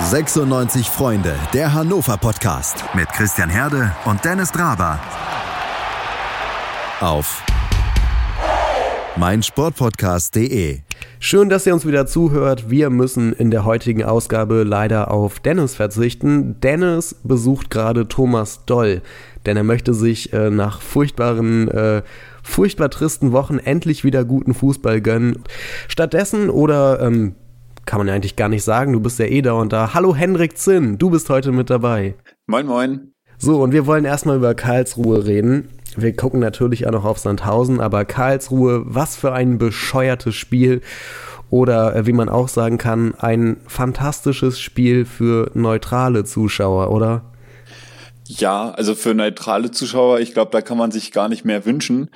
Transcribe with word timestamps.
96 0.00 0.88
Freunde, 0.88 1.34
der 1.52 1.74
Hannover 1.74 2.16
Podcast 2.16 2.82
mit 2.94 3.08
Christian 3.10 3.50
Herde 3.50 3.94
und 4.06 4.24
Dennis 4.24 4.50
Draber. 4.50 4.98
Auf 7.00 7.42
meinsportpodcast.de. 9.16 10.80
Schön, 11.20 11.50
dass 11.50 11.66
ihr 11.66 11.74
uns 11.74 11.86
wieder 11.86 12.06
zuhört. 12.06 12.70
Wir 12.70 12.88
müssen 12.88 13.34
in 13.34 13.50
der 13.50 13.66
heutigen 13.66 14.02
Ausgabe 14.02 14.64
leider 14.64 15.10
auf 15.10 15.40
Dennis 15.40 15.74
verzichten. 15.74 16.58
Dennis 16.60 17.14
besucht 17.22 17.68
gerade 17.68 18.08
Thomas 18.08 18.64
Doll, 18.64 19.02
denn 19.44 19.58
er 19.58 19.64
möchte 19.64 19.92
sich 19.92 20.32
äh, 20.32 20.48
nach 20.50 20.80
furchtbaren 20.80 21.68
äh, 21.68 22.02
furchtbar 22.42 22.90
tristen 22.90 23.32
Wochen 23.32 23.58
endlich 23.58 24.04
wieder 24.04 24.24
guten 24.24 24.54
Fußball 24.54 25.00
gönnen. 25.02 25.44
Stattdessen 25.86 26.50
oder 26.50 27.00
ähm, 27.00 27.34
kann 27.86 27.98
man 27.98 28.08
ja 28.08 28.14
eigentlich 28.14 28.36
gar 28.36 28.48
nicht 28.48 28.64
sagen, 28.64 28.92
du 28.92 29.00
bist 29.00 29.18
ja 29.18 29.26
eh 29.26 29.42
da 29.42 29.52
und 29.52 29.72
da. 29.72 29.94
Hallo 29.94 30.14
Hendrik 30.14 30.56
Zinn, 30.56 30.98
du 30.98 31.10
bist 31.10 31.28
heute 31.30 31.52
mit 31.52 31.70
dabei. 31.70 32.14
Moin, 32.46 32.66
moin. 32.66 33.12
So, 33.38 33.60
und 33.60 33.72
wir 33.72 33.86
wollen 33.86 34.04
erstmal 34.04 34.36
über 34.36 34.54
Karlsruhe 34.54 35.26
reden. 35.26 35.68
Wir 35.96 36.14
gucken 36.14 36.40
natürlich 36.40 36.86
auch 36.86 36.92
noch 36.92 37.04
auf 37.04 37.18
Sandhausen, 37.18 37.80
aber 37.80 38.04
Karlsruhe, 38.04 38.82
was 38.86 39.16
für 39.16 39.32
ein 39.32 39.58
bescheuertes 39.58 40.34
Spiel. 40.34 40.80
Oder 41.50 41.94
äh, 41.94 42.06
wie 42.06 42.12
man 42.12 42.30
auch 42.30 42.48
sagen 42.48 42.78
kann, 42.78 43.14
ein 43.18 43.58
fantastisches 43.66 44.58
Spiel 44.58 45.04
für 45.04 45.50
neutrale 45.54 46.24
Zuschauer, 46.24 46.90
oder? 46.90 47.32
Ja, 48.24 48.70
also 48.70 48.94
für 48.94 49.12
neutrale 49.12 49.70
Zuschauer, 49.70 50.20
ich 50.20 50.32
glaube, 50.32 50.50
da 50.52 50.62
kann 50.62 50.78
man 50.78 50.92
sich 50.92 51.12
gar 51.12 51.28
nicht 51.28 51.44
mehr 51.44 51.66
wünschen. 51.66 52.08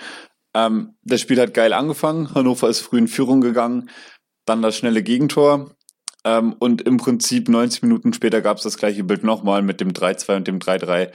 Ähm, 0.55 0.95
das 1.03 1.21
Spiel 1.21 1.39
hat 1.39 1.53
geil 1.53 1.75
angefangen. 1.75 2.35
Hannover 2.35 2.71
ist 2.71 2.81
früh 2.81 2.99
in 2.99 3.09
Führung 3.09 3.43
gegangen 3.43 3.91
dann 4.47 4.63
das 4.63 4.77
schnelle 4.77 5.03
Gegentor. 5.03 5.71
Ähm, 6.25 6.55
und 6.59 6.83
im 6.83 6.97
Prinzip 6.97 7.49
90 7.49 7.83
Minuten 7.83 8.13
später 8.13 8.41
gab 8.41 8.57
es 8.57 8.65
das 8.65 8.79
gleiche 8.79 9.05
Bild 9.05 9.23
nochmal 9.23 9.63
mit 9.63 9.81
dem 9.81 9.93
3-2 9.93 10.37
und 10.37 10.49
dem 10.49 10.59
3-3. 10.59 11.11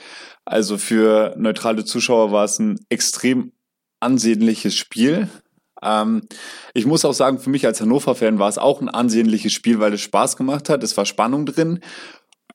Also 0.45 0.77
für 0.77 1.33
neutrale 1.37 1.83
Zuschauer 1.83 2.31
war 2.31 2.45
es 2.45 2.59
ein 2.59 2.79
extrem 2.89 3.51
ansehnliches 3.99 4.75
Spiel. 4.75 5.29
Ähm, 5.81 6.27
ich 6.73 6.85
muss 6.85 7.05
auch 7.05 7.13
sagen, 7.13 7.39
für 7.39 7.49
mich 7.49 7.65
als 7.65 7.81
Hannover-Fan 7.81 8.39
war 8.39 8.49
es 8.49 8.57
auch 8.57 8.81
ein 8.81 8.89
ansehnliches 8.89 9.51
Spiel, 9.51 9.79
weil 9.79 9.93
es 9.93 10.01
Spaß 10.01 10.37
gemacht 10.37 10.69
hat. 10.69 10.83
Es 10.83 10.95
war 10.95 11.05
Spannung 11.05 11.45
drin. 11.45 11.79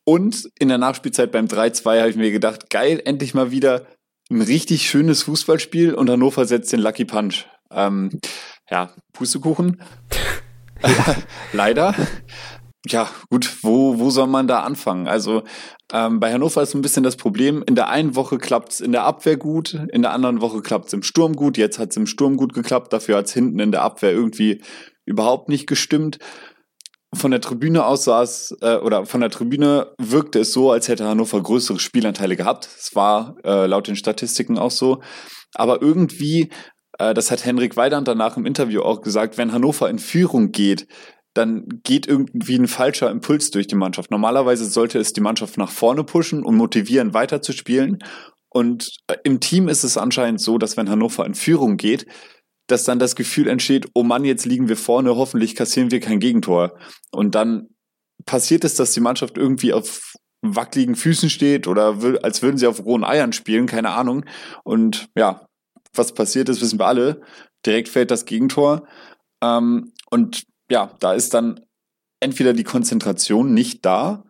Und 0.05 0.49
in 0.59 0.69
der 0.69 0.79
Nachspielzeit 0.79 1.33
beim 1.33 1.47
3-2 1.47 1.99
habe 1.99 2.11
ich 2.11 2.17
mir 2.17 2.31
gedacht, 2.31 2.71
geil, 2.71 3.03
endlich 3.05 3.35
mal 3.35 3.51
wieder 3.51 3.87
ein 4.31 4.41
richtig 4.41 4.89
schönes 4.89 5.25
Fußballspiel 5.25 5.95
und 5.95 6.09
Hannover 6.09 6.47
setzt 6.47 6.73
den 6.73 6.81
Lucky 6.81 7.05
Punch. 7.05 7.47
Ähm, 7.71 8.21
ja, 8.71 8.93
Pustekuchen. 9.13 9.83
Leider. 11.53 11.95
Ja, 12.89 13.11
gut, 13.31 13.65
wo, 13.65 13.99
wo 13.99 14.11
soll 14.11 14.29
man 14.29 14.47
da 14.47 14.61
anfangen? 14.61 15.09
Also 15.09 15.43
ähm, 15.93 16.21
bei 16.21 16.33
Hannover 16.33 16.63
ist 16.63 16.73
ein 16.73 16.83
bisschen 16.83 17.03
das 17.03 17.17
Problem, 17.17 17.65
in 17.67 17.75
der 17.75 17.89
einen 17.89 18.15
Woche 18.15 18.39
klappt 18.39 18.75
es 18.75 18.81
in 18.81 18.93
der 18.93 19.03
Abwehr 19.03 19.37
gut, 19.37 19.75
in 19.75 20.03
der 20.03 20.13
anderen 20.13 20.41
Woche 20.41 20.63
klappt 20.63 20.87
es 20.87 20.93
im 20.93 21.03
Sturm 21.03 21.35
gut, 21.35 21.59
jetzt 21.59 21.81
hat 21.81 21.91
es 21.91 21.97
im 21.97 22.07
Sturm 22.07 22.37
gut 22.37 22.53
geklappt, 22.53 22.93
dafür 22.93 23.17
hat 23.17 23.27
es 23.27 23.33
hinten 23.33 23.59
in 23.59 23.73
der 23.73 23.83
Abwehr 23.83 24.13
irgendwie 24.13 24.63
überhaupt 25.05 25.49
nicht 25.49 25.67
gestimmt. 25.67 26.21
Von 27.13 27.33
der 27.33 27.41
Tribüne 27.41 27.85
aus 27.85 28.05
sah 28.05 28.23
es, 28.23 28.57
äh, 28.61 28.77
oder 28.77 29.05
von 29.05 29.21
der 29.21 29.31
Tribüne 29.31 29.93
wirkte 29.99 30.41
es 30.41 30.53
so, 30.53 30.71
als 30.71 30.87
hätte 30.87 31.07
Hannover 31.07 31.43
größere 31.43 31.81
Spielanteile 31.81 32.37
gehabt. 32.37 32.69
Es 32.79 32.95
war 32.95 33.37
äh, 33.43 33.67
laut 33.67 33.89
den 33.89 33.97
Statistiken 33.97 34.59
auch 34.59 34.71
so. 34.71 35.03
Aber 35.55 35.83
irgendwie 35.83 36.51
das 36.99 37.31
hat 37.31 37.45
Henrik 37.45 37.77
Weidand 37.77 38.09
danach 38.09 38.37
im 38.37 38.47
Interview 38.47 38.83
auch 38.83 39.03
gesagt, 39.03 39.39
wenn 39.39 39.53
Hannover 39.53 39.91
in 39.91 39.99
Führung 39.99 40.53
geht, 40.53 40.87
dann 41.35 41.67
geht 41.83 42.07
irgendwie 42.07 42.57
ein 42.57 42.69
falscher 42.69 43.11
Impuls 43.11 43.51
durch 43.51 43.67
die 43.67 43.75
Mannschaft. 43.75 44.11
Normalerweise 44.11 44.65
sollte 44.65 44.99
es 44.99 45.13
die 45.13 45.21
Mannschaft 45.21 45.59
nach 45.59 45.71
vorne 45.71 46.05
pushen 46.05 46.43
und 46.43 46.57
motivieren, 46.57 47.13
weiterzuspielen. 47.13 47.99
Und 48.49 48.91
äh, 49.07 49.17
im 49.25 49.41
Team 49.41 49.69
ist 49.69 49.85
es 49.85 49.99
anscheinend 49.99 50.41
so, 50.41 50.57
dass 50.57 50.77
wenn 50.77 50.89
Hannover 50.89 51.27
in 51.27 51.35
Führung 51.35 51.77
geht, 51.77 52.07
dass 52.69 52.85
dann 52.85 52.99
das 52.99 53.15
Gefühl 53.15 53.49
entsteht, 53.49 53.89
oh 53.95 54.03
Mann, 54.03 54.25
jetzt 54.25 54.47
liegen 54.47 54.69
wir 54.69 54.77
vorne, 54.77 55.15
hoffentlich 55.17 55.55
kassieren 55.55 55.91
wir 55.91 56.01
kein 56.01 56.21
Gegentor. 56.21 56.79
Und 57.13 57.35
dann 57.35 57.69
passiert 58.25 58.65
es, 58.65 58.75
dass 58.75 58.93
die 58.93 59.01
Mannschaft 59.01 59.37
irgendwie 59.37 59.73
auf 59.73 60.15
wackeligen 60.43 60.97
Füßen 60.97 61.31
steht 61.31 61.67
oder 61.67 61.97
als 62.23 62.43
würden 62.43 62.57
sie 62.57 62.67
auf 62.67 62.85
rohen 62.85 63.05
Eiern 63.05 63.33
spielen, 63.33 63.67
keine 63.67 63.91
Ahnung. 63.91 64.25
Und 64.65 65.09
ja, 65.17 65.46
was 65.95 66.13
passiert 66.13 66.49
ist, 66.49 66.61
wissen 66.61 66.79
wir 66.79 66.87
alle. 66.87 67.21
Direkt 67.65 67.89
fällt 67.89 68.11
das 68.11 68.25
Gegentor. 68.25 68.87
Ähm, 69.43 69.93
und 70.11 70.45
ja, 70.71 70.91
da 71.01 71.15
ist 71.15 71.35
dann 71.35 71.61
entweder 72.21 72.53
die 72.53 72.65
Konzentration 72.65 73.53
nicht 73.55 73.85
da 73.85 74.25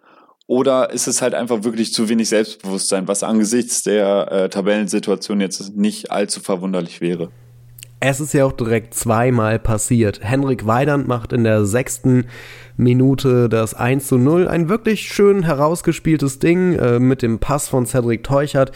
oder 0.46 0.90
ist 0.90 1.08
es 1.08 1.22
halt 1.22 1.34
einfach 1.34 1.64
wirklich 1.64 1.92
zu 1.92 2.08
wenig 2.08 2.28
Selbstbewusstsein, 2.28 3.08
was 3.08 3.22
angesichts 3.22 3.82
der 3.82 4.30
äh, 4.30 4.48
Tabellensituation 4.48 5.40
jetzt 5.40 5.76
nicht 5.76 6.10
allzu 6.10 6.40
verwunderlich 6.40 7.00
wäre. 7.00 7.30
Es 7.98 8.20
ist 8.20 8.34
ja 8.34 8.44
auch 8.44 8.52
direkt 8.52 8.94
zweimal 8.94 9.58
passiert. 9.58 10.20
Henrik 10.22 10.66
Weidand 10.66 11.08
macht 11.08 11.32
in 11.32 11.44
der 11.44 11.64
sechsten 11.64 12.26
Minute 12.76 13.48
das 13.48 13.74
1 13.74 14.06
zu 14.06 14.18
0. 14.18 14.48
Ein 14.48 14.68
wirklich 14.68 15.08
schön 15.12 15.42
herausgespieltes 15.42 16.38
Ding 16.38 16.74
äh, 16.74 16.98
mit 16.98 17.22
dem 17.22 17.38
Pass 17.38 17.68
von 17.68 17.86
Cedric 17.86 18.22
Teuchert 18.22 18.72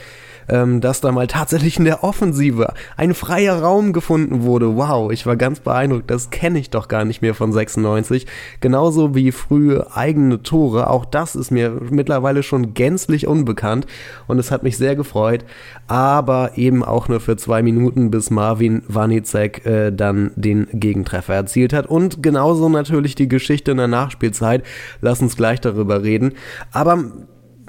ähm, 0.51 0.81
dass 0.81 1.01
da 1.01 1.13
mal 1.13 1.27
tatsächlich 1.27 1.79
in 1.79 1.85
der 1.85 2.03
Offensive 2.05 2.75
ein 2.97 3.15
freier 3.15 3.61
Raum 3.63 3.93
gefunden 3.93 4.43
wurde. 4.43 4.77
Wow, 4.77 5.13
ich 5.13 5.25
war 5.27 5.37
ganz 5.37 5.61
beeindruckt. 5.61 6.11
Das 6.11 6.31
kenne 6.31 6.59
ich 6.59 6.71
doch 6.71 6.89
gar 6.89 7.05
nicht 7.05 7.23
mehr 7.23 7.35
von 7.35 7.53
96. 7.53 8.27
Genauso 8.61 9.15
wie 9.15 9.33
frühe 9.33 9.87
eigene 9.95 10.43
Tore. 10.43 10.91
Auch 10.91 11.05
das 11.05 11.37
ist 11.37 11.51
mir 11.51 11.81
mittlerweile 11.91 12.43
schon 12.43 12.75
gänzlich 12.75 13.27
unbekannt 13.27 13.87
und 14.27 14.39
es 14.39 14.51
hat 14.51 14.63
mich 14.63 14.77
sehr 14.77 14.97
gefreut. 14.97 15.45
Aber 15.87 16.53
eben 16.57 16.85
auch 16.85 17.09
nur 17.09 17.21
für 17.21 17.37
zwei 17.37 17.63
Minuten, 17.63 18.11
bis 18.11 18.31
Marvin 18.31 18.83
Wanicek 18.89 19.65
äh, 19.65 19.91
dann 19.93 20.33
den 20.35 20.67
Gegentreffer 20.73 21.35
erzielt 21.35 21.73
hat. 21.73 21.87
Und 21.87 22.23
genauso 22.23 22.69
natürlich 22.69 23.15
die 23.15 23.29
Geschichte 23.29 23.71
in 23.71 23.77
der 23.77 23.89
Nachspielzeit. 23.91 24.65
Lass 25.01 25.21
uns 25.21 25.37
gleich 25.37 25.61
darüber 25.61 26.03
reden. 26.03 26.33
Aber 26.73 27.05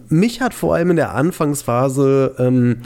mich 0.10 0.42
hat 0.42 0.54
vor 0.54 0.76
allem 0.76 0.92
in 0.92 0.96
der 0.98 1.14
Anfangsphase 1.14 2.36
ähm, 2.38 2.78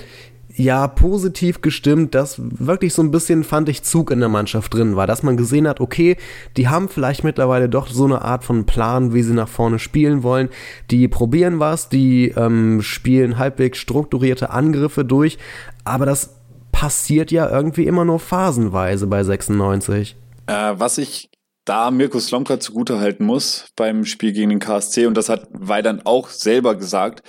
ja 0.57 0.87
positiv 0.87 1.61
gestimmt, 1.61 2.15
dass 2.15 2.39
wirklich 2.39 2.93
so 2.93 3.01
ein 3.01 3.11
bisschen, 3.11 3.43
fand 3.43 3.67
ich, 3.69 3.83
Zug 3.83 4.11
in 4.11 4.19
der 4.19 4.29
Mannschaft 4.29 4.73
drin 4.73 4.95
war, 4.95 5.07
dass 5.07 5.23
man 5.23 5.37
gesehen 5.37 5.67
hat, 5.67 5.81
okay, 5.81 6.15
die 6.55 6.69
haben 6.69 6.87
vielleicht 6.87 7.23
mittlerweile 7.23 7.67
doch 7.67 7.87
so 7.87 8.05
eine 8.05 8.21
Art 8.21 8.43
von 8.43 8.65
Plan, 8.65 9.13
wie 9.13 9.23
sie 9.23 9.33
nach 9.33 9.49
vorne 9.49 9.79
spielen 9.79 10.23
wollen. 10.23 10.49
Die 10.91 11.07
probieren 11.07 11.59
was, 11.59 11.89
die 11.89 12.29
ähm, 12.29 12.81
spielen 12.81 13.37
halbwegs 13.37 13.79
strukturierte 13.79 14.49
Angriffe 14.49 15.03
durch, 15.03 15.37
aber 15.83 16.05
das 16.05 16.35
passiert 16.71 17.31
ja 17.31 17.49
irgendwie 17.49 17.85
immer 17.85 18.05
nur 18.05 18.19
phasenweise 18.19 19.07
bei 19.07 19.23
96. 19.23 20.15
Äh, 20.47 20.73
was 20.77 20.97
ich 20.97 21.29
da 21.65 21.91
Mirko 21.91 22.19
Slomka 22.19 22.59
zugutehalten 22.59 23.25
muss 23.25 23.67
beim 23.75 24.05
Spiel 24.05 24.31
gegen 24.31 24.51
den 24.51 24.59
KSC 24.59 25.07
und 25.07 25.15
das 25.15 25.29
hat 25.29 25.47
Weidand 25.51 26.05
auch 26.05 26.29
selber 26.29 26.75
gesagt. 26.75 27.23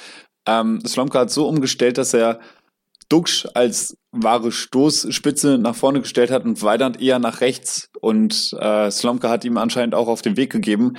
Ähm, 0.46 0.80
Slomka 0.86 1.20
hat 1.20 1.30
so 1.30 1.48
umgestellt, 1.48 1.98
dass 1.98 2.14
er 2.14 2.38
Duxch 3.08 3.46
als 3.54 3.96
wahre 4.12 4.52
Stoßspitze 4.52 5.58
nach 5.58 5.74
vorne 5.74 6.00
gestellt 6.00 6.30
hat 6.30 6.44
und 6.44 6.62
Weidand 6.62 7.00
eher 7.00 7.18
nach 7.18 7.40
rechts. 7.40 7.88
Und 8.00 8.52
äh, 8.58 8.90
Slomka 8.90 9.28
hat 9.28 9.44
ihm 9.44 9.58
anscheinend 9.58 9.94
auch 9.94 10.08
auf 10.08 10.22
den 10.22 10.36
Weg 10.36 10.50
gegeben, 10.50 10.96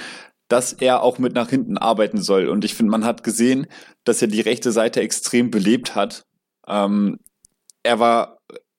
dass 0.47 0.73
er 0.73 1.03
auch 1.03 1.19
mit 1.19 1.33
nach 1.33 1.49
hinten 1.49 1.77
arbeiten 1.77 2.21
soll. 2.21 2.47
Und 2.47 2.63
ich 2.63 2.75
finde, 2.75 2.91
man 2.91 3.05
hat 3.05 3.23
gesehen, 3.23 3.67
dass 4.05 4.21
er 4.21 4.29
die 4.29 4.41
rechte 4.41 4.71
Seite 4.71 5.01
extrem 5.01 5.51
belebt 5.51 5.95
hat. 5.95 6.23
Ähm, 6.67 7.19
er 7.83 7.99
war 7.99 8.36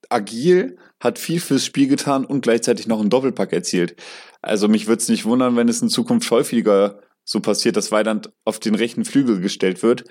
agil, 0.09 0.77
hat 1.01 1.19
viel 1.19 1.41
fürs 1.41 1.65
Spiel 1.65 1.89
getan 1.89 2.25
und 2.25 2.41
gleichzeitig 2.41 2.87
noch 2.87 3.01
einen 3.01 3.11
Doppelpack 3.11 3.53
erzielt. 3.53 3.97
Also 4.43 4.69
mich 4.69 4.87
würde 4.87 5.03
es 5.03 5.09
nicht 5.09 5.25
wundern, 5.25 5.57
wenn 5.57 5.69
es 5.69 5.83
in 5.83 5.89
Zukunft 5.89 6.31
häufiger 6.31 7.01
so 7.25 7.41
passiert, 7.41 7.77
dass 7.77 7.93
Weidand 7.93 8.33
auf 8.45 8.59
den 8.59 8.75
rechten 8.75 9.05
Flügel 9.05 9.41
gestellt 9.41 9.83
wird. 9.83 10.05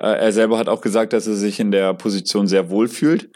Äh, 0.00 0.06
er 0.06 0.32
selber 0.32 0.58
hat 0.58 0.68
auch 0.68 0.80
gesagt, 0.80 1.12
dass 1.12 1.26
er 1.26 1.34
sich 1.34 1.60
in 1.60 1.70
der 1.70 1.92
Position 1.94 2.46
sehr 2.46 2.70
wohl 2.70 2.88
fühlt. 2.88 3.30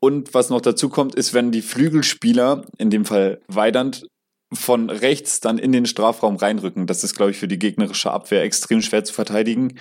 Und 0.00 0.34
was 0.34 0.50
noch 0.50 0.60
dazu 0.60 0.88
kommt, 0.88 1.14
ist, 1.14 1.32
wenn 1.32 1.52
die 1.52 1.62
Flügelspieler, 1.62 2.66
in 2.76 2.90
dem 2.90 3.04
Fall 3.04 3.40
Weidand, 3.46 4.06
von 4.52 4.90
rechts 4.90 5.40
dann 5.40 5.58
in 5.58 5.72
den 5.72 5.86
Strafraum 5.86 6.36
reinrücken. 6.36 6.86
Das 6.86 7.04
ist, 7.04 7.14
glaube 7.14 7.30
ich, 7.30 7.38
für 7.38 7.48
die 7.48 7.58
gegnerische 7.58 8.10
Abwehr 8.10 8.42
extrem 8.42 8.82
schwer 8.82 9.04
zu 9.04 9.14
verteidigen. 9.14 9.78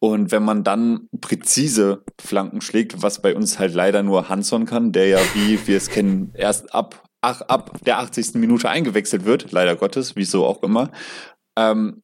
Und 0.00 0.30
wenn 0.30 0.44
man 0.44 0.62
dann 0.62 1.08
präzise 1.20 2.04
Flanken 2.20 2.60
schlägt, 2.60 3.02
was 3.02 3.20
bei 3.20 3.34
uns 3.34 3.58
halt 3.58 3.74
leider 3.74 4.02
nur 4.02 4.28
Hanson 4.28 4.64
kann, 4.64 4.92
der 4.92 5.08
ja, 5.08 5.18
wie 5.34 5.58
wir 5.66 5.76
es 5.76 5.90
kennen, 5.90 6.30
erst 6.34 6.72
ab 6.72 7.02
ach, 7.20 7.40
ab 7.42 7.78
der 7.84 7.98
80. 7.98 8.34
Minute 8.34 8.68
eingewechselt 8.68 9.24
wird, 9.24 9.50
leider 9.52 9.76
Gottes, 9.76 10.16
wieso 10.16 10.46
auch 10.46 10.62
immer, 10.62 10.90
ähm, 11.58 12.02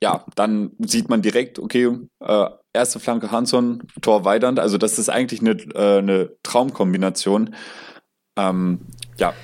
ja, 0.00 0.24
dann 0.34 0.72
sieht 0.78 1.08
man 1.08 1.22
direkt, 1.22 1.58
okay, 1.58 1.90
äh, 2.20 2.46
erste 2.72 3.00
Flanke 3.00 3.30
Hanson, 3.30 3.82
Tor 4.00 4.24
Weidand, 4.24 4.58
also 4.58 4.78
das 4.78 4.98
ist 4.98 5.10
eigentlich 5.10 5.40
eine, 5.40 5.52
äh, 5.74 5.98
eine 5.98 6.36
Traumkombination. 6.42 7.54
Ähm, 8.36 8.80
ja. 9.18 9.34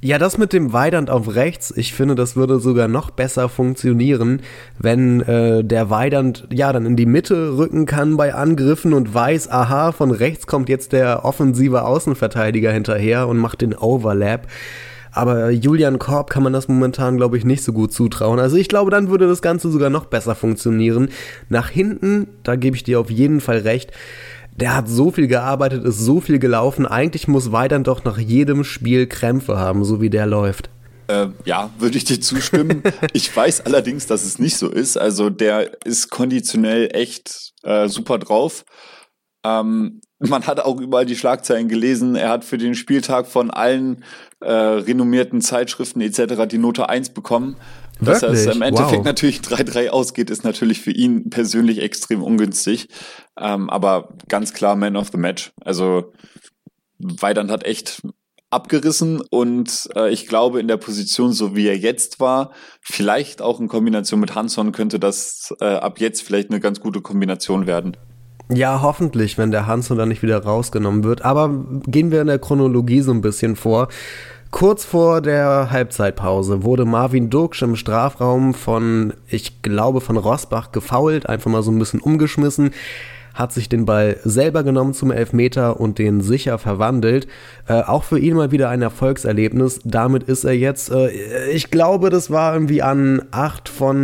Ja, 0.00 0.18
das 0.18 0.38
mit 0.38 0.52
dem 0.52 0.72
Weidand 0.72 1.10
auf 1.10 1.34
rechts, 1.34 1.72
ich 1.76 1.92
finde, 1.92 2.14
das 2.14 2.36
würde 2.36 2.60
sogar 2.60 2.86
noch 2.86 3.10
besser 3.10 3.48
funktionieren, 3.48 4.42
wenn 4.78 5.22
äh, 5.22 5.64
der 5.64 5.90
Weidand 5.90 6.46
ja 6.52 6.72
dann 6.72 6.86
in 6.86 6.94
die 6.94 7.04
Mitte 7.04 7.56
rücken 7.58 7.84
kann 7.84 8.16
bei 8.16 8.32
Angriffen 8.32 8.92
und 8.92 9.12
weiß, 9.12 9.50
aha, 9.50 9.90
von 9.90 10.12
rechts 10.12 10.46
kommt 10.46 10.68
jetzt 10.68 10.92
der 10.92 11.24
offensive 11.24 11.82
Außenverteidiger 11.82 12.70
hinterher 12.70 13.26
und 13.26 13.38
macht 13.38 13.60
den 13.60 13.74
Overlap. 13.74 14.46
Aber 15.10 15.50
Julian 15.50 15.98
Korb 15.98 16.30
kann 16.30 16.44
man 16.44 16.52
das 16.52 16.68
momentan, 16.68 17.16
glaube 17.16 17.36
ich, 17.36 17.44
nicht 17.44 17.64
so 17.64 17.72
gut 17.72 17.92
zutrauen. 17.92 18.38
Also 18.38 18.56
ich 18.56 18.68
glaube, 18.68 18.92
dann 18.92 19.10
würde 19.10 19.26
das 19.26 19.42
Ganze 19.42 19.68
sogar 19.68 19.90
noch 19.90 20.04
besser 20.04 20.36
funktionieren. 20.36 21.08
Nach 21.48 21.70
hinten, 21.70 22.28
da 22.44 22.54
gebe 22.54 22.76
ich 22.76 22.84
dir 22.84 23.00
auf 23.00 23.10
jeden 23.10 23.40
Fall 23.40 23.58
recht 23.58 23.90
der 24.60 24.74
hat 24.74 24.88
so 24.88 25.10
viel 25.10 25.28
gearbeitet, 25.28 25.84
ist 25.84 26.00
so 26.00 26.20
viel 26.20 26.38
gelaufen. 26.38 26.86
Eigentlich 26.86 27.28
muss 27.28 27.52
Weidern 27.52 27.84
doch 27.84 28.04
nach 28.04 28.18
jedem 28.18 28.64
Spiel 28.64 29.06
Krämpfe 29.06 29.56
haben, 29.56 29.84
so 29.84 30.00
wie 30.00 30.10
der 30.10 30.26
läuft. 30.26 30.68
Äh, 31.06 31.28
ja, 31.44 31.70
würde 31.78 31.96
ich 31.96 32.04
dir 32.04 32.20
zustimmen. 32.20 32.82
ich 33.12 33.34
weiß 33.34 33.62
allerdings, 33.62 34.06
dass 34.06 34.24
es 34.24 34.38
nicht 34.38 34.56
so 34.56 34.68
ist. 34.68 34.96
Also 34.96 35.30
der 35.30 35.82
ist 35.84 36.10
konditionell 36.10 36.88
echt 36.92 37.52
äh, 37.62 37.88
super 37.88 38.18
drauf. 38.18 38.64
Ähm, 39.44 40.00
man 40.18 40.46
hat 40.46 40.60
auch 40.60 40.80
überall 40.80 41.06
die 41.06 41.16
Schlagzeilen 41.16 41.68
gelesen. 41.68 42.16
Er 42.16 42.28
hat 42.28 42.44
für 42.44 42.58
den 42.58 42.74
Spieltag 42.74 43.26
von 43.26 43.50
allen 43.50 44.04
äh, 44.40 44.52
renommierten 44.52 45.40
Zeitschriften 45.40 46.00
etc. 46.00 46.46
die 46.50 46.58
Note 46.58 46.88
1 46.88 47.10
bekommen. 47.10 47.56
Dass 48.00 48.22
es 48.22 48.46
im 48.46 48.62
Endeffekt 48.62 48.98
wow. 48.98 49.04
natürlich 49.04 49.38
3-3 49.38 49.88
ausgeht, 49.88 50.30
ist 50.30 50.44
natürlich 50.44 50.80
für 50.80 50.92
ihn 50.92 51.30
persönlich 51.30 51.80
extrem 51.80 52.22
ungünstig. 52.22 52.88
Ähm, 53.38 53.68
aber 53.70 54.14
ganz 54.28 54.52
klar 54.52 54.76
Man 54.76 54.96
of 54.96 55.08
the 55.10 55.18
Match. 55.18 55.52
Also 55.60 56.12
Weidand 56.98 57.50
hat 57.50 57.64
echt 57.64 58.02
abgerissen 58.50 59.20
und 59.30 59.90
äh, 59.94 60.10
ich 60.10 60.26
glaube 60.26 60.60
in 60.60 60.68
der 60.68 60.78
Position, 60.78 61.32
so 61.32 61.54
wie 61.54 61.66
er 61.66 61.76
jetzt 61.76 62.18
war, 62.18 62.52
vielleicht 62.80 63.42
auch 63.42 63.60
in 63.60 63.68
Kombination 63.68 64.20
mit 64.20 64.34
Hanson 64.34 64.72
könnte 64.72 64.98
das 64.98 65.54
äh, 65.60 65.66
ab 65.66 66.00
jetzt 66.00 66.22
vielleicht 66.22 66.50
eine 66.50 66.60
ganz 66.60 66.80
gute 66.80 67.02
Kombination 67.02 67.66
werden. 67.66 67.96
Ja, 68.50 68.80
hoffentlich, 68.80 69.36
wenn 69.36 69.50
der 69.50 69.66
Hanson 69.66 69.98
dann 69.98 70.08
nicht 70.08 70.22
wieder 70.22 70.42
rausgenommen 70.42 71.04
wird. 71.04 71.22
Aber 71.22 71.50
gehen 71.86 72.10
wir 72.10 72.22
in 72.22 72.28
der 72.28 72.38
Chronologie 72.38 73.02
so 73.02 73.12
ein 73.12 73.20
bisschen 73.20 73.56
vor. 73.56 73.88
Kurz 74.50 74.84
vor 74.84 75.20
der 75.20 75.70
Halbzeitpause 75.70 76.62
wurde 76.64 76.84
Marvin 76.84 77.30
Duksch 77.30 77.62
im 77.62 77.76
Strafraum 77.76 78.54
von, 78.54 79.12
ich 79.28 79.62
glaube, 79.62 80.00
von 80.00 80.16
Rosbach 80.16 80.72
gefault, 80.72 81.28
einfach 81.28 81.50
mal 81.50 81.62
so 81.62 81.70
ein 81.70 81.78
bisschen 81.78 82.00
umgeschmissen 82.00 82.70
hat 83.38 83.52
sich 83.52 83.68
den 83.68 83.86
Ball 83.86 84.18
selber 84.24 84.64
genommen 84.64 84.94
zum 84.94 85.12
Elfmeter 85.12 85.78
und 85.78 85.98
den 85.98 86.20
sicher 86.20 86.58
verwandelt. 86.58 87.28
Äh, 87.68 87.82
auch 87.82 88.02
für 88.02 88.18
ihn 88.18 88.34
mal 88.34 88.50
wieder 88.50 88.68
ein 88.68 88.82
Erfolgserlebnis. 88.82 89.80
Damit 89.84 90.24
ist 90.24 90.42
er 90.42 90.54
jetzt, 90.54 90.90
äh, 90.90 91.48
ich 91.50 91.70
glaube, 91.70 92.10
das 92.10 92.32
war 92.32 92.52
irgendwie 92.52 92.82
an 92.82 93.22
acht 93.30 93.68
von 93.68 93.96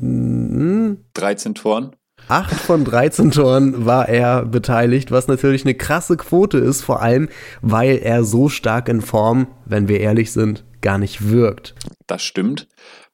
hm? 0.00 0.96
13 1.12 1.54
Toren. 1.54 1.97
8 2.28 2.54
von 2.54 2.84
13 2.84 3.30
Toren 3.30 3.86
war 3.86 4.08
er 4.08 4.44
beteiligt, 4.44 5.10
was 5.10 5.28
natürlich 5.28 5.64
eine 5.64 5.74
krasse 5.74 6.16
Quote 6.18 6.58
ist, 6.58 6.82
vor 6.82 7.00
allem 7.00 7.28
weil 7.62 7.96
er 7.96 8.22
so 8.22 8.50
stark 8.50 8.88
in 8.88 9.00
Form, 9.00 9.46
wenn 9.64 9.88
wir 9.88 10.00
ehrlich 10.00 10.32
sind, 10.32 10.64
gar 10.82 10.98
nicht 10.98 11.30
wirkt. 11.30 11.74
Das 12.06 12.22
stimmt. 12.22 12.68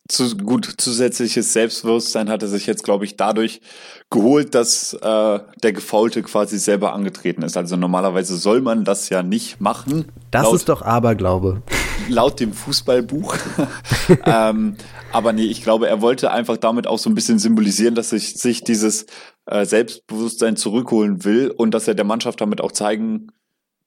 Zu, 0.07 0.37
gut, 0.37 0.69
zusätzliches 0.77 1.55
Selbstbewusstsein 1.55 2.29
hat 2.29 2.43
er 2.43 2.49
sich 2.49 2.67
jetzt, 2.67 2.85
glaube 2.85 3.07
ich, 3.07 3.17
dadurch 3.17 3.63
geholt, 4.11 4.55
dass 4.55 4.93
äh, 4.93 5.39
der 5.63 5.73
Gefaulte 5.73 6.23
quasi 6.23 6.59
selber 6.59 6.93
angetreten 6.93 7.43
ist. 7.43 7.57
Also 7.57 7.77
normalerweise 7.77 8.37
soll 8.37 8.61
man 8.61 8.85
das 8.85 9.09
ja 9.09 9.23
nicht 9.23 9.61
machen. 9.61 10.13
Das 10.31 10.53
ist 10.53 10.69
doch 10.69 10.83
Aberglaube. 10.83 11.63
Laut 12.09 12.41
dem 12.41 12.53
Fußballbuch. 12.53 13.37
ähm, 14.27 14.77
aber 15.13 15.33
nee, 15.33 15.45
ich 15.45 15.63
glaube, 15.63 15.89
er 15.89 16.01
wollte 16.01 16.31
einfach 16.31 16.57
damit 16.57 16.87
auch 16.87 16.99
so 16.99 17.09
ein 17.11 17.15
bisschen 17.15 17.39
symbolisieren, 17.39 17.95
dass 17.95 18.11
sich, 18.11 18.35
sich 18.35 18.65
dieses 18.65 19.07
äh, 19.47 19.65
Selbstbewusstsein 19.65 20.57
zurückholen 20.57 21.25
will 21.25 21.51
und 21.51 21.73
dass 21.73 21.89
er 21.89 21.95
der 21.95 22.05
Mannschaft 22.05 22.41
damit 22.41 22.61
auch 22.61 22.73
zeigen 22.73 23.29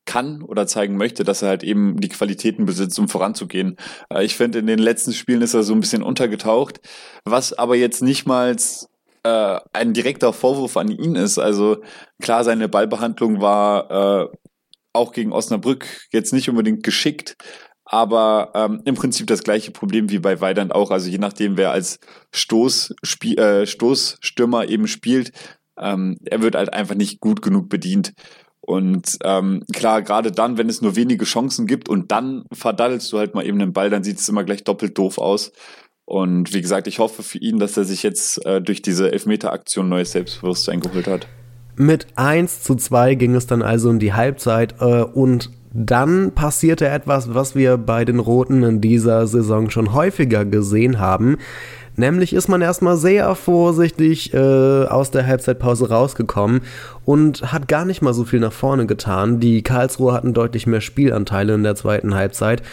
kann 0.06 0.42
oder 0.42 0.66
zeigen 0.66 0.98
möchte, 0.98 1.24
dass 1.24 1.42
er 1.42 1.50
halt 1.50 1.64
eben 1.64 2.00
die 2.00 2.10
Qualitäten 2.10 2.66
besitzt, 2.66 2.98
um 2.98 3.10
voranzugehen. 3.10 3.78
Äh, 4.10 4.24
ich 4.24 4.36
finde, 4.36 4.60
in 4.60 4.68
den 4.68 4.80
letzten 4.80 5.14
Spielen 5.14 5.42
ist 5.42 5.54
er 5.54 5.64
so 5.64 5.74
ein 5.74 5.82
bisschen 5.82 6.02
untergetaucht, 6.02 6.80
was 7.26 7.54
aber 7.54 7.76
jetzt 7.76 8.02
nicht 8.02 8.26
mal 8.26 8.56
äh, 9.24 9.60
ein 9.74 9.94
direkter 9.94 10.34
Vorwurf 10.34 10.78
an 10.78 10.90
ihn 10.90 11.16
ist. 11.16 11.38
Also 11.38 11.78
klar, 12.22 12.44
seine 12.44 12.70
Ballbehandlung 12.70 13.42
war 13.42 13.92
äh, 14.24 14.38
auch 14.94 15.12
gegen 15.12 15.32
Osnabrück 15.32 15.86
jetzt 16.12 16.34
nicht 16.34 16.50
unbedingt 16.50 16.84
geschickt, 16.84 17.36
aber 17.90 18.52
ähm, 18.54 18.82
im 18.84 18.96
Prinzip 18.96 19.28
das 19.28 19.44
gleiche 19.44 19.72
Problem 19.72 20.10
wie 20.10 20.20
bei 20.20 20.42
Weidand 20.42 20.76
auch. 20.76 20.92
Also 20.92 21.10
je 21.10 21.18
nachdem, 21.18 21.56
wer 21.56 21.72
als 21.72 22.00
Stoß, 22.32 22.94
äh, 23.38 23.66
Stoßstürmer 23.66 24.68
eben 24.68 24.88
spielt, 24.88 25.32
ähm, 25.80 26.18
er 26.26 26.42
wird 26.42 26.56
halt 26.56 26.74
einfach 26.74 26.96
nicht 26.96 27.22
gut 27.22 27.42
genug 27.42 27.70
bedient. 27.70 28.14
Und 28.60 29.18
ähm, 29.24 29.64
klar, 29.72 30.02
gerade 30.02 30.34
dann, 30.34 30.58
wenn 30.58 30.68
es 30.68 30.82
nur 30.82 30.98
wenige 30.98 31.24
Chancen 31.24 31.66
gibt 31.66 31.88
und 31.88 32.12
dann 32.12 32.44
verdaddelst 32.52 33.12
du 33.14 33.20
halt 33.20 33.34
mal 33.34 33.46
eben 33.46 33.60
den 33.60 33.72
Ball, 33.72 33.90
dann 33.90 34.04
sieht 34.04 34.20
es 34.20 34.28
immer 34.28 34.44
gleich 34.44 34.66
doppelt 34.66 34.98
doof 34.98 35.18
aus. 35.18 35.54
Und 36.04 36.54
wie 36.54 36.62
gesagt, 36.62 36.88
ich 36.88 37.00
hoffe 37.00 37.24
für 37.24 37.38
ihn, 37.38 37.60
dass 37.60 37.78
er 37.78 37.86
sich 37.86 38.04
jetzt 38.04 38.46
äh, 38.46 38.62
durch 38.62 38.82
diese 38.82 39.14
Elfmeter-Aktion 39.14 39.88
neues 39.88 40.12
Selbstbewusstsein 40.12 40.82
geholt 40.82 41.08
hat. 41.08 41.28
Mit 41.78 42.08
1 42.16 42.64
zu 42.64 42.76
2 42.76 43.16
ging 43.16 43.36
es 43.36 43.48
dann 43.48 43.62
also 43.62 43.90
in 43.90 44.00
die 44.00 44.14
Halbzeit 44.14 44.76
äh, 44.82 45.04
und 45.04 45.52
dann 45.80 46.32
passierte 46.32 46.88
etwas, 46.88 47.36
was 47.36 47.54
wir 47.54 47.78
bei 47.78 48.04
den 48.04 48.18
Roten 48.18 48.64
in 48.64 48.82
dieser 48.82 49.28
Saison 49.28 49.70
schon 49.70 49.94
häufiger 49.94 50.44
gesehen 50.44 50.98
haben. 50.98 51.38
Nämlich 51.96 52.34
ist 52.34 52.48
man 52.48 52.62
erstmal 52.62 52.98
sehr 52.98 53.34
vorsichtig 53.36 54.34
äh, 54.34 54.38
aus 54.38 55.12
der 55.12 55.26
Halbzeitpause 55.26 55.90
rausgekommen 55.90 56.62
und 57.06 57.52
hat 57.52 57.68
gar 57.68 57.86
nicht 57.86 58.02
mal 58.02 58.14
so 58.14 58.24
viel 58.24 58.40
nach 58.40 58.54
vorne 58.54 58.88
getan. 58.88 59.40
Die 59.40 59.62
Karlsruhe 59.62 60.14
hatten 60.14 60.34
deutlich 60.34 60.66
mehr 60.66 60.82
Spielanteile 60.82 61.54
in 61.54 61.64
der 61.64 61.76
zweiten 61.76 62.16
Halbzeit 62.16 62.64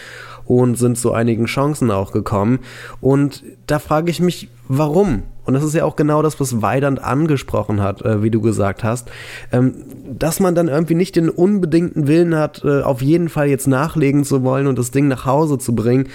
und 0.45 0.77
sind 0.77 0.97
zu 0.97 1.13
einigen 1.13 1.45
Chancen 1.45 1.91
auch 1.91 2.11
gekommen. 2.11 2.59
Und 3.01 3.43
da 3.67 3.79
frage 3.79 4.11
ich 4.11 4.19
mich, 4.19 4.49
warum? 4.67 5.23
Und 5.45 5.53
das 5.53 5.63
ist 5.63 5.75
ja 5.75 5.85
auch 5.85 5.95
genau 5.95 6.21
das, 6.21 6.39
was 6.39 6.61
Weidand 6.61 7.03
angesprochen 7.03 7.81
hat, 7.81 8.01
äh, 8.01 8.23
wie 8.23 8.31
du 8.31 8.41
gesagt 8.41 8.83
hast, 8.83 9.11
ähm, 9.51 9.75
dass 10.11 10.39
man 10.39 10.55
dann 10.55 10.67
irgendwie 10.67 10.95
nicht 10.95 11.15
den 11.15 11.29
unbedingten 11.29 12.07
Willen 12.07 12.35
hat, 12.35 12.63
äh, 12.63 12.81
auf 12.81 13.01
jeden 13.01 13.29
Fall 13.29 13.47
jetzt 13.47 13.67
nachlegen 13.67 14.23
zu 14.23 14.43
wollen 14.43 14.67
und 14.67 14.79
das 14.79 14.91
Ding 14.91 15.07
nach 15.07 15.25
Hause 15.25 15.57
zu 15.57 15.75
bringen 15.75 16.09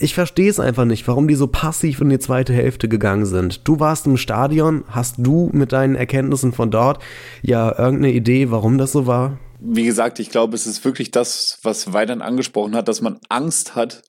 ich 0.00 0.14
verstehe 0.14 0.48
es 0.48 0.60
einfach 0.60 0.84
nicht, 0.84 1.06
warum 1.08 1.28
die 1.28 1.34
so 1.34 1.46
passiv 1.46 2.00
in 2.00 2.10
die 2.10 2.18
zweite 2.18 2.52
Hälfte 2.52 2.88
gegangen 2.88 3.26
sind. 3.26 3.66
Du 3.66 3.80
warst 3.80 4.06
im 4.06 4.16
Stadion, 4.16 4.84
hast 4.88 5.16
du 5.18 5.50
mit 5.52 5.72
deinen 5.72 5.96
Erkenntnissen 5.96 6.52
von 6.52 6.70
dort 6.70 7.02
ja 7.42 7.76
irgendeine 7.76 8.12
Idee, 8.12 8.50
warum 8.50 8.78
das 8.78 8.92
so 8.92 9.06
war? 9.06 9.38
Wie 9.60 9.84
gesagt, 9.84 10.18
ich 10.20 10.30
glaube, 10.30 10.54
es 10.54 10.66
ist 10.66 10.84
wirklich 10.84 11.10
das, 11.10 11.58
was 11.62 11.92
Weidern 11.92 12.22
angesprochen 12.22 12.76
hat, 12.76 12.88
dass 12.88 13.00
man 13.00 13.18
Angst 13.28 13.74
hat, 13.74 14.02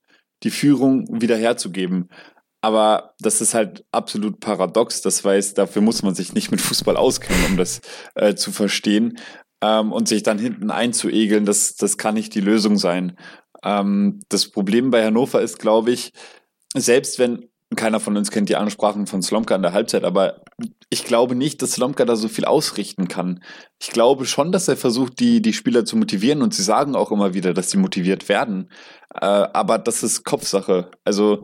die 0.44 0.51
Führung 0.51 1.22
wiederherzugeben. 1.22 2.10
Aber 2.62 3.13
das 3.20 3.41
ist 3.41 3.53
halt 3.53 3.86
absolut 3.91 4.39
paradox. 4.39 5.01
Das 5.01 5.24
weiß, 5.24 5.53
dafür 5.53 5.82
muss 5.82 6.03
man 6.03 6.13
sich 6.13 6.34
nicht 6.34 6.51
mit 6.51 6.62
Fußball 6.62 6.98
auskennen, 6.98 7.46
um 7.46 7.58
das 7.58 7.82
äh, 8.15 8.36
zu 8.36 8.51
verstehen. 8.51 9.18
Ähm, 9.62 9.91
und 9.91 10.08
sich 10.08 10.24
dann 10.24 10.39
hinten 10.39 10.72
einzuegeln, 10.72 11.46
das, 11.46 11.75
das 11.75 11.98
kann 11.98 12.13
nicht 12.13 12.34
die 12.36 12.41
Lösung 12.41 12.77
sein. 12.77 13.18
Ähm, 13.63 14.22
das 14.29 14.50
Problem 14.51 14.91
bei 14.91 15.03
Hannover 15.03 15.41
ist, 15.41 15.60
glaube 15.60 15.91
ich, 15.91 16.13
selbst 16.75 17.20
wenn 17.20 17.50
keiner 17.75 18.00
von 18.00 18.18
uns 18.18 18.32
kennt 18.32 18.50
die 18.50 18.56
Ansprachen 18.56 19.06
von 19.06 19.22
Slomka 19.22 19.56
in 19.56 19.62
der 19.62 19.74
Halbzeit, 19.74 20.03
aber 20.03 20.41
ich 20.89 21.03
glaube 21.03 21.35
nicht, 21.35 21.61
dass 21.61 21.73
Slomka 21.73 22.05
da 22.05 22.15
so 22.15 22.27
viel 22.27 22.45
ausrichten 22.45 23.07
kann. 23.07 23.43
Ich 23.79 23.89
glaube 23.89 24.25
schon, 24.25 24.51
dass 24.51 24.67
er 24.67 24.77
versucht, 24.77 25.19
die, 25.19 25.41
die 25.41 25.53
Spieler 25.53 25.85
zu 25.85 25.97
motivieren 25.97 26.41
und 26.41 26.53
sie 26.53 26.63
sagen 26.63 26.95
auch 26.95 27.11
immer 27.11 27.33
wieder, 27.33 27.53
dass 27.53 27.69
sie 27.69 27.77
motiviert 27.77 28.29
werden. 28.29 28.71
Äh, 29.13 29.25
aber 29.25 29.77
das 29.77 30.03
ist 30.03 30.23
Kopfsache. 30.23 30.91
Also 31.03 31.43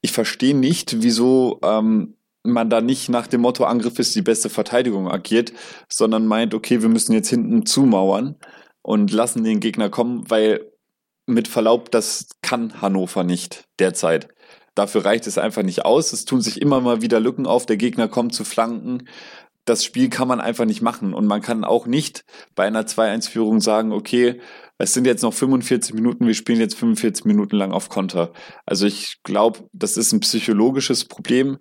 ich 0.00 0.12
verstehe 0.12 0.56
nicht, 0.56 1.02
wieso 1.02 1.60
ähm, 1.62 2.16
man 2.42 2.70
da 2.70 2.80
nicht 2.80 3.08
nach 3.08 3.26
dem 3.26 3.42
Motto 3.42 3.64
Angriff 3.64 3.98
ist 3.98 4.14
die 4.14 4.22
beste 4.22 4.48
Verteidigung 4.48 5.10
agiert, 5.10 5.52
sondern 5.88 6.26
meint, 6.26 6.54
okay, 6.54 6.80
wir 6.80 6.88
müssen 6.88 7.12
jetzt 7.12 7.28
hinten 7.28 7.66
zumauern 7.66 8.36
und 8.82 9.12
lassen 9.12 9.44
den 9.44 9.60
Gegner 9.60 9.90
kommen, 9.90 10.30
weil 10.30 10.70
mit 11.26 11.48
Verlaub, 11.48 11.90
das 11.90 12.28
kann 12.40 12.80
Hannover 12.80 13.24
nicht 13.24 13.64
derzeit. 13.80 14.28
Dafür 14.76 15.06
reicht 15.06 15.26
es 15.26 15.38
einfach 15.38 15.62
nicht 15.62 15.84
aus. 15.84 16.12
Es 16.12 16.26
tun 16.26 16.42
sich 16.42 16.60
immer 16.60 16.80
mal 16.80 17.00
wieder 17.02 17.18
Lücken 17.18 17.46
auf. 17.46 17.66
Der 17.66 17.78
Gegner 17.78 18.08
kommt 18.08 18.34
zu 18.34 18.44
Flanken. 18.44 19.08
Das 19.64 19.82
Spiel 19.84 20.10
kann 20.10 20.28
man 20.28 20.40
einfach 20.40 20.66
nicht 20.66 20.82
machen. 20.82 21.14
Und 21.14 21.26
man 21.26 21.40
kann 21.40 21.64
auch 21.64 21.86
nicht 21.86 22.24
bei 22.54 22.66
einer 22.66 22.82
2-1-Führung 22.82 23.60
sagen, 23.60 23.90
okay, 23.90 24.38
es 24.78 24.92
sind 24.92 25.06
jetzt 25.06 25.22
noch 25.22 25.32
45 25.32 25.94
Minuten, 25.94 26.26
wir 26.26 26.34
spielen 26.34 26.60
jetzt 26.60 26.76
45 26.76 27.24
Minuten 27.24 27.56
lang 27.56 27.72
auf 27.72 27.88
Konter. 27.88 28.32
Also 28.66 28.86
ich 28.86 29.16
glaube, 29.22 29.60
das 29.72 29.96
ist 29.96 30.12
ein 30.12 30.20
psychologisches 30.20 31.06
Problem. 31.06 31.56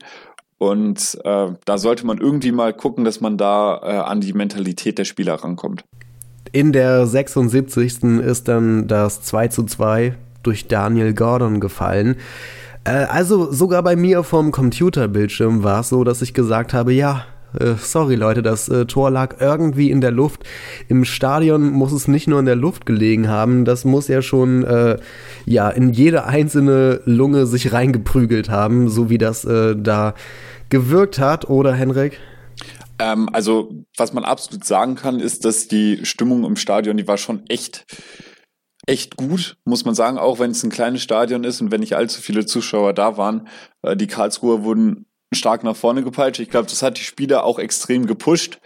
Und 0.57 1.17
äh, 1.23 1.47
da 1.63 1.77
sollte 1.77 2.05
man 2.05 2.17
irgendwie 2.17 2.51
mal 2.51 2.73
gucken, 2.73 3.05
dass 3.05 3.21
man 3.21 3.37
da 3.37 3.81
äh, 3.81 3.97
an 3.97 4.19
die 4.19 4.33
Mentalität 4.33 4.97
der 4.97 5.05
Spieler 5.05 5.35
rankommt 5.35 5.85
In 6.51 6.73
der 6.73 7.07
76. 7.07 8.19
ist 8.19 8.49
dann 8.49 8.87
das 8.87 9.21
2 9.21 9.47
zu 9.47 9.63
2 9.63 10.17
durch 10.43 10.67
Daniel 10.67 11.13
Gordon 11.13 11.61
gefallen. 11.61 12.17
Äh, 12.85 13.05
also 13.09 13.51
sogar 13.51 13.83
bei 13.83 13.95
mir 13.95 14.23
vom 14.23 14.51
Computerbildschirm 14.51 15.63
war 15.63 15.81
es 15.81 15.89
so, 15.89 16.03
dass 16.03 16.21
ich 16.21 16.33
gesagt 16.33 16.73
habe, 16.73 16.93
ja, 16.93 17.25
äh, 17.59 17.73
sorry 17.79 18.15
Leute, 18.15 18.41
das 18.41 18.69
äh, 18.69 18.85
Tor 18.85 19.11
lag 19.11 19.41
irgendwie 19.41 19.91
in 19.91 20.01
der 20.01 20.11
Luft. 20.11 20.43
Im 20.87 21.03
Stadion 21.03 21.71
muss 21.71 21.91
es 21.91 22.07
nicht 22.07 22.27
nur 22.27 22.39
in 22.39 22.45
der 22.45 22.55
Luft 22.55 22.85
gelegen 22.85 23.27
haben, 23.27 23.65
das 23.65 23.85
muss 23.85 24.07
ja 24.07 24.21
schon 24.21 24.63
äh, 24.63 24.97
ja 25.45 25.69
in 25.69 25.91
jede 25.91 26.25
einzelne 26.25 27.01
Lunge 27.05 27.45
sich 27.47 27.73
reingeprügelt 27.73 28.49
haben, 28.49 28.87
so 28.89 29.09
wie 29.09 29.17
das 29.17 29.45
äh, 29.45 29.75
da 29.75 30.13
gewirkt 30.69 31.19
hat, 31.19 31.49
oder 31.49 31.73
Henrik? 31.73 32.19
Ähm, 32.99 33.29
also 33.33 33.85
was 33.97 34.13
man 34.13 34.23
absolut 34.23 34.63
sagen 34.63 34.95
kann, 34.95 35.19
ist, 35.19 35.45
dass 35.45 35.67
die 35.67 36.05
Stimmung 36.05 36.45
im 36.45 36.55
Stadion, 36.55 36.97
die 36.97 37.07
war 37.07 37.17
schon 37.17 37.43
echt 37.49 37.85
echt 38.85 39.17
gut, 39.17 39.57
muss 39.65 39.85
man 39.85 39.95
sagen, 39.95 40.17
auch 40.17 40.39
wenn 40.39 40.51
es 40.51 40.63
ein 40.63 40.69
kleines 40.69 41.01
Stadion 41.01 41.43
ist 41.43 41.61
und 41.61 41.71
wenn 41.71 41.79
nicht 41.79 41.95
allzu 41.95 42.21
viele 42.21 42.45
Zuschauer 42.45 42.93
da 42.93 43.17
waren. 43.17 43.47
Äh, 43.81 43.95
die 43.95 44.07
Karlsruher 44.07 44.63
wurden 44.63 45.05
stark 45.33 45.63
nach 45.63 45.75
vorne 45.75 46.03
gepeitscht. 46.03 46.39
Ich 46.39 46.49
glaube, 46.49 46.69
das 46.69 46.81
hat 46.81 46.97
die 46.97 47.03
Spieler 47.03 47.43
auch 47.43 47.59
extrem 47.59 48.05
gepusht. 48.05 48.59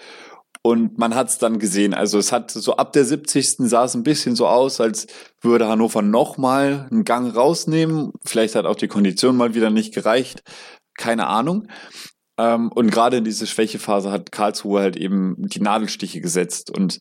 Und 0.62 0.98
man 0.98 1.16
hat 1.16 1.30
es 1.30 1.38
dann 1.38 1.58
gesehen. 1.58 1.94
Also 1.94 2.18
es 2.18 2.34
hat 2.34 2.52
so 2.52 2.76
ab 2.76 2.92
der 2.92 3.06
70. 3.06 3.70
sah 3.70 3.86
es 3.86 3.96
ein 3.96 4.04
bisschen 4.04 4.36
so 4.36 4.46
aus, 4.46 4.82
als 4.82 5.08
würde 5.42 5.70
Hannover 5.70 6.02
nochmal 6.02 6.88
einen 6.92 7.06
Gang 7.06 7.34
rausnehmen. 7.34 8.12
Vielleicht 8.26 8.56
hat 8.56 8.66
auch 8.66 8.76
die 8.76 8.90
Kondition 8.90 9.38
mal 9.38 9.56
wieder 9.56 9.70
nicht 9.70 9.94
gereicht. 9.94 10.44
Keine 10.98 11.28
Ahnung. 11.28 11.70
Ähm, 12.38 12.72
und 12.74 12.92
gerade 12.92 13.18
in 13.18 13.24
diese 13.24 13.48
Schwächephase 13.48 14.12
hat 14.12 14.34
Karlsruhe 14.34 14.82
halt 14.82 14.98
eben 14.98 15.36
die 15.38 15.62
Nadelstiche 15.62 16.20
gesetzt. 16.20 16.76
Und 16.76 17.00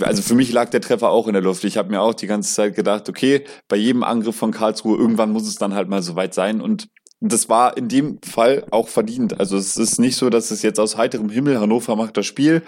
also 0.00 0.22
für 0.22 0.34
mich 0.34 0.52
lag 0.52 0.70
der 0.70 0.80
Treffer 0.80 1.10
auch 1.10 1.26
in 1.26 1.34
der 1.34 1.42
Luft. 1.42 1.64
Ich 1.64 1.76
habe 1.76 1.90
mir 1.90 2.00
auch 2.00 2.14
die 2.14 2.26
ganze 2.26 2.54
Zeit 2.54 2.74
gedacht, 2.74 3.08
okay, 3.08 3.44
bei 3.68 3.76
jedem 3.76 4.02
Angriff 4.02 4.36
von 4.36 4.50
Karlsruhe, 4.50 4.96
irgendwann 4.96 5.30
muss 5.30 5.46
es 5.46 5.56
dann 5.56 5.74
halt 5.74 5.88
mal 5.88 6.02
so 6.02 6.16
weit 6.16 6.34
sein. 6.34 6.60
Und 6.60 6.88
das 7.20 7.48
war 7.48 7.76
in 7.76 7.88
dem 7.88 8.18
Fall 8.22 8.66
auch 8.70 8.88
verdient. 8.88 9.38
Also 9.40 9.56
es 9.56 9.76
ist 9.76 9.98
nicht 9.98 10.16
so, 10.16 10.30
dass 10.30 10.50
es 10.50 10.62
jetzt 10.62 10.80
aus 10.80 10.96
heiterem 10.96 11.30
Himmel 11.30 11.60
Hannover 11.60 11.96
macht 11.96 12.16
das 12.16 12.26
Spiel 12.26 12.62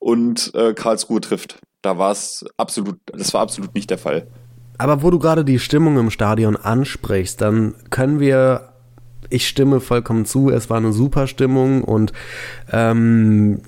und 0.00 0.54
äh, 0.54 0.74
Karlsruhe 0.74 1.20
trifft. 1.20 1.58
Da 1.82 1.98
war 1.98 2.12
es 2.12 2.44
absolut, 2.56 2.98
das 3.06 3.34
war 3.34 3.42
absolut 3.42 3.74
nicht 3.74 3.90
der 3.90 3.98
Fall. 3.98 4.28
Aber 4.78 5.02
wo 5.02 5.10
du 5.10 5.18
gerade 5.18 5.44
die 5.44 5.58
Stimmung 5.58 5.98
im 5.98 6.10
Stadion 6.10 6.56
ansprichst, 6.56 7.40
dann 7.40 7.74
können 7.90 8.20
wir 8.20 8.72
ich 9.30 9.46
stimme 9.46 9.80
vollkommen 9.80 10.24
zu, 10.24 10.50
es 10.50 10.70
war 10.70 10.78
eine 10.78 10.92
super 10.92 11.26
Stimmung 11.26 11.84
und 11.84 12.12
ähm, 12.72 13.60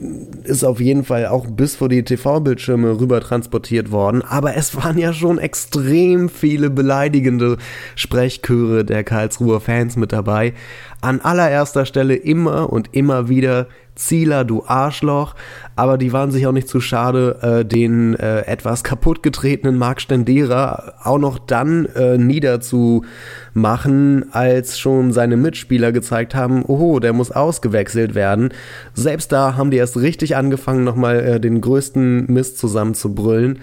ist 0.45 0.65
auf 0.65 0.81
jeden 0.81 1.05
Fall 1.05 1.27
auch 1.27 1.47
bis 1.47 1.77
vor 1.77 1.89
die 1.89 2.03
TV-Bildschirme 2.03 2.99
rüber 2.99 3.21
transportiert 3.21 3.91
worden. 3.91 4.23
Aber 4.23 4.57
es 4.57 4.75
waren 4.77 4.99
ja 4.99 5.13
schon 5.13 5.39
extrem 5.39 6.29
viele 6.29 6.71
beleidigende 6.71 7.59
Sprechchöre 7.95 8.85
der 8.85 9.05
Karlsruher 9.05 9.61
Fans 9.61 9.97
mit 9.97 10.13
dabei. 10.13 10.55
An 11.03 11.21
allererster 11.21 11.87
Stelle 11.87 12.15
immer 12.15 12.73
und 12.73 12.95
immer 12.95 13.29
wieder 13.29 13.67
Zieler, 14.01 14.45
du 14.45 14.65
Arschloch, 14.67 15.35
aber 15.77 15.99
die 15.99 16.13
waren 16.13 16.31
sich 16.31 16.47
auch 16.47 16.53
nicht 16.53 16.69
zu 16.69 16.81
schade, 16.81 17.39
äh, 17.43 17.65
den 17.65 18.15
äh, 18.15 18.47
etwas 18.47 18.83
kaputtgetretenen 18.83 19.77
Marc 19.77 20.01
Stendera 20.01 20.95
auch 21.03 21.19
noch 21.19 21.39
dann 21.39 21.87
äh, 21.87 22.17
niederzumachen, 22.17 24.33
als 24.33 24.79
schon 24.79 25.13
seine 25.13 25.37
Mitspieler 25.37 25.93
gezeigt 25.93 26.35
haben, 26.35 26.65
oho, 26.65 26.99
der 26.99 27.13
muss 27.13 27.31
ausgewechselt 27.31 28.15
werden. 28.15 28.55
Selbst 28.95 29.33
da 29.33 29.57
haben 29.57 29.71
die 29.71 29.77
erst 29.77 29.99
richtig 29.99 30.37
angefangen, 30.37 30.85
nochmal 30.85 31.21
äh, 31.21 31.41
den 31.41 31.61
größten 31.61 32.33
Mist 32.33 32.59
zusammenzubrüllen 32.59 33.59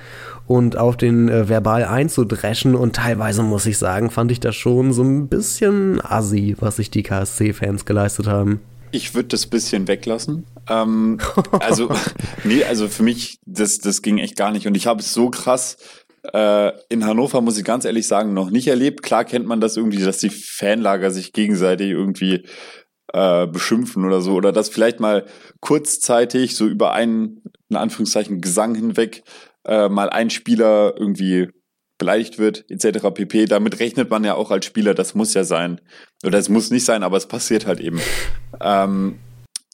und 0.47 0.77
auf 0.77 0.97
den 0.97 1.27
äh, 1.29 1.49
verbal 1.49 1.83
einzudreschen 1.83 2.73
und 2.73 2.95
teilweise 2.95 3.43
muss 3.43 3.65
ich 3.65 3.77
sagen, 3.77 4.09
fand 4.09 4.31
ich 4.31 4.39
das 4.39 4.55
schon 4.55 4.93
so 4.93 5.03
ein 5.03 5.27
bisschen 5.27 6.01
assi, 6.03 6.55
was 6.59 6.77
sich 6.77 6.89
die 6.89 7.03
KSC-Fans 7.03 7.85
geleistet 7.85 8.27
haben. 8.27 8.61
Ich 8.91 9.13
würde 9.13 9.27
das 9.27 9.45
bisschen 9.45 9.87
weglassen. 9.89 10.45
Ähm, 10.69 11.19
also, 11.59 11.89
nee, 12.45 12.63
also 12.63 12.87
für 12.87 13.03
mich, 13.03 13.39
das, 13.45 13.79
das 13.79 14.01
ging 14.01 14.17
echt 14.17 14.37
gar 14.37 14.51
nicht. 14.51 14.65
Und 14.65 14.77
ich 14.77 14.87
habe 14.87 15.01
es 15.01 15.13
so 15.13 15.29
krass 15.29 15.77
äh, 16.33 16.71
in 16.89 17.05
Hannover, 17.05 17.41
muss 17.41 17.57
ich 17.57 17.65
ganz 17.65 17.83
ehrlich 17.83 18.07
sagen, 18.07 18.33
noch 18.33 18.49
nicht 18.49 18.67
erlebt. 18.67 19.03
Klar 19.03 19.25
kennt 19.25 19.45
man 19.45 19.59
das 19.59 19.75
irgendwie, 19.75 20.01
dass 20.01 20.19
die 20.19 20.29
Fanlager 20.29 21.11
sich 21.11 21.33
gegenseitig 21.33 21.89
irgendwie 21.89 22.45
äh, 23.13 23.47
beschimpfen 23.47 24.05
oder 24.05 24.21
so. 24.21 24.33
Oder 24.33 24.53
dass 24.53 24.69
vielleicht 24.69 25.01
mal 25.01 25.25
kurzzeitig 25.59 26.55
so 26.55 26.65
über 26.65 26.93
einen, 26.93 27.43
in 27.69 27.75
Anführungszeichen, 27.75 28.39
Gesang 28.39 28.75
hinweg 28.75 29.23
äh, 29.67 29.89
mal 29.89 30.09
ein 30.09 30.29
Spieler 30.29 30.93
irgendwie 30.97 31.49
beleidigt 31.97 32.37
wird, 32.37 32.65
etc. 32.69 33.07
pp. 33.13 33.45
Damit 33.45 33.79
rechnet 33.79 34.09
man 34.09 34.23
ja 34.23 34.35
auch 34.35 34.51
als 34.51 34.65
Spieler, 34.65 34.93
das 34.93 35.15
muss 35.15 35.33
ja 35.33 35.43
sein. 35.43 35.81
Oder 36.23 36.37
es 36.37 36.49
muss 36.49 36.71
nicht 36.71 36.85
sein, 36.85 37.03
aber 37.03 37.17
es 37.17 37.27
passiert 37.27 37.65
halt 37.65 37.79
eben. 37.79 37.99
Ähm, 38.61 39.19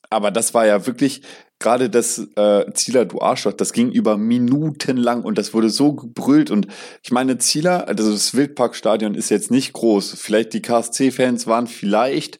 aber 0.09 0.31
das 0.31 0.53
war 0.53 0.65
ja 0.65 0.85
wirklich 0.85 1.21
gerade 1.59 1.89
das 1.89 2.19
äh, 2.35 2.71
Zieler 2.73 3.05
Du 3.05 3.21
Arschloch, 3.21 3.53
das 3.53 3.73
ging 3.73 3.89
über 3.91 4.17
Minuten 4.17 4.97
lang 4.97 5.23
und 5.23 5.37
das 5.37 5.53
wurde 5.53 5.69
so 5.69 5.93
gebrüllt 5.93 6.51
und 6.51 6.67
ich 7.03 7.11
meine 7.11 7.37
Zieler, 7.37 7.87
also 7.87 8.11
das 8.11 8.33
Wildparkstadion 8.33 9.15
ist 9.15 9.29
jetzt 9.29 9.49
nicht 9.49 9.73
groß. 9.73 10.15
Vielleicht 10.19 10.53
die 10.53 10.61
KSC-Fans 10.61 11.47
waren 11.47 11.67
vielleicht, 11.67 12.39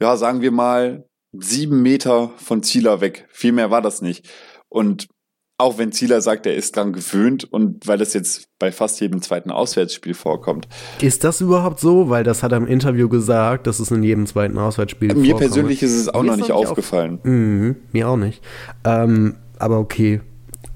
ja, 0.00 0.16
sagen 0.16 0.40
wir 0.40 0.52
mal, 0.52 1.06
sieben 1.32 1.82
Meter 1.82 2.32
von 2.36 2.62
Zieler 2.62 3.00
weg. 3.00 3.26
Viel 3.30 3.52
mehr 3.52 3.70
war 3.70 3.82
das 3.82 4.00
nicht. 4.00 4.28
Und 4.68 5.08
auch 5.58 5.78
wenn 5.78 5.90
Zieler 5.90 6.20
sagt, 6.20 6.46
er 6.46 6.54
ist 6.54 6.76
dran 6.76 6.92
gewöhnt 6.92 7.44
und 7.50 7.86
weil 7.86 7.96
das 7.96 8.12
jetzt 8.12 8.48
bei 8.58 8.70
fast 8.70 9.00
jedem 9.00 9.22
zweiten 9.22 9.50
Auswärtsspiel 9.50 10.12
vorkommt. 10.12 10.68
Ist 11.00 11.24
das 11.24 11.40
überhaupt 11.40 11.80
so? 11.80 12.10
Weil 12.10 12.24
das 12.24 12.42
hat 12.42 12.52
er 12.52 12.58
im 12.58 12.66
Interview 12.66 13.08
gesagt, 13.08 13.66
dass 13.66 13.80
es 13.80 13.90
in 13.90 14.02
jedem 14.02 14.26
zweiten 14.26 14.58
Auswärtsspiel 14.58 15.14
Mir 15.14 15.30
vorkommt. 15.30 15.38
persönlich 15.40 15.82
ist 15.82 15.94
es 15.94 16.08
auch 16.08 16.22
Mir 16.22 16.32
noch 16.32 16.36
nicht 16.36 16.52
aufgefallen. 16.52 17.20
Mhm, 17.22 17.76
mir 17.92 18.08
auch 18.08 18.16
nicht. 18.18 18.42
Ähm, 18.84 19.36
aber 19.58 19.78
okay. 19.78 20.20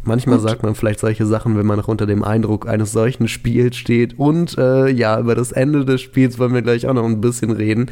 Manchmal 0.02 0.38
Gut. 0.38 0.48
sagt 0.48 0.62
man 0.62 0.74
vielleicht 0.74 1.00
solche 1.00 1.26
Sachen, 1.26 1.58
wenn 1.58 1.66
man 1.66 1.76
noch 1.76 1.88
unter 1.88 2.06
dem 2.06 2.24
Eindruck 2.24 2.66
eines 2.66 2.90
solchen 2.90 3.28
Spiels 3.28 3.76
steht. 3.76 4.18
Und 4.18 4.56
äh, 4.56 4.88
ja, 4.88 5.20
über 5.20 5.34
das 5.34 5.52
Ende 5.52 5.84
des 5.84 6.00
Spiels 6.00 6.38
wollen 6.38 6.54
wir 6.54 6.62
gleich 6.62 6.86
auch 6.86 6.94
noch 6.94 7.04
ein 7.04 7.20
bisschen 7.20 7.50
reden. 7.50 7.90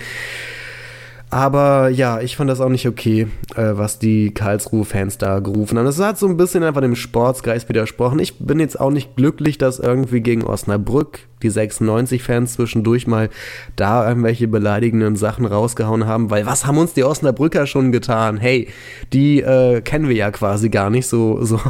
Aber 1.30 1.90
ja, 1.90 2.20
ich 2.20 2.36
fand 2.36 2.48
das 2.48 2.60
auch 2.60 2.70
nicht 2.70 2.88
okay, 2.88 3.26
äh, 3.54 3.72
was 3.74 3.98
die 3.98 4.32
Karlsruhe-Fans 4.32 5.18
da 5.18 5.40
gerufen 5.40 5.76
haben. 5.76 5.84
Das 5.84 6.00
hat 6.00 6.18
so 6.18 6.26
ein 6.26 6.38
bisschen 6.38 6.62
einfach 6.62 6.80
dem 6.80 6.96
Sportsgeist 6.96 7.68
widersprochen. 7.68 8.18
Ich 8.18 8.38
bin 8.38 8.60
jetzt 8.60 8.80
auch 8.80 8.90
nicht 8.90 9.14
glücklich, 9.16 9.58
dass 9.58 9.78
irgendwie 9.78 10.22
gegen 10.22 10.44
Osnabrück 10.44 11.20
die 11.42 11.50
96-Fans 11.50 12.54
zwischendurch 12.54 13.06
mal 13.06 13.28
da 13.76 14.08
irgendwelche 14.08 14.48
beleidigenden 14.48 15.16
Sachen 15.16 15.44
rausgehauen 15.44 16.06
haben, 16.06 16.30
weil 16.30 16.46
was 16.46 16.66
haben 16.66 16.78
uns 16.78 16.94
die 16.94 17.04
Osnabrücker 17.04 17.66
schon 17.66 17.92
getan? 17.92 18.38
Hey, 18.38 18.68
die 19.12 19.40
äh, 19.42 19.82
kennen 19.82 20.08
wir 20.08 20.16
ja 20.16 20.30
quasi 20.30 20.70
gar 20.70 20.88
nicht 20.88 21.06
so, 21.06 21.44
so. 21.44 21.60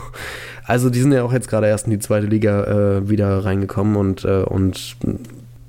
Also 0.64 0.90
die 0.90 1.00
sind 1.00 1.12
ja 1.12 1.22
auch 1.22 1.32
jetzt 1.32 1.48
gerade 1.48 1.66
erst 1.66 1.86
in 1.86 1.92
die 1.92 1.98
zweite 1.98 2.26
Liga 2.26 2.64
äh, 2.98 3.08
wieder 3.08 3.42
reingekommen 3.42 3.96
und, 3.96 4.26
äh, 4.26 4.42
und 4.42 4.96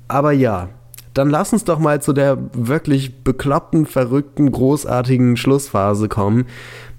aber 0.08 0.32
ja, 0.32 0.68
dann 1.14 1.30
lass 1.30 1.52
uns 1.52 1.64
doch 1.64 1.78
mal 1.78 2.00
zu 2.00 2.12
der 2.12 2.38
wirklich 2.52 3.22
bekloppten, 3.24 3.86
verrückten, 3.86 4.50
großartigen 4.52 5.36
Schlussphase 5.36 6.08
kommen. 6.08 6.46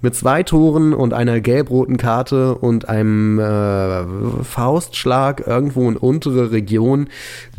Mit 0.04 0.16
zwei 0.16 0.42
Toren 0.42 0.94
und 0.94 1.14
einer 1.14 1.40
gelb-roten 1.40 1.96
Karte 1.96 2.56
und 2.56 2.88
einem 2.88 3.38
äh, 3.38 4.42
Faustschlag 4.42 5.46
irgendwo 5.46 5.88
in 5.88 5.96
untere 5.96 6.50
Region 6.50 7.08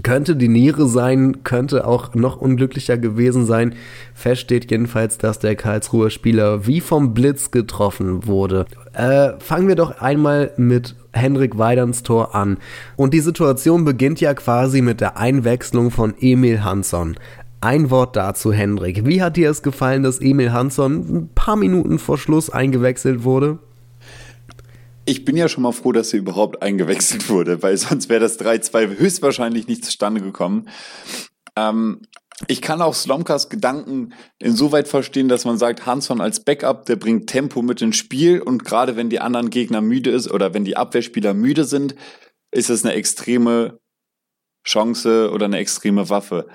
könnte 0.04 0.36
die 0.36 0.50
Niere 0.50 0.88
sein, 0.90 1.46
könnte 1.46 1.88
auch 1.88 2.16
noch 2.16 2.36
unglücklicher 2.36 2.98
gewesen 2.98 3.46
sein. 3.46 3.76
Fest 4.14 4.42
steht 4.42 4.70
jedenfalls, 4.70 5.18
dass 5.18 5.40
der 5.40 5.56
Karlsruher 5.56 6.10
Spieler 6.10 6.68
wie 6.68 6.82
vom 6.82 7.14
Blitz 7.14 7.52
getroffen 7.52 8.28
wurde. 8.28 8.66
Äh, 8.92 9.40
fangen 9.40 9.70
wir 9.70 9.76
doch 9.76 10.02
einmal 10.02 10.52
mit 10.58 10.96
Henrik 11.14 11.58
Weiderns 11.58 12.04
Tor 12.04 12.36
an. 12.36 12.58
Und 12.98 13.14
die 13.14 13.22
Situation 13.22 13.86
beginnt 13.86 14.20
ja 14.20 14.34
quasi 14.34 14.82
mit 14.82 15.00
der 15.00 15.18
Einwechslung 15.18 15.92
von 15.92 16.14
Emil 16.20 16.64
Hansson. 16.64 17.16
Ein 17.64 17.90
Wort 17.92 18.18
dazu, 18.18 18.52
Hendrik. 18.52 19.06
Wie 19.06 19.22
hat 19.22 19.38
dir 19.38 19.50
es 19.50 19.64
gefallen, 19.64 20.04
dass 20.04 20.20
Emil 20.20 20.52
Hansson 20.52 20.96
ein 20.96 21.30
paar 21.34 21.56
Minuten 21.56 21.98
vor 21.98 22.18
Schluss 22.18 22.50
eingewechselt 22.50 23.24
wurde? 23.24 23.60
Ich 25.06 25.24
bin 25.24 25.38
ja 25.38 25.48
schon 25.48 25.64
mal 25.64 25.72
froh, 25.72 25.94
dass 25.94 26.12
er 26.12 26.20
überhaupt 26.20 26.62
eingewechselt 26.62 27.30
wurde, 27.30 27.64
weil 27.64 27.78
sonst 27.78 28.10
wäre 28.10 28.20
das 28.20 28.38
3-2 28.38 28.98
höchstwahrscheinlich 28.98 29.70
nicht 29.70 29.86
zustande 29.86 30.20
gekommen. 30.20 30.68
Ähm, 31.56 32.02
ich 32.50 32.62
kann 32.62 32.82
auch 32.82 32.94
Slomkas 32.94 33.48
Gedanken 33.48 34.14
insoweit 34.40 34.90
verstehen, 34.90 35.30
dass 35.30 35.46
man 35.46 35.58
sagt, 35.58 35.86
Hansson 35.86 36.20
als 36.20 36.42
Backup, 36.42 36.86
der 36.86 36.98
bringt 36.98 37.28
Tempo 37.28 37.62
mit 37.62 37.82
ins 37.82 37.96
Spiel 37.96 38.42
und 38.42 38.66
gerade 38.66 38.98
wenn 38.98 39.10
die 39.10 39.22
anderen 39.22 39.50
Gegner 39.50 39.80
müde 39.80 40.10
ist 40.10 40.30
oder 40.30 40.54
wenn 40.54 40.66
die 40.66 40.76
Abwehrspieler 40.76 41.34
müde 41.34 41.64
sind, 41.64 41.96
ist 42.52 42.70
es 42.70 42.84
eine 42.84 42.94
extreme 42.96 43.80
Chance 44.68 45.32
oder 45.32 45.46
eine 45.46 45.60
extreme 45.60 46.10
Waffe. 46.10 46.50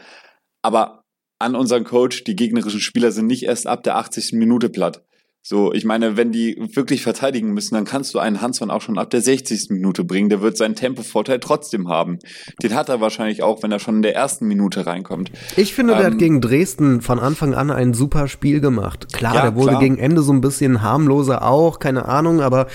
Aber 0.62 1.05
an 1.38 1.55
unseren 1.55 1.85
Coach, 1.85 2.25
die 2.25 2.37
gegnerischen 2.37 2.81
Spieler 2.81 3.12
sind 3.12 3.27
nicht 3.27 3.45
erst 3.45 3.67
ab 3.67 3.83
der 3.85 3.97
80. 3.97 4.33
Minute 4.33 4.69
platt. 4.69 5.05
So, 5.41 5.73
ich 5.73 5.85
meine, 5.85 6.19
wenn 6.19 6.31
die 6.31 6.59
wirklich 6.75 7.03
verteidigen 7.03 7.55
müssen, 7.55 7.75
dann 7.75 7.87
kannst 7.87 8.12
du 8.12 8.19
einen 8.19 8.43
Hansmann 8.43 8.71
auch 8.71 8.83
schon 8.83 8.99
ab 8.99 9.09
der 9.09 9.23
60. 9.23 9.71
Minute 9.71 10.05
bringen. 10.05 10.29
Der 10.29 10.43
wird 10.43 10.59
seinen 10.59 10.75
Tempovorteil 10.75 11.41
trotzdem 11.41 11.88
haben. 11.88 12.19
Den 12.62 12.75
hat 12.75 12.91
er 12.91 13.00
wahrscheinlich 13.00 13.43
auch, 13.43 13.62
wenn 13.62 13.73
er 13.73 13.79
schon 13.79 13.97
in 13.97 14.03
der 14.03 14.15
ersten 14.15 14.47
Minute 14.47 14.85
reinkommt. 14.85 15.31
Ich 15.57 15.75
finde, 15.75 15.95
ähm, 15.95 15.99
der 15.99 16.07
hat 16.09 16.12
ähm, 16.15 16.19
gegen 16.19 16.41
Dresden 16.43 17.00
von 17.00 17.19
Anfang 17.19 17.55
an 17.55 17.71
ein 17.71 17.95
super 17.95 18.29
Spiel 18.29 18.61
gemacht. 18.61 19.12
Klar, 19.15 19.37
ja, 19.37 19.43
der 19.43 19.55
wurde 19.55 19.69
klar. 19.69 19.81
gegen 19.81 19.97
Ende 19.97 20.21
so 20.23 20.33
ein 20.33 20.43
bisschen 20.43 20.83
harmloser 20.83 21.43
auch, 21.47 21.79
keine 21.79 22.05
Ahnung, 22.07 22.43
aber 22.43 22.67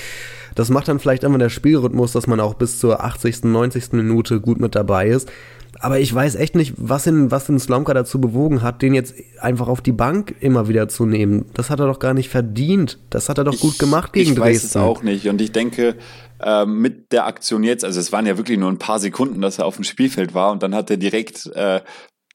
das 0.55 0.69
macht 0.69 0.87
dann 0.87 0.99
vielleicht 0.99 1.23
immer 1.23 1.37
der 1.37 1.49
Spielrhythmus, 1.49 2.13
dass 2.13 2.25
man 2.25 2.39
auch 2.39 2.55
bis 2.55 2.79
zur 2.79 3.03
80., 3.03 3.43
90. 3.43 3.93
Minute 3.93 4.39
gut 4.39 4.59
mit 4.59 4.73
dabei 4.73 5.09
ist. 5.09 5.31
Aber 5.79 5.99
ich 5.99 6.13
weiß 6.13 6.35
echt 6.35 6.55
nicht, 6.55 6.73
was 6.77 7.03
den, 7.03 7.31
was 7.31 7.45
den 7.45 7.59
Slomka 7.59 7.93
dazu 7.93 8.21
bewogen 8.21 8.61
hat, 8.61 8.81
den 8.81 8.93
jetzt 8.93 9.15
einfach 9.39 9.67
auf 9.67 9.81
die 9.81 9.91
Bank 9.91 10.35
immer 10.39 10.67
wieder 10.67 10.87
zu 10.87 11.05
nehmen. 11.05 11.45
Das 11.53 11.69
hat 11.69 11.79
er 11.79 11.87
doch 11.87 11.99
gar 11.99 12.13
nicht 12.13 12.29
verdient. 12.29 12.99
Das 13.09 13.27
hat 13.29 13.37
er 13.37 13.43
doch 13.43 13.53
ich, 13.53 13.59
gut 13.59 13.79
gemacht 13.79 14.13
gegen 14.13 14.31
ich 14.31 14.37
Dresden. 14.37 14.55
Ich 14.55 14.63
weiß 14.63 14.69
es 14.69 14.77
auch 14.77 15.03
nicht. 15.03 15.27
Und 15.27 15.41
ich 15.41 15.51
denke, 15.51 15.97
äh, 16.41 16.65
mit 16.65 17.11
der 17.11 17.25
Aktion 17.25 17.63
jetzt, 17.63 17.83
also 17.83 17.99
es 17.99 18.11
waren 18.11 18.25
ja 18.25 18.37
wirklich 18.37 18.57
nur 18.57 18.69
ein 18.69 18.79
paar 18.79 18.99
Sekunden, 18.99 19.41
dass 19.41 19.59
er 19.59 19.65
auf 19.65 19.75
dem 19.75 19.83
Spielfeld 19.83 20.33
war 20.33 20.51
und 20.51 20.61
dann 20.61 20.75
hat 20.75 20.89
er 20.89 20.97
direkt 20.97 21.47
äh, 21.55 21.81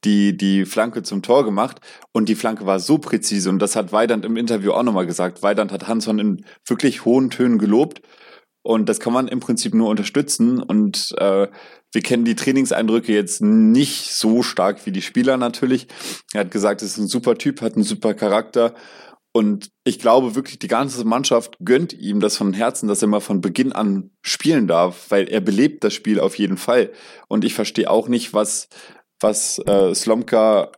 die, 0.05 0.37
die 0.37 0.65
Flanke 0.65 1.03
zum 1.03 1.23
Tor 1.23 1.45
gemacht 1.45 1.81
und 2.13 2.29
die 2.29 2.35
Flanke 2.35 2.67
war 2.67 2.81
so 2.81 2.99
präzise 2.99 3.51
und 3.51 3.59
das 3.59 3.77
hat 3.77 3.93
Weidand 3.93 4.25
im 4.25 4.37
Interview 4.37 4.73
auch 4.73 4.83
nochmal 4.83 5.07
gesagt. 5.07 5.43
Weidand 5.43 5.73
hat 5.73 5.89
Hansson 5.89 6.19
in 6.19 6.45
wirklich 6.67 7.05
hohen 7.05 7.31
Tönen 7.31 7.59
gelobt 7.59 8.01
und 8.63 8.89
das 8.89 9.01
kann 9.01 9.13
man 9.13 9.29
im 9.29 9.41
Prinzip 9.41 9.75
nur 9.75 9.89
unterstützen 9.89 10.63
und 10.63 11.15
äh, 11.19 11.49
wir 11.93 12.03
kennen 12.03 12.25
die 12.25 12.35
Trainingseindrücke 12.35 13.13
jetzt 13.13 13.41
nicht 13.41 14.13
so 14.13 14.43
stark 14.43 14.85
wie 14.87 14.93
die 14.93 15.03
Spieler 15.03 15.37
natürlich. 15.37 15.89
Er 16.33 16.41
hat 16.41 16.51
gesagt, 16.51 16.83
es 16.83 16.93
ist 16.93 16.99
ein 16.99 17.09
super 17.09 17.37
Typ, 17.37 17.63
hat 17.63 17.75
einen 17.75 17.85
super 17.85 18.15
Charakter. 18.15 18.75
Und 19.33 19.71
ich 19.85 19.99
glaube 19.99 20.35
wirklich, 20.35 20.59
die 20.59 20.69
ganze 20.69 21.05
Mannschaft 21.05 21.57
gönnt 21.65 21.93
ihm 21.93 22.21
das 22.21 22.37
von 22.37 22.53
Herzen, 22.53 22.89
dass 22.89 23.03
er 23.03 23.09
mal 23.09 23.21
von 23.21 23.41
Beginn 23.41 23.73
an 23.73 24.11
spielen 24.23 24.67
darf, 24.67 25.07
weil 25.11 25.29
er 25.29 25.41
belebt 25.41 25.85
das 25.85 25.95
Spiel 25.95 26.19
auf 26.19 26.37
jeden 26.37 26.57
Fall. 26.57 26.91
Und 27.29 27.45
ich 27.45 27.55
verstehe 27.55 27.91
auch 27.91 28.09
nicht, 28.09 28.35
was, 28.35 28.69
was 29.21 29.59
äh, 29.67 29.95
Slomka 29.95 30.73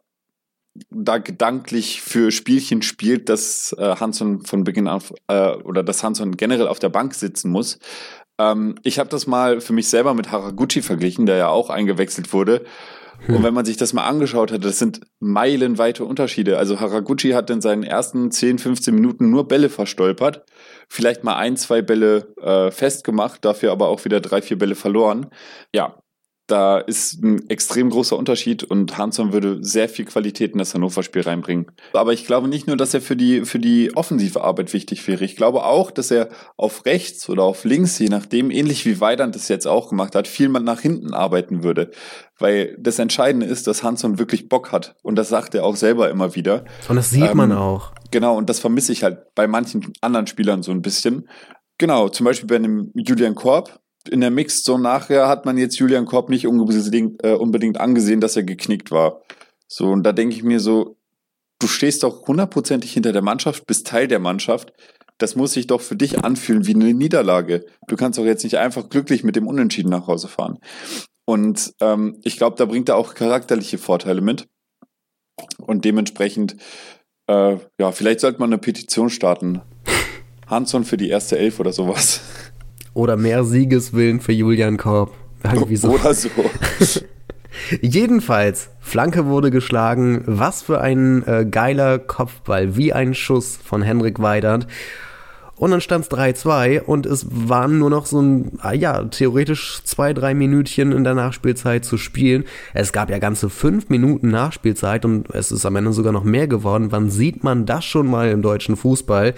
da 0.91 1.19
gedanklich 1.19 2.01
für 2.01 2.31
Spielchen 2.31 2.83
spielt, 2.83 3.29
dass 3.29 3.75
äh, 3.79 3.97
Hanson 3.97 4.45
von 4.45 4.65
Beginn 4.65 4.89
an 4.89 5.03
äh, 5.29 5.55
oder 5.57 5.83
dass 5.83 6.03
Hanson 6.03 6.37
generell 6.37 6.69
auf 6.69 6.79
der 6.79 6.89
Bank 6.91 7.15
sitzen 7.15 7.51
muss. 7.51 7.79
Ähm, 8.41 8.77
ich 8.83 8.99
habe 8.99 9.11
das 9.11 9.27
mal 9.27 9.61
für 9.61 9.73
mich 9.73 9.89
selber 9.89 10.15
mit 10.15 10.33
Haraguchi 10.33 10.83
verglichen, 10.83 11.27
der 11.27 11.37
ja 11.37 11.49
auch 11.49 11.69
eingewechselt 11.69 12.33
wurde. 12.33 12.65
Hm. 13.27 13.37
Und 13.37 13.43
wenn 13.43 13.53
man 13.53 13.67
sich 13.67 13.77
das 13.77 13.93
mal 13.93 14.07
angeschaut 14.07 14.51
hat, 14.51 14.65
das 14.65 14.79
sind 14.79 15.03
meilenweite 15.19 16.05
Unterschiede. 16.05 16.57
Also 16.57 16.81
Haraguchi 16.81 17.33
hat 17.33 17.51
in 17.51 17.61
seinen 17.61 17.83
ersten 17.83 18.31
10, 18.31 18.59
15 18.59 18.95
Minuten 18.95 19.31
nur 19.31 19.47
Bälle 19.47 19.69
verstolpert, 19.69 20.45
vielleicht 20.89 21.23
mal 21.23 21.37
ein, 21.37 21.57
zwei 21.57 21.83
Bälle 21.83 22.35
äh, 22.41 22.71
festgemacht, 22.71 23.45
dafür 23.45 23.73
aber 23.73 23.89
auch 23.89 24.05
wieder 24.07 24.21
drei, 24.21 24.41
vier 24.41 24.59
Bälle 24.59 24.75
verloren. 24.75 25.27
Ja, 25.75 25.97
da 26.51 26.79
ist 26.79 27.23
ein 27.23 27.49
extrem 27.49 27.91
großer 27.91 28.17
Unterschied 28.17 28.65
und 28.65 28.99
Hansson 28.99 29.33
würde 29.33 29.59
sehr 29.63 29.89
viel 29.89 30.05
Qualität 30.05 30.53
in 30.53 30.59
das 30.59 30.75
Hannover-Spiel 30.75 31.23
reinbringen. 31.23 31.67
Aber 31.93 32.13
ich 32.13 32.27
glaube 32.27 32.49
nicht 32.49 32.67
nur, 32.67 32.77
dass 32.77 32.95
er 32.95 33.01
für 33.01 33.17
die, 33.17 33.45
für 33.45 33.59
die 33.59 33.95
offensive 33.97 34.43
Arbeit 34.43 34.73
wichtig 34.73 35.07
wäre. 35.07 35.25
Ich 35.25 35.37
glaube 35.37 35.65
auch, 35.65 35.91
dass 35.91 36.11
er 36.11 36.29
auf 36.57 36.85
rechts 36.87 37.29
oder 37.29 37.45
auf 37.45 37.65
links, 37.65 37.99
je 37.99 38.09
nachdem, 38.09 38.51
ähnlich 38.51 38.85
wie 38.87 39.01
Weidand 39.01 39.35
das 39.35 39.49
jetzt 39.49 39.67
auch 39.67 39.91
gemacht 39.91 40.15
hat, 40.15 40.27
viel 40.27 40.49
mal 40.49 40.61
nach 40.61 40.81
hinten 40.81 41.15
arbeiten 41.15 41.63
würde. 41.63 41.91
Weil 42.39 42.77
das 42.81 42.99
Entscheidende 42.99 43.47
ist, 43.47 43.67
dass 43.67 43.83
Hansson 43.83 44.19
wirklich 44.19 44.49
Bock 44.49 44.73
hat. 44.73 44.97
Und 45.03 45.17
das 45.17 45.29
sagt 45.29 45.55
er 45.55 45.65
auch 45.65 45.77
selber 45.77 46.11
immer 46.11 46.35
wieder. 46.35 46.65
Und 46.89 46.97
das 46.97 47.11
sieht 47.11 47.31
ähm, 47.31 47.37
man 47.37 47.53
auch. 47.53 47.93
Genau, 48.11 48.37
und 48.37 48.49
das 48.51 48.59
vermisse 48.59 48.93
ich 48.93 49.05
halt 49.05 49.35
bei 49.35 49.47
manchen 49.47 49.93
anderen 50.01 50.27
Spielern 50.27 50.63
so 50.63 50.73
ein 50.73 50.83
bisschen. 50.83 51.29
Genau, 51.79 52.09
zum 52.09 52.25
Beispiel 52.25 52.49
bei 52.49 52.57
einem 52.57 52.91
Julian 52.95 53.35
Korb, 53.35 53.81
in 54.11 54.21
der 54.21 54.31
Mixzone 54.31 54.83
nachher 54.83 55.29
hat 55.29 55.45
man 55.45 55.57
jetzt 55.57 55.79
Julian 55.79 56.07
Korb 56.07 56.29
nicht 56.29 56.47
unbedingt, 56.47 57.25
äh, 57.25 57.35
unbedingt 57.35 57.79
angesehen, 57.81 58.21
dass 58.21 58.37
er 58.37 58.43
geknickt 58.43 58.91
war. 58.91 59.23
So, 59.69 59.87
und 59.91 60.03
da 60.03 60.13
denke 60.13 60.35
ich 60.35 60.43
mir 60.43 60.61
so, 60.61 60.97
du 61.61 61.67
stehst 61.67 62.03
doch 62.03 62.27
hundertprozentig 62.27 62.93
hinter 62.93 63.13
der 63.13 63.23
Mannschaft, 63.23 63.67
bist 63.67 63.87
Teil 63.87 64.09
der 64.09 64.19
Mannschaft. 64.19 64.73
Das 65.19 65.37
muss 65.37 65.53
sich 65.53 65.67
doch 65.67 65.81
für 65.81 65.97
dich 65.97 66.25
anfühlen 66.25 66.67
wie 66.67 66.75
eine 66.75 66.95
Niederlage. 66.95 67.67
Du 67.87 67.97
kannst 67.97 68.19
doch 68.19 68.25
jetzt 68.25 68.43
nicht 68.43 68.59
einfach 68.59 68.89
glücklich 68.89 69.23
mit 69.23 69.37
dem 69.37 69.47
Unentschieden 69.47 69.91
nach 69.91 70.07
Hause 70.07 70.29
fahren. 70.29 70.59
Und 71.27 71.75
ähm, 71.81 72.19
ich 72.25 72.37
glaube, 72.37 72.57
da 72.57 72.65
bringt 72.65 72.89
er 72.89 72.97
auch 72.97 73.15
charakterliche 73.15 73.79
Vorteile 73.79 74.23
mit. 74.23 74.49
Und 75.59 75.85
dementsprechend, 75.85 76.57
äh, 77.29 77.59
ja, 77.79 77.93
vielleicht 77.93 78.21
sollte 78.21 78.41
man 78.41 78.51
eine 78.51 78.59
Petition 78.59 79.11
starten. 79.11 79.63
Hanson 80.47 80.85
für 80.85 80.97
die 80.97 81.09
erste 81.09 81.39
Elf 81.39 81.61
oder 81.61 81.73
sowas. 81.73 82.21
Oder 82.95 83.17
mehr 83.17 83.45
Siegeswillen 83.45 84.21
für 84.21 84.33
Julian 84.33 84.77
Korb. 84.77 85.13
Irgendwie 85.45 85.77
so. 85.77 85.91
Oder 85.95 86.15
so. 86.15 86.29
Jedenfalls, 87.81 88.71
Flanke 88.81 89.27
wurde 89.27 89.51
geschlagen. 89.51 90.23
Was 90.27 90.63
für 90.63 90.81
ein 90.81 91.27
äh, 91.27 91.47
geiler 91.49 91.99
Kopfball, 91.99 92.77
wie 92.77 92.93
ein 92.93 93.15
Schuss 93.15 93.57
von 93.57 93.83
Henrik 93.83 94.21
Weidand. 94.21 94.67
Und 95.61 95.73
dann 95.73 95.83
stand 95.83 96.07
es 96.07 96.11
3-2 96.11 96.81
und 96.81 97.05
es 97.05 97.27
waren 97.31 97.79
nur 97.79 97.91
noch 97.91 98.07
so 98.07 98.23
ein, 98.23 98.53
ah 98.61 98.73
ja, 98.73 99.05
theoretisch 99.05 99.83
zwei, 99.85 100.15
drei 100.15 100.33
Minütchen 100.33 100.91
in 100.91 101.05
der 101.05 101.13
Nachspielzeit 101.13 101.85
zu 101.85 101.99
spielen. 101.99 102.45
Es 102.73 102.95
gab 102.95 103.11
ja 103.11 103.19
ganze 103.19 103.51
fünf 103.51 103.91
Minuten 103.91 104.31
Nachspielzeit 104.31 105.05
und 105.05 105.29
es 105.35 105.53
ist 105.53 105.67
am 105.67 105.77
Ende 105.77 105.93
sogar 105.93 106.13
noch 106.13 106.25
mehr 106.25 106.49
geworden. 106.49 106.93
Wann 106.93 107.11
sieht 107.11 107.45
man 107.45 107.67
das 107.67 107.85
schon 107.85 108.07
mal 108.07 108.31
im 108.31 108.41
deutschen 108.41 108.75
Fußball? 108.75 109.35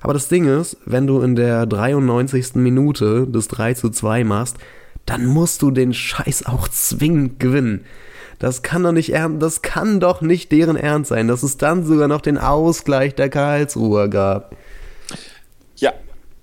Aber 0.00 0.12
das 0.12 0.28
Ding 0.28 0.46
ist, 0.46 0.76
wenn 0.84 1.06
du 1.06 1.20
in 1.20 1.34
der 1.34 1.66
93. 1.66 2.54
Minute 2.54 3.26
das 3.28 3.48
3 3.48 3.74
zu 3.74 3.90
2 3.90 4.24
machst, 4.24 4.56
dann 5.06 5.26
musst 5.26 5.62
du 5.62 5.70
den 5.70 5.94
Scheiß 5.94 6.46
auch 6.46 6.68
zwingend 6.68 7.40
gewinnen. 7.40 7.84
Das 8.38 8.62
kann 8.62 8.84
doch 8.84 8.92
nicht 8.92 9.12
ernst, 9.12 9.42
das 9.42 9.62
kann 9.62 9.98
doch 9.98 10.20
nicht 10.20 10.52
deren 10.52 10.76
Ernst 10.76 11.08
sein, 11.08 11.26
dass 11.26 11.42
es 11.42 11.56
dann 11.56 11.84
sogar 11.84 12.06
noch 12.06 12.20
den 12.20 12.38
Ausgleich 12.38 13.14
der 13.14 13.30
Karlsruher 13.30 14.08
gab. 14.08 14.54
Ja, 15.76 15.92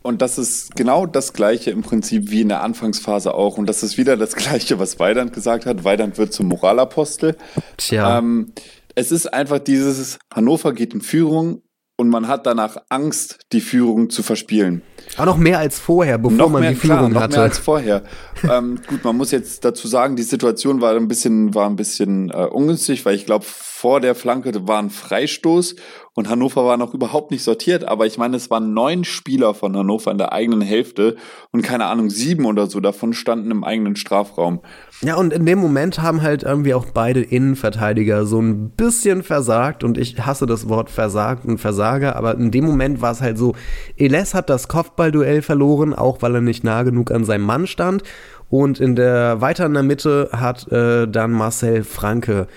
und 0.02 0.22
das 0.22 0.38
ist 0.38 0.76
genau 0.76 1.06
das 1.06 1.32
Gleiche 1.32 1.72
im 1.72 1.84
Prinzip 1.84 2.30
wie 2.32 2.42
in 2.42 2.50
der 2.50 2.62
Anfangsphase 2.62 3.34
auch. 3.34 3.58
Und 3.58 3.68
das 3.68 3.82
ist 3.82 3.98
wieder 3.98 4.18
das 4.18 4.36
Gleiche, 4.36 4.78
was 4.78 5.00
Weidand 5.00 5.32
gesagt 5.32 5.66
hat. 5.66 5.84
Weidand 5.86 6.18
wird 6.18 6.34
zum 6.34 6.48
Moralapostel. 6.48 7.38
Tja. 7.78 8.18
Ähm, 8.20 8.52
es 8.96 9.12
ist 9.12 9.34
einfach 9.34 9.60
dieses, 9.60 10.20
Hannover 10.34 10.74
geht 10.74 10.94
in 10.94 11.02
Führung, 11.02 11.62
und 11.98 12.10
man 12.10 12.28
hat 12.28 12.46
danach 12.46 12.78
Angst, 12.90 13.40
die 13.52 13.62
Führung 13.62 14.10
zu 14.10 14.22
verspielen. 14.22 14.82
Aber 15.16 15.28
noch 15.28 15.38
mehr 15.38 15.60
als 15.60 15.80
vorher, 15.80 16.18
bevor 16.18 16.38
noch 16.38 16.50
man 16.50 16.62
mehr, 16.62 16.72
die 16.72 16.76
Führung 16.76 17.12
klar, 17.12 17.24
hatte. 17.24 17.32
Noch 17.32 17.38
mehr 17.38 17.44
als 17.44 17.58
vorher. 17.58 18.04
ähm, 18.52 18.80
gut, 18.88 19.04
man 19.04 19.16
muss 19.16 19.32
jetzt 19.32 19.64
dazu 19.64 19.88
sagen, 19.88 20.16
die 20.16 20.24
Situation 20.24 20.82
war 20.82 20.96
ein 20.96 21.08
bisschen, 21.08 21.54
war 21.54 21.70
ein 21.70 21.76
bisschen 21.76 22.30
äh, 22.32 22.48
ungünstig, 22.52 23.06
weil 23.06 23.16
ich 23.16 23.26
glaube, 23.26 23.46
vor 23.48 24.02
der 24.02 24.16
Flanke 24.16 24.68
war 24.68 24.82
ein 24.82 24.90
Freistoß 24.90 25.76
und 26.16 26.30
Hannover 26.30 26.66
war 26.66 26.78
noch 26.78 26.94
überhaupt 26.94 27.32
nicht 27.32 27.44
sortiert. 27.44 27.88
Aber 27.88 28.06
ich 28.06 28.18
meine, 28.18 28.38
es 28.38 28.50
waren 28.50 28.74
neun 28.74 29.04
Spieler 29.04 29.54
von 29.54 29.76
Hannover 29.76 30.12
in 30.12 30.18
der 30.18 30.32
eigenen 30.32 30.62
Hälfte 30.62 31.18
und 31.52 31.62
keine 31.62 31.86
Ahnung, 31.86 32.10
sieben 32.10 32.46
oder 32.46 32.68
so 32.68 32.80
davon 32.80 33.14
standen 33.14 33.52
im 33.52 33.64
eigenen 33.66 33.98
Strafraum. 33.98 34.62
Ja, 35.02 35.18
und 35.18 35.34
in 35.34 35.46
dem 35.46 35.60
Moment 35.60 36.02
haben 36.02 36.22
halt 36.22 36.44
irgendwie 36.44 36.74
auch 36.74 36.86
beide 36.86 37.22
Innenverteidiger 37.22 38.26
so 38.26 38.40
ein 38.40 38.70
bisschen 38.70 39.24
versagt 39.24 39.84
und 39.84 39.98
ich 39.98 40.26
hasse 40.26 40.46
das 40.46 40.70
Wort 40.70 40.90
versagt 40.90 41.46
und 41.46 41.58
Versager, 41.58 42.16
aber 42.16 42.36
in 42.36 42.50
dem 42.50 42.66
Moment 42.66 43.02
war 43.02 43.12
es 43.12 43.22
halt 43.22 43.38
so, 43.38 43.54
Eles 43.98 44.34
hat 44.34 44.50
das 44.50 44.70
Kopfballduell 44.70 45.42
verloren, 45.42 45.94
auch 45.94 46.22
weil 46.22 46.36
er 46.36 46.42
nicht 46.42 46.64
nah 46.64 46.84
genug 46.84 47.12
an 47.12 47.26
seinem 47.26 47.44
Mann 47.44 47.68
stand 47.68 48.04
und 48.50 48.80
in 48.80 48.96
der 48.96 49.42
weiter 49.42 49.66
in 49.66 49.74
der 49.74 49.84
Mitte 49.84 50.30
hat 50.32 50.72
äh, 50.72 51.08
dann 51.08 51.32
Marcel 51.32 51.84
Franke 51.84 52.48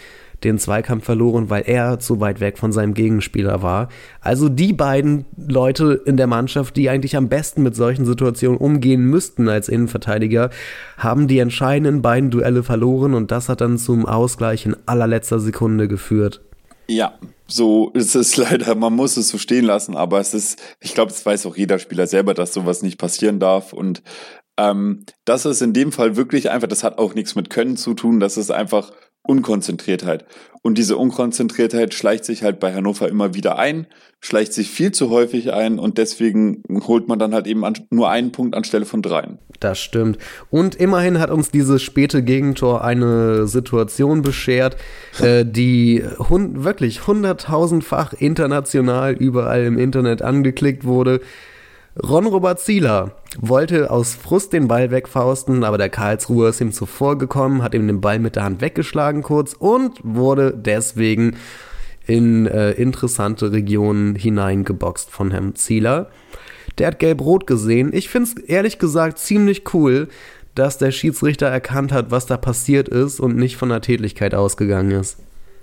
den 0.44 0.58
Zweikampf 0.58 1.04
verloren, 1.04 1.50
weil 1.50 1.64
er 1.66 1.98
zu 1.98 2.20
weit 2.20 2.40
weg 2.40 2.58
von 2.58 2.72
seinem 2.72 2.94
Gegenspieler 2.94 3.62
war. 3.62 3.88
Also 4.20 4.48
die 4.48 4.72
beiden 4.72 5.24
Leute 5.36 6.00
in 6.04 6.16
der 6.16 6.26
Mannschaft, 6.26 6.76
die 6.76 6.88
eigentlich 6.88 7.16
am 7.16 7.28
besten 7.28 7.62
mit 7.62 7.74
solchen 7.74 8.06
Situationen 8.06 8.58
umgehen 8.58 9.02
müssten 9.04 9.48
als 9.48 9.68
Innenverteidiger, 9.68 10.50
haben 10.96 11.28
die 11.28 11.38
entscheidenden 11.38 12.02
beiden 12.02 12.30
Duelle 12.30 12.62
verloren 12.62 13.14
und 13.14 13.30
das 13.30 13.48
hat 13.48 13.60
dann 13.60 13.78
zum 13.78 14.06
Ausgleich 14.06 14.66
in 14.66 14.76
allerletzter 14.86 15.40
Sekunde 15.40 15.88
geführt. 15.88 16.40
Ja, 16.88 17.18
so 17.46 17.90
ist 17.90 18.14
es 18.14 18.36
leider, 18.36 18.74
man 18.74 18.94
muss 18.94 19.16
es 19.16 19.28
so 19.28 19.38
stehen 19.38 19.64
lassen, 19.64 19.96
aber 19.96 20.20
es 20.20 20.34
ist, 20.34 20.60
ich 20.80 20.94
glaube, 20.94 21.10
es 21.10 21.24
weiß 21.24 21.46
auch 21.46 21.56
jeder 21.56 21.78
Spieler 21.78 22.06
selber, 22.06 22.34
dass 22.34 22.54
sowas 22.54 22.82
nicht 22.82 22.98
passieren 22.98 23.40
darf 23.40 23.72
und 23.72 24.02
ähm, 24.56 25.04
das 25.24 25.46
ist 25.46 25.62
in 25.62 25.72
dem 25.72 25.92
Fall 25.92 26.16
wirklich 26.16 26.50
einfach, 26.50 26.68
das 26.68 26.82
hat 26.82 26.98
auch 26.98 27.14
nichts 27.14 27.34
mit 27.34 27.48
Können 27.48 27.76
zu 27.76 27.94
tun, 27.94 28.20
das 28.20 28.36
ist 28.36 28.50
einfach 28.50 28.92
Unkonzentriertheit. 29.28 30.24
Und 30.62 30.78
diese 30.78 30.96
Unkonzentriertheit 30.96 31.94
schleicht 31.94 32.24
sich 32.24 32.42
halt 32.42 32.58
bei 32.58 32.74
Hannover 32.74 33.08
immer 33.08 33.34
wieder 33.34 33.58
ein, 33.58 33.86
schleicht 34.20 34.52
sich 34.52 34.70
viel 34.70 34.90
zu 34.90 35.10
häufig 35.10 35.52
ein 35.52 35.78
und 35.78 35.98
deswegen 35.98 36.62
holt 36.86 37.08
man 37.08 37.18
dann 37.18 37.32
halt 37.32 37.46
eben 37.46 37.62
nur 37.90 38.10
einen 38.10 38.32
Punkt 38.32 38.56
anstelle 38.56 38.84
von 38.84 39.02
dreien. 39.02 39.38
Das 39.60 39.78
stimmt. 39.78 40.18
Und 40.50 40.74
immerhin 40.74 41.20
hat 41.20 41.30
uns 41.30 41.50
dieses 41.50 41.82
späte 41.82 42.22
Gegentor 42.22 42.82
eine 42.82 43.46
Situation 43.46 44.22
beschert, 44.22 44.76
äh, 45.20 45.44
die 45.44 46.02
hund 46.18 46.64
wirklich 46.64 47.06
hunderttausendfach 47.06 48.14
international 48.14 49.12
überall 49.12 49.64
im 49.64 49.78
Internet 49.78 50.22
angeklickt 50.22 50.84
wurde. 50.84 51.20
Ron-Robert 52.02 52.60
Zieler 52.60 53.12
wollte 53.40 53.90
aus 53.90 54.14
Frust 54.14 54.52
den 54.52 54.68
Ball 54.68 54.90
wegfausten, 54.90 55.64
aber 55.64 55.78
der 55.78 55.88
Karlsruher 55.88 56.50
ist 56.50 56.60
ihm 56.60 56.72
zuvor 56.72 57.18
gekommen, 57.18 57.62
hat 57.62 57.74
ihm 57.74 57.86
den 57.86 58.00
Ball 58.00 58.18
mit 58.18 58.36
der 58.36 58.44
Hand 58.44 58.60
weggeschlagen 58.60 59.22
kurz 59.22 59.52
und 59.52 59.98
wurde 60.04 60.54
deswegen 60.56 61.36
in 62.06 62.46
äh, 62.46 62.70
interessante 62.72 63.52
Regionen 63.52 64.14
hineingeboxt 64.14 65.10
von 65.10 65.30
Herrn 65.30 65.56
Zieler. 65.56 66.10
Der 66.78 66.88
hat 66.88 66.98
gelb-rot 67.00 67.46
gesehen. 67.46 67.92
Ich 67.92 68.08
finde 68.08 68.30
es 68.30 68.44
ehrlich 68.44 68.78
gesagt 68.78 69.18
ziemlich 69.18 69.74
cool, 69.74 70.08
dass 70.54 70.78
der 70.78 70.92
Schiedsrichter 70.92 71.46
erkannt 71.46 71.92
hat, 71.92 72.10
was 72.10 72.26
da 72.26 72.36
passiert 72.36 72.88
ist 72.88 73.20
und 73.20 73.36
nicht 73.36 73.56
von 73.56 73.68
der 73.68 73.80
Tätigkeit 73.80 74.34
ausgegangen 74.34 74.92
ist. 74.92 75.18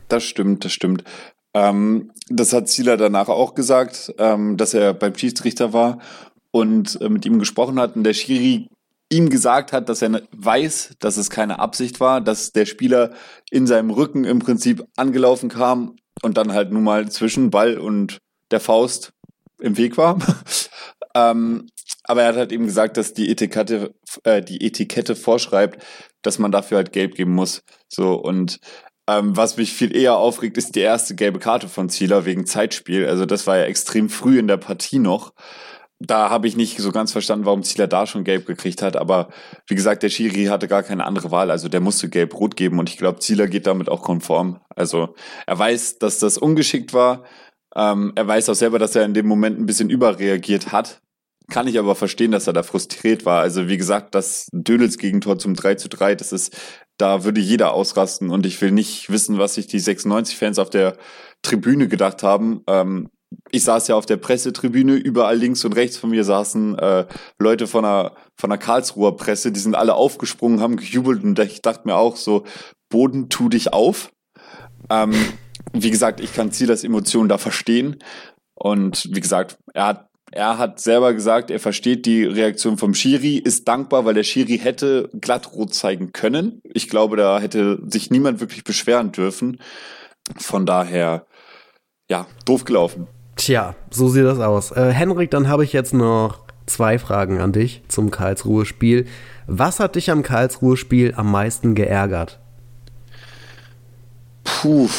Das 0.08 0.24
stimmt, 0.24 0.66
das 0.66 0.72
stimmt. 0.72 1.04
Ähm, 1.56 2.12
das 2.28 2.52
hat 2.52 2.68
Zieler 2.68 2.98
danach 2.98 3.30
auch 3.30 3.56
gesagt, 3.56 4.14
ähm, 4.18 4.58
dass 4.58 4.74
er 4.74 4.94
beim 4.94 5.16
Schiedsrichter 5.16 5.72
war 5.72 6.00
und 6.52 7.00
äh, 7.02 7.08
mit 7.08 7.26
ihm 7.26 7.40
gesprochen 7.40 7.80
hat 7.80 7.96
und 7.96 8.04
der 8.04 8.14
Schiri 8.14 8.68
ihm 9.10 9.30
gesagt 9.30 9.72
hat, 9.72 9.88
dass 9.88 10.02
er 10.02 10.22
weiß, 10.36 10.96
dass 11.00 11.16
es 11.16 11.30
keine 11.30 11.60
Absicht 11.60 12.02
war, 12.02 12.20
dass 12.20 12.52
der 12.52 12.66
Spieler 12.66 13.14
in 13.50 13.68
seinem 13.68 13.90
Rücken 13.90 14.26
im 14.26 14.40
Prinzip 14.40 14.86
angelaufen 14.98 15.48
kam 15.48 15.96
und 16.22 16.36
dann 16.36 16.52
halt 16.52 16.74
nun 16.74 16.84
mal 16.84 17.10
zwischen 17.10 17.52
Ball 17.52 17.78
und 17.78 18.18
der 18.52 18.60
Faust 18.60 19.14
im 19.60 19.78
Weg 19.78 19.98
war. 19.98 20.20
ähm, 21.16 21.68
aber 22.04 22.24
er 22.24 22.30
hat 22.30 22.36
halt 22.36 22.52
eben 22.52 22.66
gesagt, 22.66 22.98
dass 22.98 23.14
die 23.14 23.32
Etikette, 23.32 23.96
äh, 24.24 24.42
die 24.42 24.66
Etikette 24.66 25.16
vorschreibt, 25.16 25.82
dass 26.22 26.38
man 26.38 26.52
dafür 26.52 26.78
halt 26.78 26.92
gelb 26.92 27.16
geben 27.16 27.34
muss. 27.34 27.64
So 27.88 28.16
und 28.16 28.60
ähm, 29.08 29.38
was 29.38 29.58
mich 29.58 29.74
viel 29.74 29.96
eher 29.96 30.18
aufregt, 30.18 30.58
ist 30.58 30.76
die 30.76 30.80
erste 30.80 31.16
gelbe 31.16 31.40
Karte 31.40 31.70
von 31.70 31.90
Zieler 31.90 32.26
wegen 32.26 32.46
Zeitspiel. 32.46 33.08
Also 33.08 33.26
das 33.26 33.46
war 33.46 33.58
ja 33.58 33.66
extrem 33.66 34.10
früh 34.10 34.40
in 34.40 34.48
der 34.48 34.58
Partie 34.58 35.00
noch. 35.00 35.34
Da 36.00 36.30
habe 36.30 36.48
ich 36.48 36.58
nicht 36.58 36.78
so 36.78 36.92
ganz 36.92 37.12
verstanden, 37.12 37.46
warum 37.46 37.64
Zieler 37.64 37.88
da 37.88 38.06
schon 38.06 38.26
gelb 38.26 38.46
gekriegt 38.46 38.82
hat. 38.82 38.98
Aber 38.98 39.30
wie 39.68 39.76
gesagt, 39.76 40.04
der 40.04 40.10
Schiri 40.10 40.46
hatte 40.46 40.68
gar 40.68 40.84
keine 40.84 41.06
andere 41.06 41.32
Wahl. 41.32 41.52
Also 41.52 41.70
der 41.70 41.80
musste 41.80 42.10
gelb-rot 42.10 42.58
geben. 42.58 42.80
Und 42.80 42.90
ich 42.90 42.98
glaube, 42.98 43.20
Zieler 43.20 43.48
geht 43.48 43.68
damit 43.68 43.90
auch 43.90 44.02
konform. 44.02 44.60
Also 44.76 45.16
er 45.46 45.58
weiß, 45.58 46.00
dass 46.00 46.20
das 46.20 46.38
ungeschickt 46.38 46.94
war. 46.94 47.24
Ähm, 47.76 48.12
er 48.16 48.28
weiß 48.28 48.50
auch 48.50 48.56
selber, 48.56 48.80
dass 48.80 48.96
er 48.96 49.06
in 49.06 49.14
dem 49.14 49.28
Moment 49.28 49.60
ein 49.60 49.66
bisschen 49.66 49.90
überreagiert 49.90 50.72
hat. 50.72 51.02
Kann 51.50 51.68
ich 51.68 51.78
aber 51.78 51.96
verstehen, 51.96 52.32
dass 52.32 52.48
er 52.48 52.54
da 52.54 52.64
frustriert 52.64 53.26
war. 53.26 53.42
Also 53.42 53.68
wie 53.68 53.78
gesagt, 53.78 54.16
das 54.16 54.48
Dönels 54.52 54.98
Gegentor 54.98 55.38
zum 55.38 55.54
3 55.54 55.76
zu 55.76 55.90
3, 55.90 56.16
das 56.16 56.32
ist 56.32 56.58
da 56.98 57.24
würde 57.24 57.42
jeder 57.42 57.74
ausrasten 57.74 58.30
und 58.30 58.46
ich 58.46 58.62
will 58.62 58.72
nicht 58.72 59.10
wissen, 59.10 59.38
was 59.38 59.56
sich 59.56 59.68
die 59.68 59.82
96-Fans 59.82 60.60
auf 60.60 60.70
der 60.70 60.98
Tribüne 61.42 61.88
gedacht 61.88 62.24
haben. 62.24 62.62
Ähm, 62.68 63.10
ich 63.52 63.64
saß 63.64 63.88
ja 63.88 63.96
auf 63.96 64.06
der 64.06 64.18
Pressetribüne, 64.18 64.94
überall 64.94 65.38
links 65.38 65.66
und 65.66 65.74
rechts 65.74 65.98
von 65.98 66.10
mir 66.10 66.24
saßen 66.24 66.78
äh, 66.80 67.06
Leute 67.40 67.68
von 67.68 67.84
der, 67.84 68.14
von 68.38 68.50
der 68.50 68.60
Karlsruher 68.60 69.18
Presse, 69.18 69.52
die 69.52 69.60
sind 69.60 69.76
alle 69.76 69.96
aufgesprungen, 69.96 70.62
haben 70.62 70.78
gejubelt 70.78 71.24
und 71.24 71.38
ich 71.40 71.62
dachte 71.62 71.82
mir 71.86 71.96
auch 71.96 72.16
so, 72.16 72.46
Boden, 72.90 73.30
tu 73.30 73.50
dich 73.50 73.74
auf. 73.74 74.12
Ähm, 74.90 75.14
wie 75.74 75.92
gesagt, 75.92 76.22
ich 76.22 76.34
kann 76.34 76.52
Ziel 76.52 76.68
das 76.68 76.84
Emotionen 76.84 77.30
da 77.30 77.38
verstehen. 77.38 77.98
Und 78.54 79.10
wie 79.12 79.20
gesagt, 79.20 79.58
er 79.74 79.88
hat 79.88 80.05
er 80.32 80.58
hat 80.58 80.80
selber 80.80 81.14
gesagt, 81.14 81.52
er 81.52 81.60
versteht 81.60 82.06
die 82.06 82.24
Reaktion 82.26 82.78
vom 82.78 82.94
Schiri, 82.94 83.38
ist 83.38 83.68
dankbar, 83.68 84.06
weil 84.06 84.16
der 84.16 84.24
Schiri 84.24 84.58
hätte 84.58 85.10
glattrot 85.22 85.74
zeigen 85.74 86.12
können. 86.12 86.62
Ich 86.64 86.90
glaube, 86.90 87.16
da 87.16 87.40
hätte 87.40 87.80
sich 87.88 88.10
niemand 88.12 88.40
wirklich 88.40 88.64
beschweren 88.64 89.12
dürfen. 89.12 89.60
Von 90.38 90.66
daher, 90.66 91.26
ja, 92.10 92.26
doof 92.46 92.66
gelaufen. 92.66 93.08
Tja, 93.36 93.76
so 93.92 94.10
sieht 94.10 94.26
das 94.26 94.40
aus. 94.40 94.72
Äh, 94.72 94.92
Henrik, 94.92 95.30
dann 95.32 95.48
habe 95.48 95.64
ich 95.64 95.74
jetzt 95.74 95.94
noch 95.94 96.40
zwei 96.66 96.98
Fragen 96.98 97.40
an 97.40 97.52
dich 97.52 97.84
zum 97.88 98.12
Karlsruhe-Spiel. 98.12 99.06
Was 99.48 99.80
hat 99.80 99.96
dich 99.96 100.10
am 100.10 100.24
Karlsruhe-Spiel 100.24 101.14
am 101.16 101.32
meisten 101.32 101.76
geärgert? 101.76 102.40
Puh, 104.44 104.90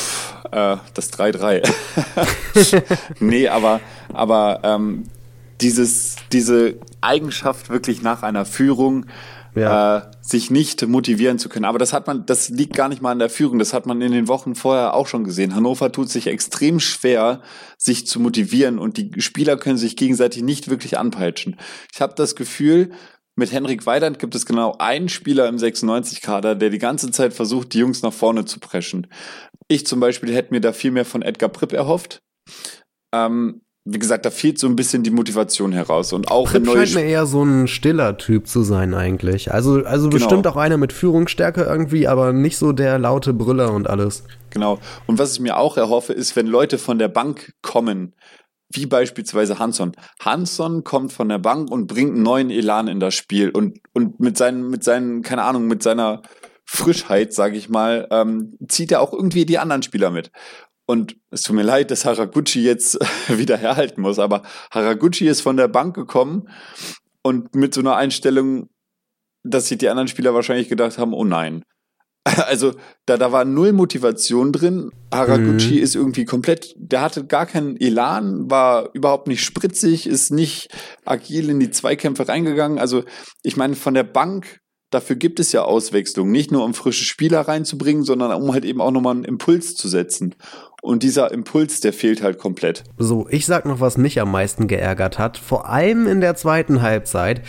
äh, 0.53 0.77
das 0.95 1.13
3-3. 1.13 1.69
nee, 3.21 3.49
aber, 3.49 3.81
aber 4.13 4.61
ähm, 4.63 5.05
dieses, 5.61 6.17
diese 6.33 6.79
Eigenschaft 7.01 7.71
wirklich 7.71 8.03
nach 8.03 8.23
einer 8.23 8.45
Führung 8.45 9.07
ja. 9.57 9.97
äh, 9.97 10.03
sich 10.21 10.51
nicht 10.51 10.87
motivieren 10.87 11.39
zu 11.39 11.49
können. 11.49 11.65
Aber 11.65 11.79
das 11.79 11.93
hat 11.93 12.07
man, 12.07 12.27
das 12.27 12.51
liegt 12.51 12.75
gar 12.75 12.89
nicht 12.89 13.03
mal 13.03 13.13
an 13.13 13.19
der 13.19 13.31
Führung. 13.31 13.59
Das 13.59 13.73
hat 13.73 13.87
man 13.87 14.01
in 14.03 14.13
den 14.13 14.29
Wochen 14.29 14.55
vorher 14.55 14.95
auch 14.95 15.07
schon 15.07 15.25
gesehen. 15.25 15.55
Hannover 15.55 15.91
tut 15.91 16.11
sich 16.11 16.27
extrem 16.27 16.79
schwer, 16.79 17.41
sich 17.79 18.07
zu 18.07 18.21
motivieren 18.21 18.79
und 18.79 18.99
die 18.99 19.21
Spieler 19.21 19.57
können 19.57 19.79
sich 19.79 19.97
gegenseitig 19.97 20.43
nicht 20.43 20.69
wirklich 20.69 20.99
anpeitschen. 20.99 21.57
Ich 21.93 22.01
habe 22.01 22.15
das 22.17 22.37
Gefühl, 22.37 22.91
mit 23.35 23.53
Henrik 23.53 23.85
Weidand 23.87 24.19
gibt 24.19 24.35
es 24.35 24.47
genau 24.47 24.77
einen 24.79 25.09
Spieler 25.09 25.49
im 25.49 25.57
96-Kader, 25.57 26.55
der 26.55 26.71
die 26.71 26.79
ganze 26.79 27.11
Zeit 27.11 27.35
versucht, 27.35 27.75
die 27.75 27.79
Jungs 27.79 28.03
nach 28.03 28.13
vorne 28.13 28.47
zu 28.47 28.61
preschen. 28.61 29.09
Ich 29.69 29.87
zum 29.87 30.01
Beispiel 30.01 30.35
hätte 30.35 30.55
mir 30.55 30.61
da 30.61 30.73
viel 30.73 30.91
mehr 30.91 31.05
von 31.05 31.23
Edgar 31.23 31.51
Pripp 31.51 31.73
erhofft. 31.73 32.23
Ähm, 33.13 33.61
wie 33.89 34.01
gesagt, 34.01 34.27
da 34.27 34.31
fehlt 34.31 34.59
so 34.59 34.67
ein 34.67 34.75
bisschen 34.75 35.05
die 35.05 35.13
Motivation 35.13 35.71
heraus 35.71 36.13
und 36.13 36.29
auch 36.29 36.51
Pripp 36.51 36.67
scheint 36.67 36.95
mir 36.95 37.05
eher 37.05 37.25
so 37.25 37.45
ein 37.45 37.69
stiller 37.69 38.17
Typ 38.19 38.49
zu 38.49 38.63
sein 38.63 38.95
eigentlich. 38.95 39.53
Also 39.55 39.85
also 39.85 40.09
genau. 40.09 40.19
bestimmt 40.19 40.47
auch 40.49 40.57
einer 40.57 40.77
mit 40.77 40.93
Führungsstärke 40.93 41.63
irgendwie, 41.63 42.09
aber 42.09 42.33
nicht 42.33 42.59
so 42.59 42.73
der 42.73 42.99
laute 42.99 43.33
Brüller 43.33 43.73
und 43.73 43.89
alles. 43.89 44.25
Genau. 44.51 44.81
Und 45.07 45.21
was 45.21 45.35
ich 45.35 45.41
mir 45.41 45.57
auch 45.57 45.77
erhoffe, 45.77 46.13
ist, 46.13 46.35
wenn 46.35 46.49
Leute 46.49 46.79
von 46.79 46.99
der 46.99 47.07
Bank 47.07 47.53
kommen, 47.63 48.15
wie 48.71 48.87
beispielsweise 48.87 49.61
Hansson. 49.61 49.93
Hansson 50.19 50.83
kommt 50.83 51.13
von 51.13 51.29
der 51.29 51.39
Bank 51.39 51.71
und 51.71 51.87
bringt 51.87 52.15
einen 52.15 52.25
neuen 52.25 52.51
Elan 52.51 52.89
in 52.89 52.99
das 52.99 53.15
Spiel 53.15 53.51
und 53.51 53.79
und 53.93 54.19
mit 54.19 54.37
seinen 54.37 54.69
mit 54.69 54.83
seinen 54.83 55.23
keine 55.23 55.45
Ahnung 55.45 55.69
mit 55.69 55.85
seiner 55.85 56.23
Frischheit, 56.69 57.33
sage 57.33 57.57
ich 57.57 57.69
mal, 57.69 58.09
ähm, 58.11 58.59
zieht 58.69 58.91
er 58.91 59.01
auch 59.01 59.13
irgendwie 59.13 59.47
die 59.47 59.59
anderen 59.59 59.85
Spieler 59.85 60.11
mit. 60.11 60.33
Und 60.87 61.17
es 61.31 61.43
tut 61.43 61.57
mir 61.57 61.65
leid, 61.65 61.91
dass 61.91 62.05
Haraguchi 62.05 62.63
jetzt 62.63 62.99
wieder 63.29 63.57
herhalten 63.57 64.01
muss, 64.01 64.19
aber 64.19 64.43
Haraguchi 64.71 65.27
ist 65.27 65.41
von 65.41 65.57
der 65.57 65.69
Bank 65.69 65.95
gekommen 65.95 66.49
und 67.23 67.55
mit 67.57 67.75
so 67.75 67.81
einer 67.81 67.97
Einstellung, 67.97 68.69
dass 69.43 69.67
sich 69.67 69.79
die 69.79 69.89
anderen 69.89 70.09
Spieler 70.09 70.33
wahrscheinlich 70.33 70.69
gedacht 70.69 70.99
haben, 70.99 71.13
oh 71.13 71.25
nein. 71.25 71.63
Also 72.47 72.75
da, 73.07 73.17
da 73.17 73.31
war 73.31 73.45
null 73.45 73.73
Motivation 73.73 74.53
drin. 74.53 74.91
Haraguchi 75.13 75.77
mhm. 75.77 75.83
ist 75.83 75.95
irgendwie 75.95 76.25
komplett, 76.25 76.75
der 76.77 77.01
hatte 77.01 77.25
gar 77.25 77.47
keinen 77.47 77.77
Elan, 77.81 78.51
war 78.51 78.91
überhaupt 78.95 79.29
nicht 79.29 79.45
spritzig, 79.45 80.07
ist 80.07 80.31
nicht 80.33 80.69
agil 81.05 81.51
in 81.51 81.61
die 81.61 81.71
Zweikämpfe 81.71 82.29
reingegangen. 82.29 82.79
Also 82.79 83.05
ich 83.43 83.57
meine, 83.57 83.77
von 83.77 83.95
der 83.95 84.05
Bank 84.05 84.61
dafür 84.91 85.17
gibt 85.17 85.41
es 85.41 85.53
ja 85.53 85.63
Auswechslung, 85.63 86.31
nicht 86.31 86.53
nur 86.53 86.65
um 86.65 86.75
frische 86.75 87.05
Spieler 87.05 87.41
reinzubringen, 87.43 88.05
sondern 88.05 88.33
um 88.41 88.53
halt 88.53 88.65
eben 88.65 88.81
auch 88.81 88.91
nochmal 88.91 89.15
einen 89.15 89.25
Impuls 89.25 89.75
zu 89.75 89.89
setzen. 89.89 90.35
Und 90.83 91.03
dieser 91.03 91.33
Impuls, 91.33 91.81
der 91.81 91.93
fehlt 91.93 92.23
halt 92.23 92.39
komplett. 92.39 92.85
So, 92.97 93.27
ich 93.31 93.47
sag 93.47 93.67
noch, 93.67 93.81
was 93.81 93.99
mich 93.99 94.21
am 94.21 94.31
meisten 94.31 94.69
geärgert 94.69 95.19
hat, 95.19 95.37
vor 95.37 95.69
allem 95.69 96.07
in 96.07 96.21
der 96.21 96.37
zweiten 96.37 96.83
Halbzeit 96.83 97.43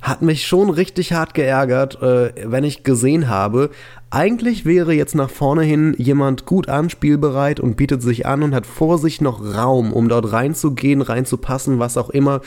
hat 0.00 0.22
mich 0.22 0.46
schon 0.46 0.70
richtig 0.70 1.12
hart 1.12 1.34
geärgert, 1.34 2.00
äh, 2.00 2.32
wenn 2.44 2.62
ich 2.62 2.84
gesehen 2.84 3.28
habe, 3.28 3.70
eigentlich 4.10 4.64
wäre 4.64 4.92
jetzt 4.92 5.14
nach 5.14 5.28
vorne 5.28 5.62
hin 5.62 5.94
jemand 5.98 6.46
gut 6.46 6.68
anspielbereit 6.68 7.60
und 7.60 7.76
bietet 7.76 8.00
sich 8.00 8.24
an 8.24 8.42
und 8.42 8.54
hat 8.54 8.64
vor 8.64 8.98
sich 8.98 9.20
noch 9.20 9.42
Raum, 9.54 9.92
um 9.92 10.08
dort 10.08 10.32
reinzugehen, 10.32 11.02
reinzupassen, 11.02 11.78
was 11.78 11.96
auch 11.96 12.10
immer 12.10 12.40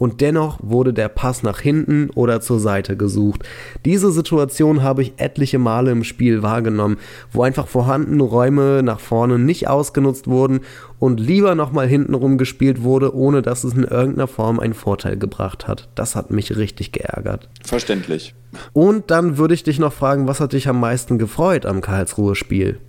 und 0.00 0.22
dennoch 0.22 0.58
wurde 0.62 0.94
der 0.94 1.10
Pass 1.10 1.42
nach 1.42 1.60
hinten 1.60 2.08
oder 2.14 2.40
zur 2.40 2.58
Seite 2.58 2.96
gesucht. 2.96 3.42
Diese 3.84 4.10
Situation 4.10 4.82
habe 4.82 5.02
ich 5.02 5.12
etliche 5.18 5.58
Male 5.58 5.90
im 5.90 6.04
Spiel 6.04 6.42
wahrgenommen, 6.42 6.96
wo 7.30 7.42
einfach 7.42 7.68
vorhandene 7.68 8.22
Räume 8.22 8.82
nach 8.82 8.98
vorne 8.98 9.38
nicht 9.38 9.68
ausgenutzt 9.68 10.26
wurden 10.26 10.60
und 10.98 11.20
lieber 11.20 11.54
nochmal 11.54 11.86
hintenrum 11.86 12.38
gespielt 12.38 12.82
wurde, 12.82 13.14
ohne 13.14 13.42
dass 13.42 13.62
es 13.62 13.74
in 13.74 13.84
irgendeiner 13.84 14.26
Form 14.26 14.58
einen 14.58 14.72
Vorteil 14.72 15.18
gebracht 15.18 15.68
hat. 15.68 15.90
Das 15.94 16.16
hat 16.16 16.30
mich 16.30 16.56
richtig 16.56 16.92
geärgert. 16.92 17.50
Verständlich. 17.62 18.34
Und 18.72 19.10
dann 19.10 19.36
würde 19.36 19.52
ich 19.52 19.64
dich 19.64 19.78
noch 19.78 19.92
fragen, 19.92 20.26
was 20.26 20.40
hat 20.40 20.54
dich 20.54 20.66
am 20.66 20.80
meisten 20.80 21.18
gefreut 21.18 21.66
am 21.66 21.82
Karlsruhe-Spiel? 21.82 22.80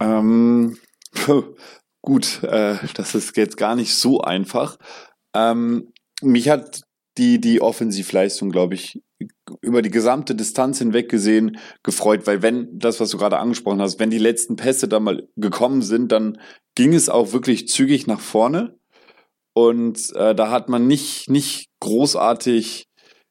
Ähm, 0.00 0.76
gut, 2.02 2.42
äh, 2.42 2.74
das 2.94 3.14
ist 3.14 3.36
jetzt 3.36 3.56
gar 3.56 3.76
nicht 3.76 3.94
so 3.94 4.22
einfach. 4.22 4.76
Ähm, 5.34 5.92
mich 6.22 6.48
hat 6.48 6.82
die, 7.16 7.40
die 7.40 7.60
Offensivleistung, 7.60 8.50
glaube 8.50 8.74
ich, 8.74 9.02
über 9.60 9.82
die 9.82 9.90
gesamte 9.90 10.34
Distanz 10.34 10.78
hinweg 10.78 11.08
gesehen 11.08 11.58
gefreut, 11.82 12.26
weil 12.26 12.42
wenn 12.42 12.78
das, 12.78 13.00
was 13.00 13.10
du 13.10 13.18
gerade 13.18 13.38
angesprochen 13.38 13.80
hast, 13.80 13.98
wenn 13.98 14.10
die 14.10 14.18
letzten 14.18 14.56
Pässe 14.56 14.86
da 14.86 15.00
mal 15.00 15.28
gekommen 15.36 15.82
sind, 15.82 16.12
dann 16.12 16.38
ging 16.76 16.94
es 16.94 17.08
auch 17.08 17.32
wirklich 17.32 17.66
zügig 17.68 18.06
nach 18.06 18.20
vorne 18.20 18.78
und 19.54 20.14
äh, 20.14 20.36
da 20.36 20.50
hat 20.50 20.68
man 20.68 20.86
nicht 20.86 21.28
nicht 21.28 21.68
großartig 21.80 22.86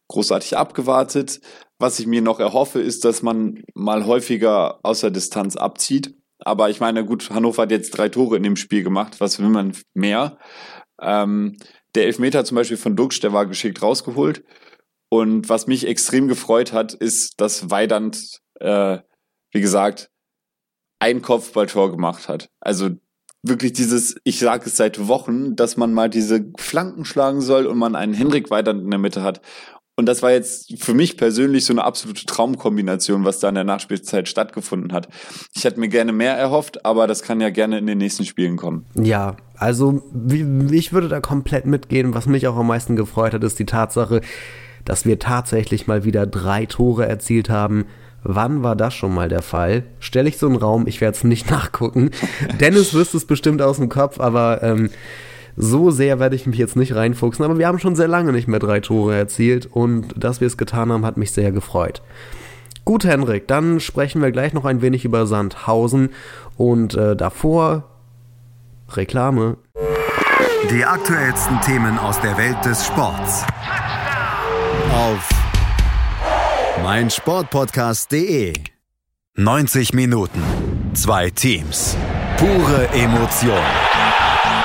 großartig 0.10 0.58
abgewartet. 0.58 1.40
Was 1.80 2.00
ich 2.00 2.08
mir 2.08 2.22
noch 2.22 2.40
erhoffe, 2.40 2.82
ist, 2.82 3.06
dass 3.06 3.22
man 3.22 3.64
mal 3.74 4.06
häufiger 4.06 4.80
aus 4.84 5.02
der 5.02 5.12
Distanz 5.12 5.56
abzieht. 5.56 6.16
Aber 6.40 6.70
ich 6.70 6.80
meine, 6.80 7.06
gut, 7.06 7.30
Hannover 7.30 7.64
hat 7.64 7.72
jetzt 7.72 7.92
drei 7.92 8.10
Tore 8.10 8.38
in 8.38 8.44
dem 8.44 8.56
Spiel 8.56 8.84
gemacht. 8.84 9.20
Was 9.20 9.40
will 9.40 9.50
man 9.50 9.74
mehr? 9.94 10.38
Ähm, 11.02 11.58
der 11.96 12.06
Elfmeter 12.06 12.46
zum 12.46 12.56
Beispiel 12.56 12.78
von 12.78 12.96
Duxch, 12.96 13.20
der 13.20 13.34
war 13.34 13.46
geschickt 13.46 13.82
rausgeholt. 13.82 14.44
Und 15.10 15.50
was 15.50 15.68
mich 15.68 15.88
extrem 15.88 16.28
gefreut 16.28 16.74
hat, 16.74 16.94
ist, 16.94 17.40
dass 17.40 17.70
Weidand, 17.70 18.42
äh, 18.60 19.00
wie 19.52 19.62
gesagt, 19.62 20.10
ein 21.00 21.22
Kopfballtor 21.22 21.92
gemacht 21.92 22.28
hat. 22.28 22.50
Also 22.60 22.90
wirklich 23.44 23.74
dieses, 23.74 24.20
ich 24.24 24.40
sage 24.40 24.66
es 24.66 24.76
seit 24.76 25.08
Wochen, 25.08 25.56
dass 25.56 25.78
man 25.78 25.94
mal 25.94 26.10
diese 26.10 26.52
Flanken 26.58 27.06
schlagen 27.06 27.42
soll 27.42 27.66
und 27.68 27.78
man 27.78 27.96
einen 27.96 28.14
Henrik 28.14 28.50
Weidand 28.50 28.84
in 28.84 28.90
der 28.90 29.00
Mitte 29.00 29.24
hat. 29.24 29.42
Und 30.00 30.06
das 30.06 30.22
war 30.22 30.32
jetzt 30.32 30.80
für 30.80 30.94
mich 30.94 31.18
persönlich 31.18 31.66
so 31.66 31.74
eine 31.74 31.84
absolute 31.84 32.24
Traumkombination, 32.28 33.26
was 33.26 33.40
da 33.40 33.50
in 33.50 33.56
der 33.56 33.64
Nachspielzeit 33.64 34.30
stattgefunden 34.30 34.94
hat. 34.94 35.10
Ich 35.56 35.64
hätte 35.64 35.80
mir 35.80 35.90
gerne 35.90 36.12
mehr 36.12 36.38
erhofft, 36.38 36.86
aber 36.86 37.08
das 37.08 37.24
kann 37.24 37.42
ja 37.42 37.50
gerne 37.50 37.80
in 37.80 37.88
den 37.88 37.98
nächsten 37.98 38.24
Spielen 38.24 38.58
kommen. 38.58 38.86
Ja, 38.94 39.38
also 39.56 40.04
ich 40.70 40.94
würde 40.94 41.10
da 41.10 41.20
komplett 41.20 41.66
mitgehen. 41.66 42.14
Was 42.14 42.28
mich 42.28 42.48
auch 42.48 42.58
am 42.58 42.68
meisten 42.68 42.96
gefreut 42.96 43.34
hat, 43.34 43.44
ist 43.44 43.58
die 43.58 43.66
Tatsache, 43.66 44.22
dass 44.86 45.06
wir 45.06 45.18
tatsächlich 45.18 45.88
mal 45.88 46.04
wieder 46.04 46.28
drei 46.28 46.68
Tore 46.68 47.08
erzielt 47.08 47.50
haben. 47.50 47.86
Wann 48.22 48.62
war 48.62 48.76
das 48.76 48.94
schon 48.94 49.16
mal 49.16 49.30
der 49.30 49.42
Fall? 49.42 49.84
Stelle 50.00 50.30
ich 50.30 50.38
so 50.38 50.46
einen 50.46 50.58
Raum, 50.58 50.86
ich 50.86 51.02
werde 51.02 51.18
es 51.18 51.24
nicht 51.24 51.50
nachgucken. 51.52 52.12
Dennis 52.60 52.94
wüsste 52.94 53.18
es 53.18 53.26
bestimmt 53.26 53.64
aus 53.64 53.78
dem 53.78 53.90
Kopf, 53.90 54.20
aber 54.20 54.62
ähm, 54.62 54.92
so 55.58 55.90
sehr 55.90 56.20
werde 56.20 56.36
ich 56.36 56.46
mich 56.46 56.60
jetzt 56.60 56.76
nicht 56.76 56.96
reinfuchsen, 56.96 57.44
aber 57.44 57.58
wir 57.58 57.68
haben 57.68 57.80
schon 57.80 57.96
sehr 57.96 58.08
lange 58.08 58.32
nicht 58.32 58.48
mehr 58.48 58.60
drei 58.60 58.80
Tore 58.80 59.16
erzielt 59.16 59.66
und 59.66 60.14
dass 60.16 60.40
wir 60.40 60.48
es 60.48 60.56
getan 60.56 60.92
haben, 60.92 61.06
hat 61.06 61.18
mich 61.18 61.32
sehr 61.32 61.52
gefreut. 61.52 62.04
Gut, 62.86 63.04
Henrik, 63.04 63.48
dann 63.48 63.80
sprechen 63.80 64.22
wir 64.22 64.32
gleich 64.32 64.54
noch 64.54 64.64
ein 64.64 64.82
wenig 64.82 65.04
über 65.04 65.26
Sandhausen 65.26 66.12
und 66.56 66.94
äh, 66.94 67.16
davor 67.16 67.84
Reklame. 68.92 69.58
Die 70.70 70.86
aktuellsten 70.86 71.60
Themen 71.62 71.98
aus 71.98 72.22
der 72.22 72.38
Welt 72.38 72.64
des 72.64 72.86
Sports. 72.86 73.44
Auf 74.94 75.28
meinsportpodcast.de 76.84 78.54
90 79.36 79.94
Minuten, 79.94 80.42
zwei 80.94 81.30
Teams, 81.30 81.98
pure 82.38 82.88
Emotion. 82.94 84.07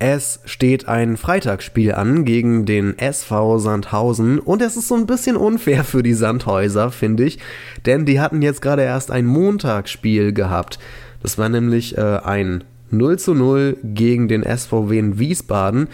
Es 0.00 0.38
steht 0.44 0.86
ein 0.86 1.16
Freitagsspiel 1.16 1.92
an 1.92 2.24
gegen 2.24 2.64
den 2.66 2.96
SV 2.96 3.58
Sandhausen 3.58 4.38
und 4.38 4.62
es 4.62 4.76
ist 4.76 4.86
so 4.86 4.94
ein 4.94 5.06
bisschen 5.06 5.36
unfair 5.36 5.82
für 5.82 6.04
die 6.04 6.14
Sandhäuser, 6.14 6.92
finde 6.92 7.24
ich, 7.24 7.40
denn 7.84 8.06
die 8.06 8.20
hatten 8.20 8.40
jetzt 8.40 8.62
gerade 8.62 8.82
erst 8.82 9.10
ein 9.10 9.26
Montagsspiel 9.26 10.32
gehabt. 10.32 10.78
Das 11.20 11.36
war 11.36 11.48
nämlich 11.48 11.98
äh, 11.98 12.20
ein 12.22 12.62
0 12.90 13.18
zu 13.18 13.34
0 13.34 13.76
gegen 13.82 14.28
den 14.28 14.44
SVW 14.44 14.96
in 14.96 15.18
Wiesbaden. 15.18 15.88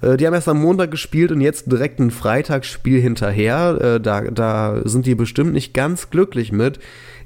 Äh, 0.00 0.16
die 0.16 0.26
haben 0.26 0.34
erst 0.34 0.48
am 0.48 0.62
Montag 0.62 0.90
gespielt 0.90 1.30
und 1.30 1.42
jetzt 1.42 1.70
direkt 1.70 2.00
ein 2.00 2.10
Freitagsspiel 2.10 2.98
hinterher. 3.00 3.78
Äh, 3.80 4.00
da, 4.00 4.22
da 4.22 4.80
sind 4.84 5.04
die 5.04 5.14
bestimmt 5.14 5.52
nicht 5.52 5.74
ganz 5.74 6.08
glücklich 6.08 6.50
mit. 6.50 6.80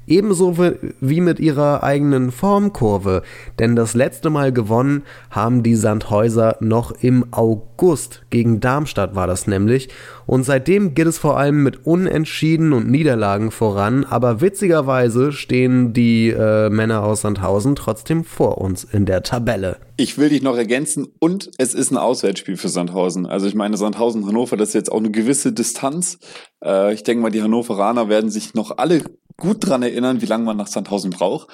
Ebenso 0.07 0.57
wie 1.01 1.21
mit 1.21 1.39
ihrer 1.39 1.83
eigenen 1.83 2.31
Formkurve, 2.31 3.23
denn 3.59 3.75
das 3.75 3.93
letzte 3.93 4.29
Mal 4.29 4.51
gewonnen 4.51 5.03
haben 5.31 5.63
die 5.63 5.75
Sandhäuser 5.75 6.57
noch 6.59 6.91
im 6.91 7.25
August. 7.31 8.21
Gegen 8.29 8.59
Darmstadt 8.59 9.15
war 9.15 9.27
das 9.27 9.47
nämlich. 9.47 9.89
Und 10.27 10.43
seitdem 10.43 10.95
geht 10.95 11.07
es 11.07 11.17
vor 11.17 11.37
allem 11.37 11.63
mit 11.63 11.85
Unentschieden 11.85 12.73
und 12.73 12.89
Niederlagen 12.89 13.51
voran, 13.51 14.05
aber 14.05 14.41
witzigerweise 14.41 15.31
stehen 15.31 15.93
die 15.93 16.29
äh, 16.29 16.69
Männer 16.69 17.03
aus 17.03 17.21
Sandhausen 17.21 17.75
trotzdem 17.75 18.23
vor 18.23 18.59
uns 18.59 18.83
in 18.83 19.05
der 19.05 19.23
Tabelle. 19.23 19.77
Ich 19.97 20.17
will 20.17 20.29
dich 20.29 20.41
noch 20.41 20.57
ergänzen 20.57 21.07
und 21.19 21.51
es 21.57 21.73
ist 21.73 21.91
ein 21.91 21.97
Auswärtsspiel 21.97 22.57
für 22.57 22.69
Sandhausen. 22.69 23.25
Also 23.25 23.47
ich 23.47 23.55
meine, 23.55 23.77
Sandhausen, 23.77 24.25
Hannover, 24.25 24.57
das 24.57 24.69
ist 24.69 24.73
jetzt 24.73 24.91
auch 24.91 24.97
eine 24.97 25.11
gewisse 25.11 25.53
Distanz. 25.53 26.19
Äh, 26.63 26.93
ich 26.93 27.03
denke 27.03 27.21
mal, 27.21 27.31
die 27.31 27.41
Hannoveraner 27.41 28.09
werden 28.09 28.29
sich 28.29 28.53
noch 28.55 28.77
alle 28.77 29.03
gut 29.37 29.67
dran 29.67 29.83
erinnern, 29.83 30.21
wie 30.21 30.25
lange 30.25 30.45
man 30.45 30.57
nach 30.57 30.67
Sandhausen 30.67 31.11
braucht. 31.11 31.49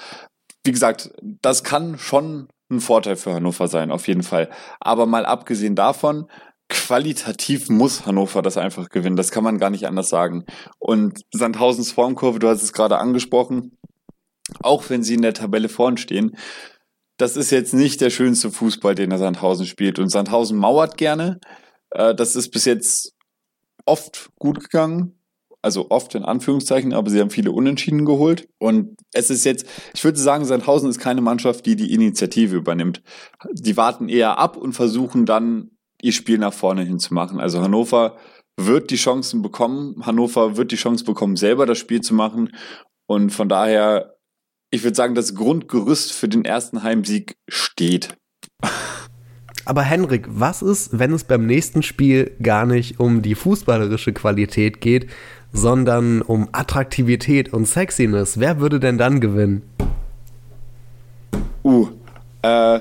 Wie 0.63 0.71
gesagt, 0.71 1.11
das 1.21 1.63
kann 1.63 1.97
schon 1.97 2.47
ein 2.69 2.79
Vorteil 2.79 3.15
für 3.15 3.33
Hannover 3.33 3.67
sein, 3.67 3.91
auf 3.91 4.07
jeden 4.07 4.23
Fall. 4.23 4.49
Aber 4.79 5.05
mal 5.05 5.25
abgesehen 5.25 5.75
davon, 5.75 6.27
qualitativ 6.69 7.69
muss 7.69 8.05
Hannover 8.05 8.41
das 8.41 8.57
einfach 8.57 8.89
gewinnen. 8.89 9.17
Das 9.17 9.31
kann 9.31 9.43
man 9.43 9.57
gar 9.57 9.69
nicht 9.69 9.87
anders 9.87 10.09
sagen. 10.09 10.45
Und 10.79 11.21
Sandhausens 11.31 11.91
Formkurve, 11.91 12.39
du 12.39 12.47
hast 12.47 12.61
es 12.61 12.73
gerade 12.73 12.97
angesprochen, 12.97 13.77
auch 14.61 14.89
wenn 14.89 15.03
sie 15.03 15.15
in 15.15 15.21
der 15.21 15.33
Tabelle 15.33 15.69
vorn 15.69 15.97
stehen, 15.97 16.37
das 17.17 17.35
ist 17.35 17.51
jetzt 17.51 17.73
nicht 17.73 18.01
der 18.01 18.09
schönste 18.09 18.51
Fußball, 18.51 18.95
den 18.95 19.09
der 19.09 19.19
Sandhausen 19.19 19.65
spielt. 19.65 19.99
Und 19.99 20.09
Sandhausen 20.09 20.57
mauert 20.57 20.97
gerne. 20.97 21.39
Äh, 21.91 22.15
das 22.15 22.35
ist 22.35 22.49
bis 22.49 22.65
jetzt 22.65 23.13
oft 23.85 24.29
gut 24.39 24.59
gegangen 24.61 25.20
also 25.62 25.89
oft 25.89 26.15
in 26.15 26.24
Anführungszeichen, 26.24 26.93
aber 26.93 27.10
sie 27.10 27.19
haben 27.19 27.30
viele 27.30 27.52
Unentschieden 27.52 28.06
geholt. 28.06 28.47
Und 28.60 28.95
es 29.13 29.30
ist 29.30 29.45
jetzt, 29.45 29.65
ich 29.93 30.04
würde 30.04 30.19
sagen, 30.19 30.45
Sandhausen 30.45 30.89
ist 30.89 31.00
keine 31.00 31.21
Mannschaft, 31.21 31.65
die 31.65 31.76
die 31.76 31.93
Initiative 31.93 32.56
übernimmt. 32.56 33.04
Die 33.54 33.78
warten 33.78 34.10
eher 34.10 34.39
ab 34.39 34.58
und 34.58 34.74
versuchen 34.74 35.26
dann, 35.26 35.71
ihr 36.02 36.13
Spiel 36.13 36.39
nach 36.39 36.54
vorne 36.54 36.84
hin 36.84 37.00
zu 37.00 37.13
machen. 37.13 37.39
Also 37.39 37.62
Hannover 37.62 38.17
wird 38.58 38.89
die 38.89 38.95
Chancen 38.95 39.41
bekommen. 39.41 40.06
Hannover 40.06 40.58
wird 40.58 40.71
die 40.71 40.78
Chance 40.78 41.04
bekommen, 41.04 41.36
selber 41.36 41.65
das 41.65 41.78
Spiel 41.78 42.02
zu 42.02 42.13
machen. 42.13 42.50
Und 43.06 43.32
von 43.32 43.50
daher, 43.50 44.15
ich 44.71 44.84
würde 44.84 44.95
sagen, 44.95 45.15
das 45.15 45.36
Grundgerüst 45.36 46.12
für 46.12 46.28
den 46.28 46.45
ersten 46.45 46.82
Heimsieg 46.82 47.36
steht. 47.47 48.15
Aber 49.65 49.84
Henrik, 49.84 50.26
was 50.28 50.62
ist, 50.62 50.97
wenn 50.97 51.13
es 51.13 51.24
beim 51.24 51.45
nächsten 51.45 51.84
Spiel 51.84 52.36
gar 52.41 52.65
nicht 52.65 53.00
um 53.00 53.21
die 53.21 53.36
fußballerische 53.36 54.12
Qualität 54.12 54.82
geht, 54.82 55.08
sondern 55.53 56.21
um 56.21 56.49
Attraktivität 56.51 57.53
und 57.53 57.67
Sexiness. 57.67 58.39
Wer 58.39 58.59
würde 58.59 58.79
denn 58.79 58.97
dann 58.97 59.19
gewinnen? 59.19 59.63
Uh, 61.63 61.87
äh, 62.41 62.79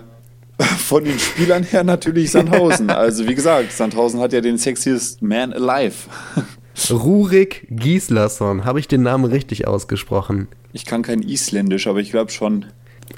von 0.79 1.05
den 1.05 1.19
Spielern 1.19 1.63
her 1.63 1.85
natürlich 1.85 2.31
Sandhausen. 2.31 2.91
also 2.91 3.27
wie 3.27 3.35
gesagt, 3.35 3.73
Sandhausen 3.73 4.21
hat 4.21 4.33
ja 4.33 4.41
den 4.41 4.59
sexiest 4.59 5.23
Man 5.23 5.53
alive. 5.53 6.09
Rurik 6.91 7.67
Gislason, 7.71 8.65
habe 8.65 8.79
ich 8.79 8.89
den 8.89 9.03
Namen 9.03 9.25
richtig 9.25 9.67
ausgesprochen? 9.67 10.49
Ich 10.73 10.87
kann 10.87 11.03
kein 11.03 11.21
Isländisch, 11.23 11.87
aber 11.87 11.99
ich 11.99 12.11
glaube 12.11 12.31
schon. 12.31 12.67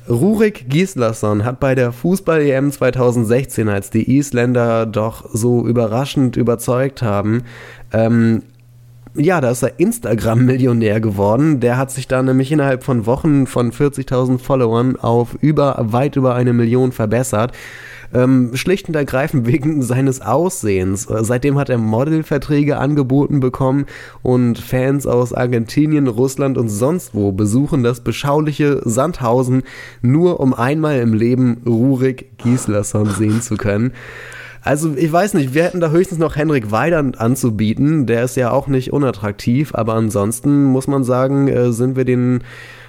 Rurik 0.09 0.69
Gislason 0.69 1.45
hat 1.45 1.61
bei 1.61 1.75
der 1.75 1.93
Fußball-EM 1.93 2.73
2016, 2.73 3.69
als 3.69 3.91
die 3.91 4.17
Isländer 4.17 4.87
doch 4.87 5.29
so 5.33 5.67
überraschend 5.67 6.37
überzeugt 6.37 7.03
haben, 7.03 7.45
ähm, 7.93 8.43
ja, 9.15 9.41
da 9.41 9.51
ist 9.51 9.63
er 9.63 9.79
Instagram-Millionär 9.79 11.01
geworden. 11.01 11.61
Der 11.61 11.77
hat 11.77 11.91
sich 11.91 12.09
da 12.09 12.23
nämlich 12.23 12.51
innerhalb 12.51 12.83
von 12.83 13.05
Wochen 13.07 13.47
von 13.47 13.73
40.000 13.73 14.39
Followern 14.39 14.97
auf 14.97 15.37
über, 15.41 15.77
weit 15.79 16.17
über 16.17 16.35
eine 16.35 16.53
Million 16.53 16.93
verbessert. 16.93 17.53
Ähm, 18.15 18.51
schlicht 18.55 18.89
und 18.89 18.97
ergreifend 18.97 19.47
wegen 19.47 19.83
seines 19.83 20.21
Aussehens. 20.21 21.07
Seitdem 21.09 21.59
hat 21.59 21.71
er 21.71 21.79
Modelverträge 21.79 22.79
angeboten 22.79 23.41
bekommen 23.41 23.87
und 24.23 24.59
Fans 24.59 25.07
aus 25.07 25.33
Argentinien, 25.33 26.09
Russland 26.09 26.59
und 26.59 26.69
sonst 26.69 27.15
wo 27.15 27.33
besuchen 27.33 27.83
das 27.83 28.01
beschauliche 28.01 28.83
Sandhausen 28.85 29.63
nur 30.03 30.41
um 30.41 30.53
einmal 30.53 30.99
im 31.01 31.15
Leben 31.15 31.63
Rurik 31.67 32.39
Gislason 32.39 33.09
sehen 33.11 33.41
zu 33.41 33.57
können. 33.57 33.93
Also 34.63 34.95
ich 34.97 35.11
weiß 35.11 35.35
nicht, 35.35 35.55
wir 35.55 35.65
hätten 35.65 35.81
da 35.81 35.91
höchstens 35.91 36.19
noch 36.19 36.37
Henrik 36.37 36.71
Weidand 36.71 37.21
anzubieten. 37.21 38.07
Der 38.07 38.25
ist 38.25 38.37
ja 38.37 38.53
auch 38.53 38.69
nicht 38.69 38.93
unattraktiv, 38.93 39.75
aber 39.75 39.95
ansonsten 39.95 40.65
muss 40.65 40.87
man 40.87 41.03
sagen, 41.03 41.49
äh, 41.49 41.73
sind 41.73 41.97
wir 41.97 42.05
den 42.05 42.45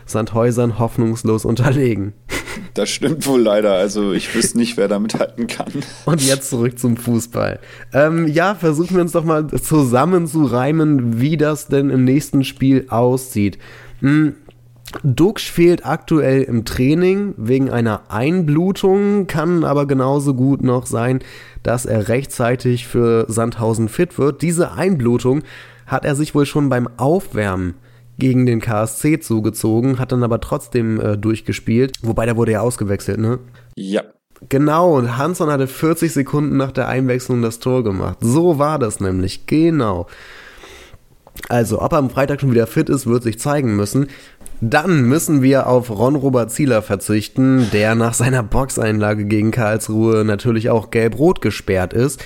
Sandhäusern 0.05 0.79
hoffnungslos 0.79 1.45
unterlegen. 1.45 2.13
Das 2.75 2.89
stimmt 2.89 3.25
wohl 3.27 3.41
leider. 3.41 3.73
Also 3.73 4.13
ich 4.13 4.33
wüsste 4.33 4.57
nicht, 4.57 4.77
wer 4.77 4.87
da 4.87 4.99
mithalten 4.99 5.45
kann. 5.47 5.71
Und 6.05 6.21
jetzt 6.21 6.49
zurück 6.49 6.77
zum 6.79 6.97
Fußball. 6.97 7.59
Ähm, 7.93 8.27
ja, 8.27 8.55
versuchen 8.55 8.95
wir 8.95 9.01
uns 9.01 9.11
doch 9.11 9.23
mal 9.23 9.47
zusammenzureimen, 9.47 11.19
wie 11.19 11.37
das 11.37 11.67
denn 11.67 11.91
im 11.91 12.03
nächsten 12.03 12.43
Spiel 12.43 12.85
aussieht. 12.89 13.59
Hm, 14.01 14.35
Dux 15.03 15.43
fehlt 15.43 15.85
aktuell 15.85 16.43
im 16.43 16.65
Training 16.65 17.33
wegen 17.37 17.69
einer 17.69 18.11
Einblutung, 18.11 19.27
kann 19.27 19.63
aber 19.63 19.87
genauso 19.87 20.33
gut 20.33 20.63
noch 20.63 20.85
sein, 20.85 21.19
dass 21.63 21.85
er 21.85 22.09
rechtzeitig 22.09 22.87
für 22.87 23.25
Sandhausen 23.27 23.89
fit 23.89 24.17
wird. 24.19 24.41
Diese 24.41 24.73
Einblutung 24.73 25.43
hat 25.85 26.05
er 26.05 26.15
sich 26.15 26.35
wohl 26.35 26.45
schon 26.45 26.69
beim 26.69 26.87
Aufwärmen 26.97 27.75
gegen 28.19 28.45
den 28.45 28.61
KSC 28.61 29.19
zugezogen, 29.19 29.99
hat 29.99 30.11
dann 30.11 30.23
aber 30.23 30.39
trotzdem 30.39 30.99
äh, 30.99 31.17
durchgespielt. 31.17 31.97
Wobei, 32.01 32.25
der 32.25 32.37
wurde 32.37 32.51
ja 32.53 32.61
ausgewechselt, 32.61 33.19
ne? 33.19 33.39
Ja. 33.75 34.03
Genau, 34.49 34.97
und 34.97 35.17
Hansson 35.17 35.49
hatte 35.49 35.67
40 35.67 36.11
Sekunden 36.11 36.57
nach 36.57 36.71
der 36.71 36.89
Einwechslung 36.89 37.41
das 37.41 37.59
Tor 37.59 37.83
gemacht. 37.83 38.17
So 38.19 38.59
war 38.59 38.77
das 38.77 38.99
nämlich, 38.99 39.47
genau. 39.47 40.07
Also, 41.49 41.81
ob 41.81 41.93
er 41.93 41.97
am 41.97 42.09
Freitag 42.09 42.41
schon 42.41 42.51
wieder 42.51 42.67
fit 42.67 42.89
ist, 42.89 43.07
wird 43.07 43.23
sich 43.23 43.39
zeigen 43.39 43.75
müssen. 43.75 44.07
Dann 44.65 45.03
müssen 45.03 45.41
wir 45.41 45.67
auf 45.67 45.89
Ron-Robert 45.89 46.49
Zieler 46.49 46.81
verzichten, 46.81 47.67
der 47.73 47.95
nach 47.95 48.13
seiner 48.13 48.43
Boxeinlage 48.43 49.25
gegen 49.25 49.51
Karlsruhe 49.51 50.23
natürlich 50.23 50.69
auch 50.69 50.89
gelb-rot 50.89 51.41
gesperrt 51.41 51.91
ist. 51.91 52.23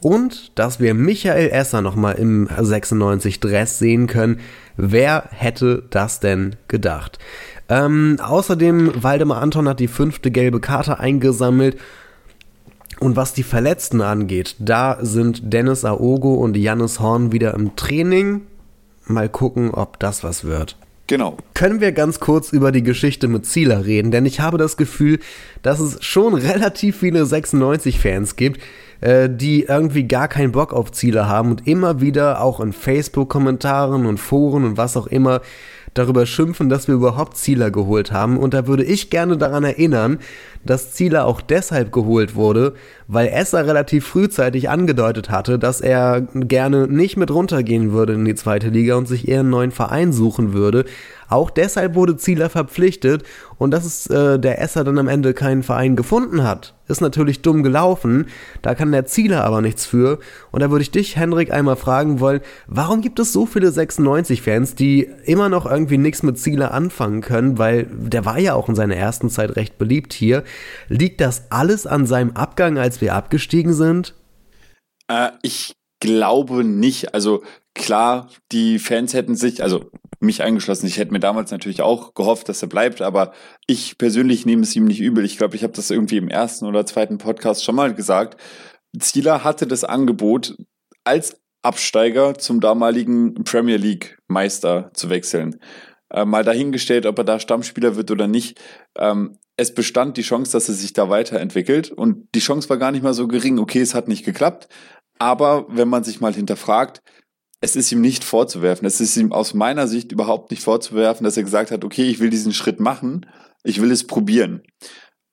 Und 0.00 0.56
dass 0.56 0.78
wir 0.78 0.94
Michael 0.94 1.50
Esser 1.50 1.82
nochmal 1.82 2.14
im 2.14 2.48
96 2.56 3.40
Dress 3.40 3.80
sehen 3.80 4.06
können. 4.06 4.38
Wer 4.76 5.24
hätte 5.30 5.82
das 5.90 6.20
denn 6.20 6.54
gedacht? 6.68 7.18
Ähm, 7.68 8.16
außerdem, 8.22 9.02
Waldemar 9.02 9.42
Anton 9.42 9.68
hat 9.68 9.80
die 9.80 9.88
fünfte 9.88 10.30
gelbe 10.30 10.60
Karte 10.60 11.00
eingesammelt. 11.00 11.80
Und 13.00 13.16
was 13.16 13.34
die 13.34 13.42
Verletzten 13.42 14.02
angeht, 14.02 14.54
da 14.60 14.98
sind 15.00 15.52
Dennis 15.52 15.84
Aogo 15.84 16.34
und 16.34 16.56
Jannis 16.56 17.00
Horn 17.00 17.32
wieder 17.32 17.54
im 17.54 17.74
Training. 17.74 18.42
Mal 19.06 19.28
gucken, 19.28 19.72
ob 19.72 19.98
das 19.98 20.22
was 20.22 20.44
wird. 20.44 20.76
Genau. 21.06 21.36
Können 21.54 21.80
wir 21.80 21.92
ganz 21.92 22.20
kurz 22.20 22.52
über 22.52 22.72
die 22.72 22.82
Geschichte 22.82 23.28
mit 23.28 23.44
Zieler 23.44 23.84
reden? 23.84 24.10
Denn 24.10 24.24
ich 24.24 24.40
habe 24.40 24.56
das 24.56 24.76
Gefühl, 24.76 25.18
dass 25.62 25.80
es 25.80 26.02
schon 26.04 26.34
relativ 26.34 26.98
viele 26.98 27.24
96-Fans 27.24 28.36
gibt, 28.36 28.60
äh, 29.00 29.28
die 29.28 29.64
irgendwie 29.64 30.04
gar 30.04 30.28
keinen 30.28 30.52
Bock 30.52 30.72
auf 30.72 30.92
Zieler 30.92 31.28
haben 31.28 31.50
und 31.50 31.66
immer 31.66 32.00
wieder 32.00 32.40
auch 32.40 32.60
in 32.60 32.72
Facebook-Kommentaren 32.72 34.06
und 34.06 34.18
Foren 34.18 34.64
und 34.64 34.76
was 34.76 34.96
auch 34.96 35.06
immer 35.06 35.42
darüber 35.94 36.26
schimpfen, 36.26 36.68
dass 36.68 36.88
wir 36.88 36.94
überhaupt 36.94 37.36
Zieler 37.36 37.70
geholt 37.70 38.12
haben. 38.12 38.38
Und 38.38 38.54
da 38.54 38.66
würde 38.66 38.84
ich 38.84 39.10
gerne 39.10 39.36
daran 39.36 39.64
erinnern, 39.64 40.18
dass 40.64 40.92
Zieler 40.92 41.26
auch 41.26 41.40
deshalb 41.40 41.92
geholt 41.92 42.34
wurde, 42.34 42.74
weil 43.08 43.28
Esser 43.28 43.66
relativ 43.66 44.06
frühzeitig 44.06 44.70
angedeutet 44.70 45.30
hatte, 45.30 45.58
dass 45.58 45.80
er 45.80 46.20
gerne 46.34 46.86
nicht 46.86 47.16
mit 47.16 47.30
runtergehen 47.30 47.92
würde 47.92 48.14
in 48.14 48.24
die 48.24 48.34
zweite 48.34 48.68
Liga 48.68 48.96
und 48.96 49.08
sich 49.08 49.28
eher 49.28 49.40
einen 49.40 49.50
neuen 49.50 49.72
Verein 49.72 50.12
suchen 50.12 50.52
würde. 50.52 50.84
Auch 51.32 51.48
deshalb 51.48 51.94
wurde 51.94 52.18
Zieler 52.18 52.50
verpflichtet 52.50 53.22
und 53.56 53.70
dass 53.70 53.86
es 53.86 54.06
äh, 54.06 54.38
der 54.38 54.60
Esser 54.60 54.84
dann 54.84 54.98
am 54.98 55.08
Ende 55.08 55.32
keinen 55.32 55.62
Verein 55.62 55.96
gefunden 55.96 56.42
hat, 56.42 56.74
ist 56.88 57.00
natürlich 57.00 57.40
dumm 57.40 57.62
gelaufen. 57.62 58.26
Da 58.60 58.74
kann 58.74 58.92
der 58.92 59.06
Zieler 59.06 59.42
aber 59.42 59.62
nichts 59.62 59.86
für. 59.86 60.18
Und 60.50 60.60
da 60.60 60.70
würde 60.70 60.82
ich 60.82 60.90
dich, 60.90 61.16
Henrik, 61.16 61.50
einmal 61.50 61.76
fragen 61.76 62.20
wollen, 62.20 62.42
warum 62.66 63.00
gibt 63.00 63.18
es 63.18 63.32
so 63.32 63.46
viele 63.46 63.70
96-Fans, 63.70 64.74
die 64.74 65.08
immer 65.24 65.48
noch 65.48 65.64
irgendwie 65.64 65.96
nichts 65.96 66.22
mit 66.22 66.38
Zieler 66.38 66.74
anfangen 66.74 67.22
können, 67.22 67.56
weil 67.56 67.84
der 67.90 68.26
war 68.26 68.38
ja 68.38 68.52
auch 68.52 68.68
in 68.68 68.74
seiner 68.74 68.96
ersten 68.96 69.30
Zeit 69.30 69.56
recht 69.56 69.78
beliebt 69.78 70.12
hier. 70.12 70.44
Liegt 70.88 71.22
das 71.22 71.44
alles 71.48 71.86
an 71.86 72.04
seinem 72.04 72.32
Abgang, 72.32 72.76
als 72.76 73.00
wir 73.00 73.14
abgestiegen 73.14 73.72
sind? 73.72 74.14
Äh, 75.08 75.30
ich 75.40 75.72
glaube 75.98 76.62
nicht. 76.62 77.14
Also 77.14 77.42
klar, 77.74 78.28
die 78.50 78.78
Fans 78.78 79.14
hätten 79.14 79.34
sich, 79.34 79.62
also 79.62 79.90
mich 80.22 80.42
eingeschlossen, 80.42 80.86
ich 80.86 80.98
hätte 80.98 81.12
mir 81.12 81.20
damals 81.20 81.50
natürlich 81.50 81.82
auch 81.82 82.14
gehofft, 82.14 82.48
dass 82.48 82.62
er 82.62 82.68
bleibt, 82.68 83.02
aber 83.02 83.32
ich 83.66 83.98
persönlich 83.98 84.46
nehme 84.46 84.62
es 84.62 84.74
ihm 84.76 84.84
nicht 84.84 85.00
übel. 85.00 85.24
Ich 85.24 85.38
glaube, 85.38 85.56
ich 85.56 85.62
habe 85.62 85.72
das 85.72 85.90
irgendwie 85.90 86.16
im 86.16 86.28
ersten 86.28 86.66
oder 86.66 86.86
zweiten 86.86 87.18
Podcast 87.18 87.64
schon 87.64 87.74
mal 87.74 87.94
gesagt. 87.94 88.40
Zieler 88.98 89.44
hatte 89.44 89.66
das 89.66 89.84
Angebot, 89.84 90.56
als 91.04 91.40
Absteiger 91.62 92.34
zum 92.34 92.60
damaligen 92.60 93.34
Premier 93.44 93.76
League 93.76 94.18
Meister 94.28 94.90
zu 94.94 95.10
wechseln. 95.10 95.60
Äh, 96.10 96.24
mal 96.24 96.44
dahingestellt, 96.44 97.06
ob 97.06 97.18
er 97.18 97.24
da 97.24 97.40
Stammspieler 97.40 97.96
wird 97.96 98.10
oder 98.10 98.26
nicht. 98.26 98.60
Ähm, 98.96 99.38
es 99.56 99.74
bestand 99.74 100.16
die 100.16 100.22
Chance, 100.22 100.52
dass 100.52 100.68
er 100.68 100.74
sich 100.74 100.92
da 100.92 101.08
weiterentwickelt 101.08 101.90
und 101.90 102.28
die 102.34 102.40
Chance 102.40 102.68
war 102.68 102.78
gar 102.78 102.90
nicht 102.90 103.02
mal 103.02 103.14
so 103.14 103.28
gering. 103.28 103.58
Okay, 103.58 103.80
es 103.80 103.94
hat 103.94 104.08
nicht 104.08 104.24
geklappt, 104.24 104.68
aber 105.18 105.66
wenn 105.68 105.88
man 105.88 106.04
sich 106.04 106.20
mal 106.20 106.34
hinterfragt, 106.34 107.02
es 107.62 107.76
ist 107.76 107.92
ihm 107.92 108.00
nicht 108.00 108.24
vorzuwerfen. 108.24 108.86
Es 108.86 109.00
ist 109.00 109.16
ihm 109.16 109.32
aus 109.32 109.54
meiner 109.54 109.86
Sicht 109.86 110.10
überhaupt 110.10 110.50
nicht 110.50 110.62
vorzuwerfen, 110.62 111.24
dass 111.24 111.36
er 111.36 111.44
gesagt 111.44 111.70
hat, 111.70 111.84
okay, 111.84 112.10
ich 112.10 112.18
will 112.18 112.28
diesen 112.28 112.52
Schritt 112.52 112.80
machen, 112.80 113.24
ich 113.62 113.80
will 113.80 113.92
es 113.92 114.06
probieren. 114.06 114.62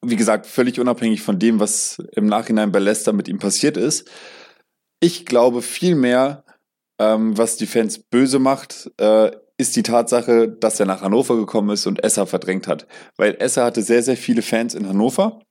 Wie 0.05 0.15
gesagt, 0.15 0.45
völlig 0.45 0.79
unabhängig 0.79 1.23
von 1.23 1.39
dem, 1.39 1.59
was 1.59 1.97
im 2.15 2.27
Nachhinein 2.27 2.71
bei 2.71 2.79
Leicester 2.79 3.13
mit 3.13 3.27
ihm 3.27 3.39
passiert 3.39 3.77
ist. 3.77 4.07
Ich 5.01 5.25
glaube 5.25 5.63
vielmehr, 5.63 6.45
ähm, 6.99 7.35
was 7.35 7.57
die 7.57 7.65
Fans 7.65 7.97
böse 7.97 8.37
macht, 8.37 8.91
äh, 8.97 9.31
ist 9.57 9.75
die 9.75 9.83
Tatsache, 9.83 10.47
dass 10.47 10.79
er 10.79 10.85
nach 10.85 11.01
Hannover 11.01 11.35
gekommen 11.35 11.71
ist 11.71 11.87
und 11.87 12.03
Esser 12.03 12.27
verdrängt 12.27 12.67
hat. 12.67 12.85
Weil 13.17 13.35
Esser 13.39 13.65
hatte 13.65 13.81
sehr, 13.81 14.03
sehr 14.03 14.17
viele 14.17 14.43
Fans 14.43 14.75
in 14.75 14.87
Hannover, 14.87 15.41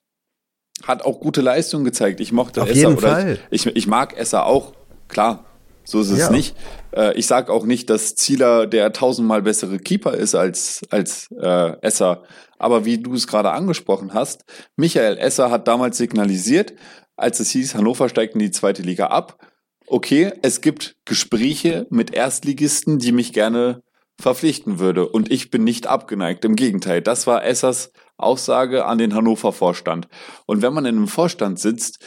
hat 0.85 1.03
auch 1.03 1.19
gute 1.19 1.41
Leistungen 1.41 1.85
gezeigt. 1.85 2.21
Ich 2.21 2.31
mochte 2.31 2.63
Auf 2.63 2.71
Esser 2.71 2.79
jeden 2.79 2.99
oder 2.99 3.09
Fall. 3.09 3.39
Ich, 3.51 3.67
ich 3.67 3.87
mag 3.89 4.17
Esser 4.17 4.47
auch, 4.47 4.75
klar. 5.09 5.45
So 5.89 6.01
ist 6.03 6.11
es 6.11 6.19
Ja. 6.19 6.31
nicht. 6.31 6.55
Äh, 6.95 7.17
ich 7.19 7.27
sage 7.27 7.51
auch 7.51 7.65
nicht, 7.65 7.89
dass 7.89 8.15
Zieler 8.15 8.67
der 8.67 8.93
tausendmal 8.93 9.41
bessere 9.41 9.79
Keeper 9.79 10.13
ist 10.13 10.35
als, 10.35 10.83
als 10.91 11.31
äh, 11.41 11.81
Esser. 11.81 12.25
Aber 12.59 12.85
wie 12.85 12.99
du 12.99 13.15
es 13.15 13.27
gerade 13.27 13.53
angesprochen 13.53 14.13
hast, 14.13 14.45
Michael 14.77 15.17
Esser 15.17 15.51
hat 15.51 15.67
damals 15.67 15.97
signalisiert, 15.97 16.75
als 17.17 17.41
es 17.41 17.51
hieß, 17.51 17.75
Hannover 17.75 18.11
steigt 18.11 18.35
in 18.35 18.41
die 18.41 18.51
zweite 18.51 18.83
Liga 18.83 19.07
ab. 19.07 19.39
Okay, 19.87 20.31
es 20.43 20.61
gibt 20.61 20.97
Gespräche 21.07 21.87
mit 21.89 22.13
Erstligisten, 22.13 22.99
die 22.99 23.13
mich 23.13 23.33
gerne 23.33 23.83
verpflichten 24.21 24.79
würde. 24.79 25.09
Und 25.09 25.31
ich 25.33 25.51
bin 25.51 25.65
nicht 25.65 25.87
abgeneigt. 25.87 26.45
Im 26.45 26.55
Gegenteil, 26.55 27.01
das 27.01 27.27
war 27.27 27.45
Essers 27.45 27.93
Aussage 28.19 28.85
an 28.85 28.99
den 28.99 29.15
Hannover 29.15 29.53
Vorstand. 29.55 30.09
Und 30.45 30.61
wenn 30.61 30.75
man 30.75 30.85
in 30.85 30.97
einem 30.97 31.09
Vorstand 31.09 31.59
sitzt, 31.59 32.01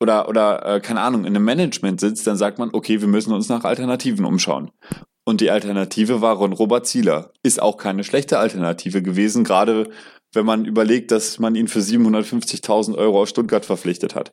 oder, 0.00 0.28
oder 0.28 0.64
äh, 0.66 0.80
keine 0.80 1.00
Ahnung, 1.00 1.22
in 1.22 1.34
einem 1.34 1.44
Management 1.44 2.00
sitzt, 2.00 2.26
dann 2.26 2.36
sagt 2.36 2.58
man, 2.58 2.70
okay, 2.72 3.00
wir 3.00 3.08
müssen 3.08 3.32
uns 3.32 3.48
nach 3.48 3.64
Alternativen 3.64 4.24
umschauen. 4.24 4.70
Und 5.26 5.40
die 5.40 5.50
Alternative 5.50 6.20
war 6.20 6.36
Ron 6.36 6.52
Robert 6.52 6.86
Zieler. 6.86 7.32
Ist 7.42 7.60
auch 7.60 7.78
keine 7.78 8.04
schlechte 8.04 8.38
Alternative 8.38 9.02
gewesen, 9.02 9.42
gerade 9.42 9.88
wenn 10.34 10.44
man 10.44 10.64
überlegt, 10.64 11.10
dass 11.10 11.38
man 11.38 11.54
ihn 11.54 11.68
für 11.68 11.78
750.000 11.78 12.96
Euro 12.96 13.22
aus 13.22 13.30
Stuttgart 13.30 13.64
verpflichtet 13.64 14.14
hat. 14.14 14.32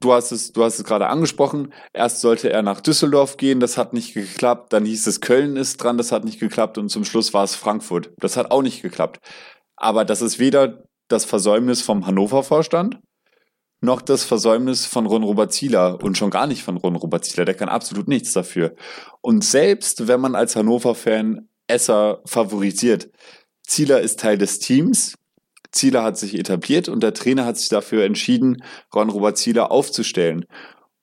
Du 0.00 0.12
hast 0.12 0.32
es, 0.32 0.52
du 0.52 0.64
hast 0.64 0.78
es 0.78 0.84
gerade 0.84 1.06
angesprochen. 1.06 1.72
Erst 1.92 2.20
sollte 2.20 2.50
er 2.50 2.62
nach 2.62 2.80
Düsseldorf 2.80 3.36
gehen, 3.36 3.60
das 3.60 3.78
hat 3.78 3.92
nicht 3.92 4.14
geklappt. 4.14 4.72
Dann 4.72 4.84
hieß 4.84 5.06
es 5.06 5.20
Köln 5.20 5.56
ist 5.56 5.76
dran, 5.76 5.98
das 5.98 6.12
hat 6.12 6.24
nicht 6.24 6.40
geklappt. 6.40 6.78
Und 6.78 6.88
zum 6.88 7.04
Schluss 7.04 7.32
war 7.34 7.44
es 7.44 7.54
Frankfurt. 7.54 8.10
Das 8.18 8.36
hat 8.36 8.50
auch 8.50 8.62
nicht 8.62 8.82
geklappt. 8.82 9.20
Aber 9.76 10.04
das 10.04 10.22
ist 10.22 10.38
weder 10.38 10.84
das 11.08 11.24
Versäumnis 11.24 11.82
vom 11.82 12.06
Hannover-Vorstand, 12.06 12.98
noch 13.80 14.02
das 14.02 14.24
Versäumnis 14.24 14.86
von 14.86 15.06
Ron 15.06 15.22
Robert 15.22 15.52
Zieler 15.52 16.02
und 16.02 16.16
schon 16.16 16.30
gar 16.30 16.46
nicht 16.46 16.62
von 16.62 16.76
Ron 16.76 16.96
Robert 16.96 17.24
Zieler. 17.24 17.44
Der 17.44 17.54
kann 17.54 17.68
absolut 17.68 18.08
nichts 18.08 18.32
dafür. 18.32 18.74
Und 19.20 19.44
selbst 19.44 20.08
wenn 20.08 20.20
man 20.20 20.34
als 20.34 20.56
Hannover-Fan 20.56 21.48
Esser 21.66 22.20
favorisiert, 22.26 23.10
Zieler 23.62 24.00
ist 24.00 24.20
Teil 24.20 24.38
des 24.38 24.58
Teams. 24.58 25.16
Zieler 25.72 26.02
hat 26.02 26.18
sich 26.18 26.38
etabliert 26.38 26.88
und 26.88 27.02
der 27.02 27.14
Trainer 27.14 27.44
hat 27.44 27.56
sich 27.56 27.68
dafür 27.68 28.04
entschieden, 28.04 28.62
Ron 28.94 29.10
Robert 29.10 29.38
Zieler 29.38 29.70
aufzustellen. 29.70 30.46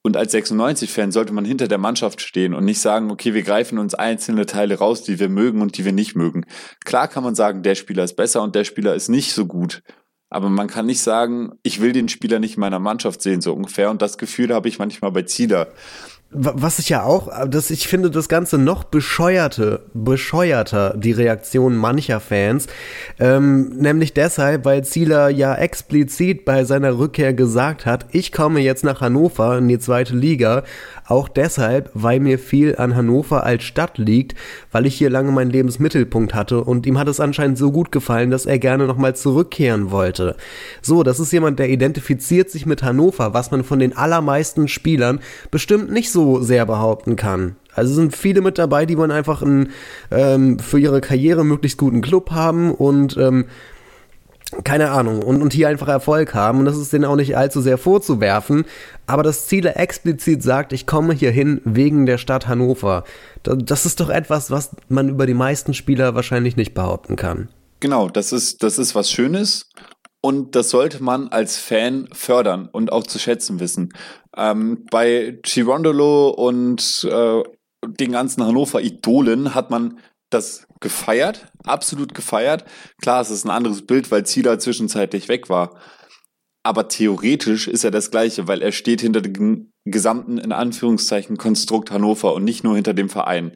Und 0.03 0.17
als 0.17 0.33
96-Fan 0.33 1.11
sollte 1.11 1.33
man 1.33 1.45
hinter 1.45 1.67
der 1.67 1.77
Mannschaft 1.77 2.21
stehen 2.21 2.55
und 2.55 2.65
nicht 2.65 2.79
sagen, 2.79 3.11
okay, 3.11 3.35
wir 3.35 3.43
greifen 3.43 3.77
uns 3.77 3.93
einzelne 3.93 4.47
Teile 4.47 4.79
raus, 4.79 5.03
die 5.03 5.19
wir 5.19 5.29
mögen 5.29 5.61
und 5.61 5.77
die 5.77 5.85
wir 5.85 5.91
nicht 5.91 6.15
mögen. 6.15 6.45
Klar 6.85 7.07
kann 7.07 7.23
man 7.23 7.35
sagen, 7.35 7.61
der 7.61 7.75
Spieler 7.75 8.03
ist 8.03 8.15
besser 8.15 8.41
und 8.41 8.55
der 8.55 8.63
Spieler 8.63 8.95
ist 8.95 9.09
nicht 9.09 9.33
so 9.33 9.45
gut. 9.45 9.83
Aber 10.31 10.49
man 10.49 10.67
kann 10.67 10.85
nicht 10.85 11.01
sagen, 11.01 11.51
ich 11.61 11.81
will 11.81 11.91
den 11.91 12.07
Spieler 12.07 12.39
nicht 12.39 12.55
in 12.55 12.61
meiner 12.61 12.79
Mannschaft 12.79 13.21
sehen, 13.21 13.41
so 13.41 13.53
ungefähr. 13.53 13.91
Und 13.91 14.01
das 14.01 14.17
Gefühl 14.17 14.53
habe 14.53 14.69
ich 14.69 14.79
manchmal 14.79 15.11
bei 15.11 15.23
Zieler. 15.23 15.67
Was 16.33 16.79
ich 16.79 16.87
ja 16.87 17.03
auch, 17.03 17.29
dass 17.47 17.69
ich 17.71 17.89
finde 17.89 18.09
das 18.09 18.29
Ganze 18.29 18.57
noch 18.57 18.85
bescheuerte, 18.85 19.81
bescheuerter, 19.93 20.95
die 20.95 21.11
Reaktion 21.11 21.75
mancher 21.75 22.21
Fans, 22.21 22.67
ähm, 23.19 23.69
nämlich 23.75 24.13
deshalb, 24.13 24.63
weil 24.63 24.85
Zieler 24.85 25.29
ja 25.29 25.53
explizit 25.55 26.45
bei 26.45 26.63
seiner 26.63 26.97
Rückkehr 26.97 27.33
gesagt 27.33 27.85
hat, 27.85 28.05
ich 28.11 28.31
komme 28.31 28.61
jetzt 28.61 28.85
nach 28.85 29.01
Hannover 29.01 29.57
in 29.57 29.67
die 29.67 29.79
zweite 29.79 30.15
Liga, 30.15 30.63
auch 31.05 31.27
deshalb, 31.27 31.89
weil 31.93 32.21
mir 32.21 32.39
viel 32.39 32.77
an 32.77 32.95
Hannover 32.95 33.43
als 33.43 33.63
Stadt 33.63 33.97
liegt, 33.97 34.33
weil 34.71 34.85
ich 34.85 34.95
hier 34.95 35.09
lange 35.09 35.33
meinen 35.33 35.51
Lebensmittelpunkt 35.51 36.33
hatte 36.33 36.63
und 36.63 36.85
ihm 36.85 36.97
hat 36.97 37.09
es 37.09 37.19
anscheinend 37.19 37.57
so 37.57 37.73
gut 37.73 37.91
gefallen, 37.91 38.31
dass 38.31 38.45
er 38.45 38.59
gerne 38.59 38.87
nochmal 38.87 39.17
zurückkehren 39.17 39.91
wollte. 39.91 40.37
So, 40.81 41.03
das 41.03 41.19
ist 41.19 41.33
jemand, 41.33 41.59
der 41.59 41.69
identifiziert 41.69 42.49
sich 42.49 42.65
mit 42.65 42.83
Hannover, 42.83 43.33
was 43.33 43.51
man 43.51 43.65
von 43.65 43.79
den 43.79 43.97
allermeisten 43.97 44.69
Spielern 44.69 45.19
bestimmt 45.49 45.91
nicht 45.91 46.09
so 46.09 46.20
sehr 46.41 46.65
behaupten 46.65 47.15
kann. 47.15 47.55
Also 47.73 47.93
sind 47.93 48.15
viele 48.15 48.41
mit 48.41 48.57
dabei, 48.57 48.85
die 48.85 48.97
wollen 48.97 49.11
einfach 49.11 49.41
einen, 49.41 49.69
ähm, 50.11 50.59
für 50.59 50.79
ihre 50.79 51.01
Karriere 51.01 51.45
möglichst 51.45 51.77
guten 51.77 52.01
Club 52.01 52.31
haben 52.31 52.73
und 52.73 53.17
ähm, 53.17 53.45
keine 54.63 54.91
Ahnung, 54.91 55.23
und, 55.23 55.41
und 55.41 55.53
hier 55.53 55.69
einfach 55.69 55.87
Erfolg 55.87 56.33
haben. 56.33 56.59
Und 56.59 56.65
das 56.65 56.77
ist 56.77 56.91
denen 56.91 57.05
auch 57.05 57.15
nicht 57.15 57.37
allzu 57.37 57.61
sehr 57.61 57.77
vorzuwerfen. 57.77 58.65
Aber 59.07 59.23
das 59.23 59.47
Ziele 59.47 59.75
explizit 59.75 60.43
sagt, 60.43 60.73
ich 60.73 60.85
komme 60.85 61.13
hier 61.13 61.31
hin 61.31 61.61
wegen 61.63 62.05
der 62.05 62.17
Stadt 62.17 62.47
Hannover. 62.47 63.05
Das 63.43 63.85
ist 63.85 64.01
doch 64.01 64.09
etwas, 64.09 64.51
was 64.51 64.71
man 64.89 65.07
über 65.07 65.25
die 65.25 65.33
meisten 65.33 65.73
Spieler 65.73 66.15
wahrscheinlich 66.15 66.57
nicht 66.57 66.73
behaupten 66.73 67.15
kann. 67.15 67.47
Genau, 67.79 68.09
das 68.09 68.31
ist, 68.31 68.61
das 68.61 68.77
ist 68.77 68.93
was 68.93 69.09
Schönes. 69.09 69.69
Und 70.21 70.55
das 70.55 70.69
sollte 70.69 71.03
man 71.03 71.29
als 71.29 71.57
Fan 71.57 72.07
fördern 72.13 72.69
und 72.71 72.91
auch 72.91 73.07
zu 73.07 73.17
schätzen 73.17 73.59
wissen. 73.59 73.93
Ähm, 74.37 74.85
bei 74.91 75.39
Girondolo 75.41 76.29
und 76.29 77.07
äh, 77.09 77.43
den 77.85 78.11
ganzen 78.11 78.45
Hannover-Idolen 78.45 79.55
hat 79.55 79.71
man 79.71 79.99
das 80.29 80.67
gefeiert, 80.79 81.47
absolut 81.65 82.13
gefeiert. 82.13 82.65
Klar, 83.01 83.21
es 83.21 83.31
ist 83.31 83.45
ein 83.45 83.49
anderes 83.49 83.85
Bild, 83.85 84.11
weil 84.11 84.25
Zieler 84.25 84.59
zwischenzeitlich 84.59 85.27
weg 85.27 85.49
war. 85.49 85.75
Aber 86.63 86.87
theoretisch 86.87 87.67
ist 87.67 87.83
er 87.83 87.91
das 87.91 88.11
Gleiche, 88.11 88.47
weil 88.47 88.61
er 88.61 88.71
steht 88.71 89.01
hinter 89.01 89.21
dem 89.21 89.71
gesamten, 89.83 90.37
in 90.37 90.51
Anführungszeichen, 90.51 91.37
Konstrukt 91.37 91.89
Hannover 91.89 92.33
und 92.35 92.43
nicht 92.43 92.63
nur 92.63 92.75
hinter 92.75 92.93
dem 92.93 93.09
Verein. 93.09 93.55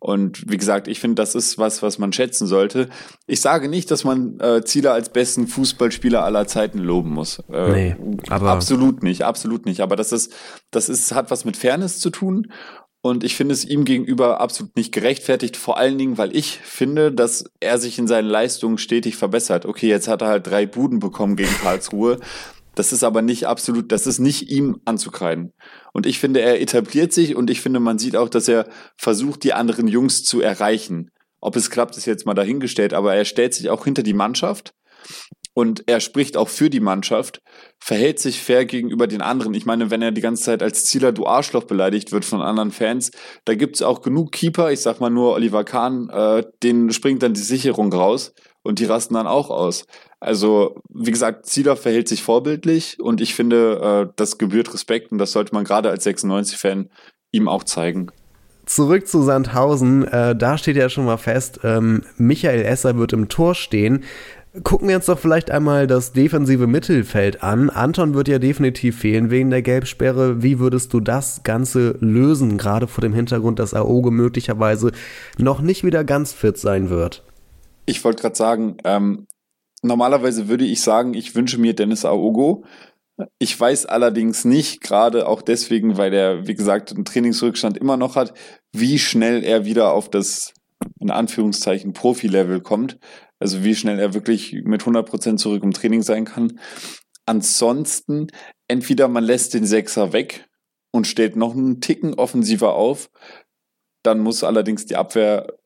Und 0.00 0.50
wie 0.50 0.56
gesagt, 0.56 0.88
ich 0.88 0.98
finde, 0.98 1.16
das 1.16 1.34
ist 1.34 1.58
was, 1.58 1.82
was 1.82 1.98
man 1.98 2.12
schätzen 2.14 2.46
sollte. 2.46 2.88
Ich 3.26 3.42
sage 3.42 3.68
nicht, 3.68 3.90
dass 3.90 4.02
man 4.02 4.40
äh, 4.40 4.64
Zieler 4.64 4.94
als 4.94 5.10
besten 5.10 5.46
Fußballspieler 5.46 6.24
aller 6.24 6.46
Zeiten 6.46 6.78
loben 6.78 7.10
muss. 7.10 7.42
Äh, 7.52 7.70
nee, 7.70 7.96
aber 8.30 8.50
absolut 8.50 9.02
nicht, 9.02 9.24
absolut 9.24 9.66
nicht. 9.66 9.80
Aber 9.80 9.96
das 9.96 10.12
ist, 10.12 10.32
das 10.70 10.88
ist, 10.88 11.14
hat 11.14 11.30
was 11.30 11.44
mit 11.44 11.58
Fairness 11.58 11.98
zu 11.98 12.08
tun. 12.08 12.50
Und 13.02 13.24
ich 13.24 13.34
finde 13.34 13.54
es 13.54 13.64
ihm 13.64 13.84
gegenüber 13.84 14.40
absolut 14.40 14.76
nicht 14.76 14.92
gerechtfertigt, 14.92 15.56
vor 15.56 15.78
allen 15.78 15.96
Dingen, 15.96 16.18
weil 16.18 16.36
ich 16.36 16.58
finde, 16.58 17.12
dass 17.12 17.44
er 17.58 17.78
sich 17.78 17.98
in 17.98 18.06
seinen 18.06 18.28
Leistungen 18.28 18.76
stetig 18.76 19.16
verbessert. 19.16 19.64
Okay, 19.64 19.88
jetzt 19.88 20.08
hat 20.08 20.22
er 20.22 20.28
halt 20.28 20.46
drei 20.46 20.66
Buden 20.66 20.98
bekommen 20.98 21.36
gegen 21.36 21.54
Karlsruhe. 21.62 22.18
Das 22.80 22.94
ist 22.94 23.04
aber 23.04 23.20
nicht 23.20 23.46
absolut, 23.46 23.92
das 23.92 24.06
ist 24.06 24.20
nicht 24.20 24.48
ihm 24.48 24.80
anzukreiden. 24.86 25.52
Und 25.92 26.06
ich 26.06 26.18
finde, 26.18 26.40
er 26.40 26.62
etabliert 26.62 27.12
sich 27.12 27.36
und 27.36 27.50
ich 27.50 27.60
finde, 27.60 27.78
man 27.78 27.98
sieht 27.98 28.16
auch, 28.16 28.30
dass 28.30 28.48
er 28.48 28.70
versucht, 28.96 29.44
die 29.44 29.52
anderen 29.52 29.86
Jungs 29.86 30.24
zu 30.24 30.40
erreichen. 30.40 31.10
Ob 31.42 31.56
es 31.56 31.68
klappt, 31.68 31.98
ist 31.98 32.06
jetzt 32.06 32.24
mal 32.24 32.32
dahingestellt, 32.32 32.94
aber 32.94 33.14
er 33.14 33.26
stellt 33.26 33.52
sich 33.52 33.68
auch 33.68 33.84
hinter 33.84 34.02
die 34.02 34.14
Mannschaft 34.14 34.72
und 35.52 35.86
er 35.88 36.00
spricht 36.00 36.38
auch 36.38 36.48
für 36.48 36.70
die 36.70 36.80
Mannschaft, 36.80 37.42
verhält 37.78 38.18
sich 38.18 38.40
fair 38.40 38.64
gegenüber 38.64 39.06
den 39.06 39.20
anderen. 39.20 39.52
Ich 39.52 39.66
meine, 39.66 39.90
wenn 39.90 40.00
er 40.00 40.10
die 40.10 40.22
ganze 40.22 40.44
Zeit 40.44 40.62
als 40.62 40.86
Zieler 40.86 41.12
du 41.12 41.26
Arschloch 41.26 41.64
beleidigt 41.64 42.12
wird 42.12 42.24
von 42.24 42.40
anderen 42.40 42.70
Fans, 42.70 43.10
da 43.44 43.56
gibt's 43.56 43.82
auch 43.82 44.00
genug 44.00 44.32
Keeper, 44.32 44.72
ich 44.72 44.80
sag 44.80 45.00
mal 45.00 45.10
nur 45.10 45.34
Oliver 45.34 45.64
Kahn, 45.64 46.08
äh, 46.08 46.44
denen 46.62 46.94
springt 46.94 47.22
dann 47.22 47.34
die 47.34 47.40
Sicherung 47.42 47.92
raus 47.92 48.32
und 48.62 48.78
die 48.78 48.84
rasten 48.84 49.14
dann 49.14 49.26
auch 49.26 49.50
aus. 49.50 49.86
Also, 50.20 50.76
wie 50.88 51.10
gesagt, 51.10 51.46
Zieler 51.46 51.76
verhält 51.76 52.08
sich 52.08 52.22
vorbildlich 52.22 53.00
und 53.00 53.20
ich 53.20 53.34
finde, 53.34 54.08
äh, 54.10 54.12
das 54.16 54.38
gebührt 54.38 54.72
Respekt 54.74 55.12
und 55.12 55.18
das 55.18 55.32
sollte 55.32 55.54
man 55.54 55.64
gerade 55.64 55.90
als 55.90 56.06
96-Fan 56.06 56.90
ihm 57.32 57.48
auch 57.48 57.64
zeigen. 57.64 58.10
Zurück 58.66 59.08
zu 59.08 59.22
Sandhausen, 59.22 60.06
äh, 60.06 60.36
da 60.36 60.56
steht 60.58 60.76
ja 60.76 60.88
schon 60.88 61.04
mal 61.04 61.16
fest, 61.16 61.60
ähm, 61.64 62.02
Michael 62.18 62.64
Esser 62.64 62.96
wird 62.96 63.12
im 63.12 63.28
Tor 63.28 63.54
stehen. 63.54 64.04
Gucken 64.64 64.88
wir 64.88 64.96
uns 64.96 65.06
doch 65.06 65.18
vielleicht 65.18 65.50
einmal 65.50 65.86
das 65.86 66.12
defensive 66.12 66.66
Mittelfeld 66.66 67.42
an. 67.42 67.70
Anton 67.70 68.14
wird 68.14 68.26
ja 68.26 68.40
definitiv 68.40 68.98
fehlen 68.98 69.30
wegen 69.30 69.50
der 69.50 69.62
Gelbsperre. 69.62 70.42
Wie 70.42 70.58
würdest 70.58 70.92
du 70.92 70.98
das 70.98 71.42
Ganze 71.44 71.96
lösen, 72.00 72.58
gerade 72.58 72.88
vor 72.88 73.02
dem 73.02 73.14
Hintergrund, 73.14 73.60
dass 73.60 73.74
Aogo 73.74 74.10
möglicherweise 74.10 74.90
noch 75.38 75.60
nicht 75.60 75.84
wieder 75.84 76.02
ganz 76.02 76.32
fit 76.32 76.58
sein 76.58 76.90
wird? 76.90 77.22
Ich 77.90 78.04
wollte 78.04 78.22
gerade 78.22 78.36
sagen, 78.36 78.76
ähm, 78.84 79.26
normalerweise 79.82 80.46
würde 80.46 80.64
ich 80.64 80.80
sagen, 80.80 81.12
ich 81.12 81.34
wünsche 81.34 81.58
mir 81.58 81.74
Dennis 81.74 82.04
Aogo. 82.04 82.64
Ich 83.40 83.58
weiß 83.58 83.86
allerdings 83.86 84.44
nicht, 84.44 84.80
gerade 84.80 85.26
auch 85.26 85.42
deswegen, 85.42 85.96
weil 85.96 86.14
er, 86.14 86.46
wie 86.46 86.54
gesagt, 86.54 86.92
einen 86.92 87.04
Trainingsrückstand 87.04 87.76
immer 87.76 87.96
noch 87.96 88.14
hat, 88.14 88.32
wie 88.70 89.00
schnell 89.00 89.42
er 89.42 89.64
wieder 89.64 89.92
auf 89.92 90.08
das, 90.08 90.54
in 91.00 91.10
Anführungszeichen, 91.10 91.92
Profi-Level 91.92 92.60
kommt. 92.60 93.00
Also 93.40 93.64
wie 93.64 93.74
schnell 93.74 93.98
er 93.98 94.14
wirklich 94.14 94.52
mit 94.62 94.82
100% 94.82 95.38
zurück 95.38 95.64
im 95.64 95.72
Training 95.72 96.02
sein 96.02 96.26
kann. 96.26 96.60
Ansonsten, 97.26 98.28
entweder 98.68 99.08
man 99.08 99.24
lässt 99.24 99.52
den 99.52 99.66
Sechser 99.66 100.12
weg 100.12 100.48
und 100.92 101.08
stellt 101.08 101.34
noch 101.34 101.56
einen 101.56 101.80
Ticken 101.80 102.14
offensiver 102.14 102.74
auf. 102.74 103.10
Dann 104.04 104.20
muss 104.20 104.44
allerdings 104.44 104.86
die 104.86 104.96
Abwehr 104.96 105.59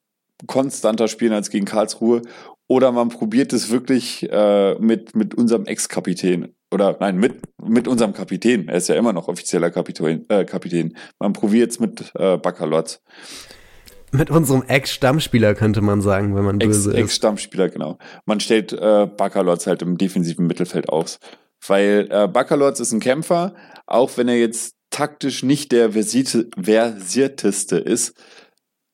konstanter 0.47 1.09
spielen 1.09 1.33
als 1.33 1.51
gegen 1.51 1.65
Karlsruhe. 1.65 2.23
Oder 2.67 2.93
man 2.93 3.11
probiert 3.11 3.53
es 3.53 3.71
wirklich 3.71 4.29
äh, 4.31 4.75
mit, 4.77 5.15
mit 5.15 5.35
unserem 5.35 5.67
Ex-Kapitän. 5.67 6.55
Oder 6.73 6.97
nein, 6.99 7.19
mit, 7.19 7.43
mit 7.63 7.87
unserem 7.87 8.15
Kapitän. 8.15 8.69
Er 8.69 8.77
ist 8.77 8.89
ja 8.89 8.95
immer 8.97 9.13
noch 9.13 9.29
offizieller 9.29 9.71
Kapitän. 9.71 10.25
Äh, 10.29 10.45
Kapitän. 10.45 10.97
Man 11.19 11.35
probiert 11.35 11.73
es 11.73 11.79
mit 11.79 12.11
äh, 12.15 12.39
Baccalotz. 12.39 13.03
Mit 14.13 14.31
unserem 14.31 14.63
Ex-Stammspieler 14.63 15.55
könnte 15.55 15.83
man 15.83 16.01
sagen, 16.01 16.35
wenn 16.37 16.45
man 16.45 16.59
böse 16.59 16.91
Ex, 16.91 16.97
ist. 16.97 17.05
Ex-Stammspieler, 17.05 17.69
genau. 17.69 17.99
Man 18.27 18.41
stellt 18.41 18.73
äh, 18.73 19.07
Baccalotz 19.07 19.67
halt 19.67 19.83
im 19.83 19.99
defensiven 19.99 20.47
Mittelfeld 20.47 20.89
aus. 20.89 21.19
Weil 21.67 22.09
äh, 22.11 22.29
Baccalotz 22.29 22.81
ist 22.81 22.93
ein 22.93 23.01
Kämpfer, 23.01 23.55
auch 23.87 24.17
wenn 24.17 24.29
er 24.29 24.39
jetzt 24.39 24.77
taktisch 24.91 25.43
nicht 25.43 25.73
der 25.73 25.91
versierteste 25.93 27.77
ist. 27.79 28.15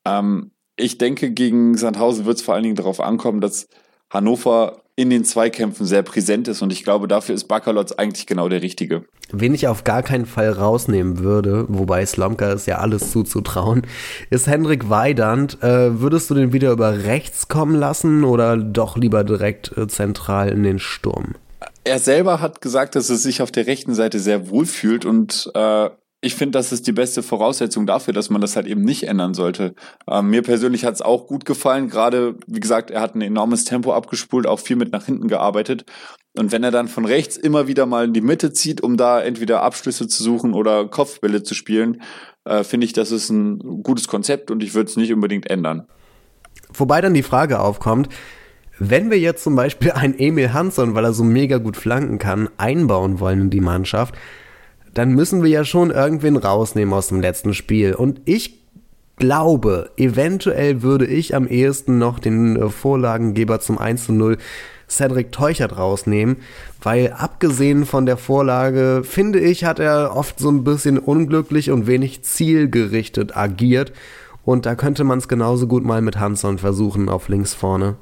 Ähm, 0.07 0.53
ich 0.81 0.99
denke, 0.99 1.31
gegen 1.31 1.76
Sandhausen 1.76 2.24
wird 2.26 2.39
es 2.39 2.43
vor 2.43 2.55
allen 2.55 2.64
Dingen 2.64 2.76
darauf 2.76 3.01
ankommen, 3.01 3.41
dass 3.41 3.68
Hannover 4.11 4.83
in 4.97 5.09
den 5.09 5.24
Zweikämpfen 5.24 5.87
sehr 5.87 6.03
präsent 6.03 6.47
ist 6.49 6.61
und 6.61 6.72
ich 6.72 6.85
glaube, 6.85 7.09
dafür 7.09 7.35
ist 7.35 7.45
Bakalotz 7.45 7.93
eigentlich 7.93 8.26
genau 8.26 8.49
der 8.49 8.61
Richtige. 8.61 9.05
Wen 9.33 9.55
ich 9.55 9.66
auf 9.68 9.85
gar 9.85 10.03
keinen 10.03 10.26
Fall 10.26 10.51
rausnehmen 10.51 11.20
würde, 11.20 11.64
wobei 11.68 12.05
Slomka 12.05 12.53
ist 12.53 12.66
ja 12.66 12.78
alles 12.78 13.11
zuzutrauen, 13.12 13.87
ist 14.28 14.47
Hendrik 14.47 14.91
Weidand. 14.91 15.62
Äh, 15.62 16.01
würdest 16.01 16.28
du 16.28 16.35
den 16.35 16.53
wieder 16.53 16.72
über 16.72 17.05
rechts 17.05 17.49
kommen 17.49 17.76
lassen 17.76 18.24
oder 18.24 18.57
doch 18.57 18.97
lieber 18.97 19.24
direkt 19.24 19.76
äh, 19.78 19.87
zentral 19.87 20.51
in 20.51 20.64
den 20.64 20.78
Sturm? 20.78 21.37
Er 21.85 21.99
selber 21.99 22.41
hat 22.41 22.61
gesagt, 22.61 22.95
dass 22.95 23.09
er 23.09 23.16
sich 23.16 23.41
auf 23.41 23.51
der 23.51 23.66
rechten 23.66 23.95
Seite 23.95 24.18
sehr 24.18 24.51
wohl 24.51 24.66
fühlt 24.66 25.07
und 25.07 25.51
äh, 25.55 25.89
ich 26.23 26.35
finde, 26.35 26.59
das 26.59 26.71
ist 26.71 26.87
die 26.87 26.93
beste 26.93 27.23
Voraussetzung 27.23 27.87
dafür, 27.87 28.12
dass 28.12 28.29
man 28.29 28.43
das 28.43 28.55
halt 28.55 28.66
eben 28.66 28.83
nicht 28.83 29.05
ändern 29.05 29.33
sollte. 29.33 29.75
Ähm, 30.07 30.29
mir 30.29 30.43
persönlich 30.43 30.85
hat 30.85 30.95
es 30.95 31.03
auch 31.03 31.27
gut 31.27 31.47
gefallen. 31.47 31.89
Gerade, 31.89 32.37
wie 32.47 32.61
gesagt, 32.61 32.91
er 32.91 33.01
hat 33.01 33.14
ein 33.14 33.23
enormes 33.23 33.64
Tempo 33.64 33.95
abgespult, 33.95 34.47
auch 34.47 34.61
viel 34.61 34.77
mit 34.77 34.93
nach 34.93 35.07
hinten 35.07 35.29
gearbeitet. 35.29 35.85
Und 36.37 36.53
wenn 36.53 36.62
er 36.62 36.71
dann 36.71 36.89
von 36.89 37.07
rechts 37.07 37.39
immer 37.39 37.68
wieder 37.68 37.87
mal 37.87 38.05
in 38.05 38.12
die 38.12 38.21
Mitte 38.21 38.53
zieht, 38.53 38.83
um 38.83 38.99
da 38.99 39.21
entweder 39.21 39.62
Abschlüsse 39.62 40.09
zu 40.09 40.23
suchen 40.23 40.53
oder 40.53 40.87
Kopfbälle 40.89 41.43
zu 41.43 41.55
spielen, 41.55 42.03
äh, 42.45 42.64
finde 42.64 42.85
ich, 42.85 42.93
das 42.93 43.12
ist 43.12 43.31
ein 43.31 43.83
gutes 43.83 44.07
Konzept 44.07 44.51
und 44.51 44.62
ich 44.62 44.75
würde 44.75 44.91
es 44.91 44.97
nicht 44.97 45.12
unbedingt 45.12 45.49
ändern. 45.49 45.87
Wobei 46.73 47.01
dann 47.01 47.14
die 47.14 47.23
Frage 47.23 47.61
aufkommt, 47.61 48.11
wenn 48.79 49.11
wir 49.11 49.18
jetzt 49.18 49.43
zum 49.43 49.57
Beispiel 49.57 49.93
einen 49.93 50.18
Emil 50.18 50.53
Hansson, 50.53 50.95
weil 50.95 51.05
er 51.05 51.14
so 51.14 51.25
mega 51.25 51.59
gut 51.59 51.77
flanken 51.77 52.18
kann, 52.18 52.51
einbauen 52.59 53.21
wollen 53.21 53.43
in 53.43 53.51
die 53.51 53.61
Mannschaft, 53.61 54.14
dann 54.95 55.12
müssen 55.12 55.43
wir 55.43 55.51
ja 55.51 55.64
schon 55.64 55.91
irgendwen 55.91 56.36
rausnehmen 56.36 56.95
aus 56.95 57.09
dem 57.09 57.20
letzten 57.20 57.55
Spiel. 57.55 57.95
Und 57.95 58.20
ich 58.24 58.61
glaube, 59.16 59.91
eventuell 59.97 60.82
würde 60.82 61.07
ich 61.07 61.34
am 61.34 61.47
ehesten 61.47 61.99
noch 61.99 62.18
den 62.18 62.57
äh, 62.57 62.68
Vorlagengeber 62.68 63.61
zum 63.61 63.78
1 63.78 64.07
zu 64.07 64.12
0 64.12 64.38
Cedric 64.88 65.30
Teuchert 65.30 65.78
rausnehmen, 65.78 66.38
weil 66.82 67.12
abgesehen 67.12 67.86
von 67.86 68.07
der 68.07 68.16
Vorlage, 68.16 69.03
finde 69.05 69.38
ich, 69.38 69.64
hat 69.64 69.78
er 69.78 70.16
oft 70.16 70.41
so 70.41 70.51
ein 70.51 70.64
bisschen 70.64 70.99
unglücklich 70.99 71.70
und 71.70 71.86
wenig 71.86 72.22
zielgerichtet 72.22 73.36
agiert. 73.36 73.93
Und 74.45 74.66
da 74.66 74.74
könnte 74.74 75.05
man 75.05 75.18
es 75.18 75.28
genauso 75.28 75.68
gut 75.68 75.84
mal 75.84 76.03
mit 76.03 76.18
Hanson 76.18 76.59
versuchen 76.59 77.09
auf 77.09 77.28
links 77.28 77.55
vorne 77.55 77.97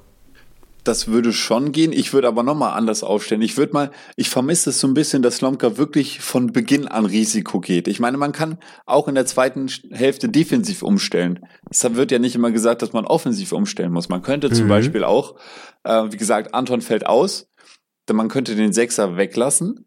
das 0.88 1.06
würde 1.06 1.32
schon 1.32 1.70
gehen. 1.70 1.92
Ich 1.92 2.12
würde 2.12 2.26
aber 2.26 2.42
nochmal 2.42 2.76
anders 2.76 3.04
aufstellen. 3.04 3.42
Ich 3.42 3.56
würde 3.56 3.74
mal, 3.74 3.90
ich 4.16 4.30
vermisse 4.30 4.70
es 4.70 4.80
so 4.80 4.88
ein 4.88 4.94
bisschen, 4.94 5.22
dass 5.22 5.36
Slomka 5.36 5.76
wirklich 5.76 6.20
von 6.20 6.52
Beginn 6.52 6.88
an 6.88 7.04
Risiko 7.04 7.60
geht. 7.60 7.86
Ich 7.86 8.00
meine, 8.00 8.16
man 8.16 8.32
kann 8.32 8.58
auch 8.86 9.06
in 9.06 9.14
der 9.14 9.26
zweiten 9.26 9.68
Hälfte 9.90 10.28
defensiv 10.28 10.82
umstellen. 10.82 11.40
Es 11.70 11.84
wird 11.94 12.10
ja 12.10 12.18
nicht 12.18 12.34
immer 12.34 12.50
gesagt, 12.50 12.82
dass 12.82 12.92
man 12.92 13.04
offensiv 13.04 13.52
umstellen 13.52 13.92
muss. 13.92 14.08
Man 14.08 14.22
könnte 14.22 14.50
zum 14.50 14.64
mhm. 14.64 14.70
Beispiel 14.70 15.04
auch, 15.04 15.36
äh, 15.84 16.04
wie 16.10 16.16
gesagt, 16.16 16.54
Anton 16.54 16.80
fällt 16.80 17.06
aus, 17.06 17.48
denn 18.08 18.16
man 18.16 18.28
könnte 18.28 18.56
den 18.56 18.72
Sechser 18.72 19.16
weglassen 19.16 19.84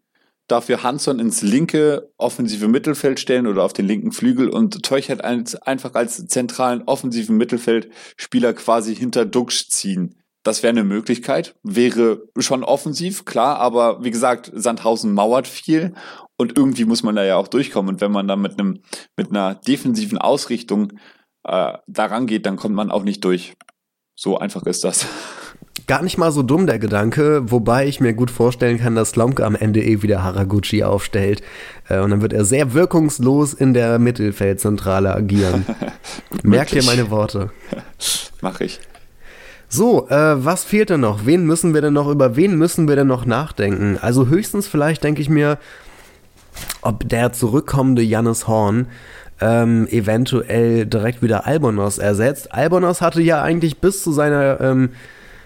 dafür 0.48 0.82
Hanson 0.82 1.18
ins 1.18 1.40
linke 1.40 2.10
offensive 2.18 2.68
Mittelfeld 2.68 3.18
stellen 3.20 3.46
oder 3.46 3.62
auf 3.62 3.72
den 3.72 3.86
linken 3.86 4.12
Flügel 4.12 4.48
und 4.48 4.82
Teuchert 4.82 5.24
einfach 5.24 5.94
als 5.94 6.26
zentralen 6.26 6.82
offensiven 6.82 7.36
Mittelfeldspieler 7.36 8.52
quasi 8.52 8.94
hinter 8.94 9.24
Duxch 9.24 9.68
ziehen. 9.70 10.21
Das 10.42 10.62
wäre 10.62 10.70
eine 10.70 10.84
Möglichkeit, 10.84 11.54
wäre 11.62 12.24
schon 12.38 12.64
offensiv, 12.64 13.24
klar, 13.24 13.58
aber 13.58 14.02
wie 14.02 14.10
gesagt, 14.10 14.50
Sandhausen 14.52 15.12
mauert 15.12 15.46
viel 15.46 15.94
und 16.36 16.58
irgendwie 16.58 16.84
muss 16.84 17.04
man 17.04 17.14
da 17.14 17.24
ja 17.24 17.36
auch 17.36 17.46
durchkommen. 17.46 17.94
Und 17.94 18.00
wenn 18.00 18.10
man 18.10 18.26
da 18.26 18.34
mit 18.34 18.58
einem, 18.58 18.80
mit 19.16 19.30
einer 19.30 19.54
defensiven 19.54 20.18
Ausrichtung 20.18 20.94
äh, 21.44 21.74
daran 21.86 22.26
geht, 22.26 22.46
dann 22.46 22.56
kommt 22.56 22.74
man 22.74 22.90
auch 22.90 23.04
nicht 23.04 23.24
durch. 23.24 23.54
So 24.16 24.38
einfach 24.38 24.64
ist 24.64 24.82
das. 24.84 25.06
Gar 25.86 26.02
nicht 26.02 26.18
mal 26.18 26.32
so 26.32 26.42
dumm 26.42 26.66
der 26.66 26.78
Gedanke, 26.78 27.50
wobei 27.50 27.86
ich 27.86 28.00
mir 28.00 28.12
gut 28.12 28.30
vorstellen 28.30 28.78
kann, 28.78 28.94
dass 28.94 29.10
Slomka 29.10 29.44
am 29.44 29.56
Ende 29.56 29.82
eh 29.82 30.02
wieder 30.02 30.22
Haraguchi 30.22 30.84
aufstellt. 30.84 31.42
Äh, 31.88 32.00
und 32.00 32.10
dann 32.10 32.22
wird 32.22 32.32
er 32.32 32.44
sehr 32.44 32.74
wirkungslos 32.74 33.54
in 33.54 33.74
der 33.74 33.98
Mittelfeldzentrale 33.98 35.14
agieren. 35.14 35.64
Merkt 36.42 36.72
ihr 36.72 36.84
meine 36.84 37.10
Worte? 37.10 37.50
Mach 38.40 38.60
ich. 38.60 38.80
So, 39.74 40.06
äh, 40.10 40.44
was 40.44 40.64
fehlt 40.64 40.90
denn 40.90 41.00
noch? 41.00 41.24
Wen 41.24 41.46
müssen 41.46 41.72
wir 41.72 41.80
denn 41.80 41.94
noch, 41.94 42.06
über 42.06 42.36
wen 42.36 42.58
müssen 42.58 42.88
wir 42.88 42.94
denn 42.94 43.06
noch 43.06 43.24
nachdenken? 43.24 43.96
Also 43.98 44.26
höchstens 44.26 44.68
vielleicht 44.68 45.02
denke 45.02 45.22
ich 45.22 45.30
mir, 45.30 45.56
ob 46.82 47.08
der 47.08 47.32
zurückkommende 47.32 48.02
Jannis 48.02 48.46
Horn 48.46 48.88
ähm, 49.40 49.86
eventuell 49.86 50.84
direkt 50.84 51.22
wieder 51.22 51.46
Albonos 51.46 51.96
ersetzt. 51.96 52.52
Albonos 52.52 53.00
hatte 53.00 53.22
ja 53.22 53.40
eigentlich 53.40 53.78
bis 53.78 54.02
zu 54.02 54.12
seiner 54.12 54.60
ähm, 54.60 54.90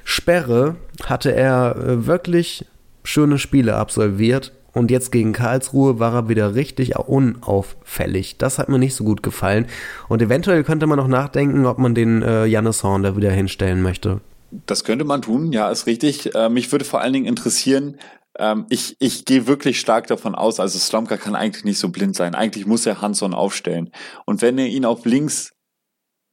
Sperre, 0.03 0.75
hatte 1.05 1.33
er 1.33 1.77
äh, 1.77 2.07
wirklich 2.09 2.67
schöne 3.05 3.39
Spiele 3.39 3.77
absolviert. 3.77 4.51
Und 4.77 4.91
jetzt 4.91 5.11
gegen 5.11 5.33
Karlsruhe 5.33 6.01
war 6.01 6.13
er 6.13 6.29
wieder 6.29 6.55
richtig 6.55 6.97
unauffällig. 6.97 8.37
Das 8.37 8.59
hat 8.59 8.69
mir 8.69 8.79
nicht 8.79 8.95
so 8.95 9.05
gut 9.05 9.23
gefallen. 9.23 9.69
Und 10.07 10.21
eventuell 10.21 10.65
könnte 10.65 10.87
man 10.87 10.99
noch 10.99 11.09
nachdenken, 11.09 11.65
ob 11.65 11.79
man 11.79 11.95
den 11.95 12.21
äh, 12.21 12.45
Jannis 12.45 12.83
Horn 12.83 13.03
da 13.03 13.17
wieder 13.17 13.31
hinstellen 13.31 13.81
möchte. 13.81 14.21
Das 14.51 14.85
könnte 14.85 15.07
man 15.07 15.23
tun, 15.23 15.51
ja, 15.51 15.71
ist 15.71 15.87
richtig. 15.87 16.35
Äh, 16.35 16.51
mich 16.51 16.71
würde 16.73 16.85
vor 16.85 17.01
allen 17.01 17.15
Dingen 17.15 17.25
interessieren, 17.25 17.97
ähm, 18.39 18.67
ich, 18.69 18.97
ich 18.99 19.25
gehe 19.25 19.47
wirklich 19.47 19.81
stark 19.81 20.09
davon 20.09 20.35
aus, 20.35 20.61
also 20.61 20.79
Slomka 20.79 21.17
kann 21.17 21.35
eigentlich 21.35 21.65
nicht 21.65 21.79
so 21.79 21.89
blind 21.89 22.15
sein. 22.15 22.35
Eigentlich 22.35 22.67
muss 22.67 22.85
er 22.85 23.01
Hanson 23.01 23.33
aufstellen. 23.33 23.91
Und 24.27 24.43
wenn 24.43 24.59
er 24.59 24.67
ihn 24.67 24.85
auf 24.85 25.07
links 25.07 25.55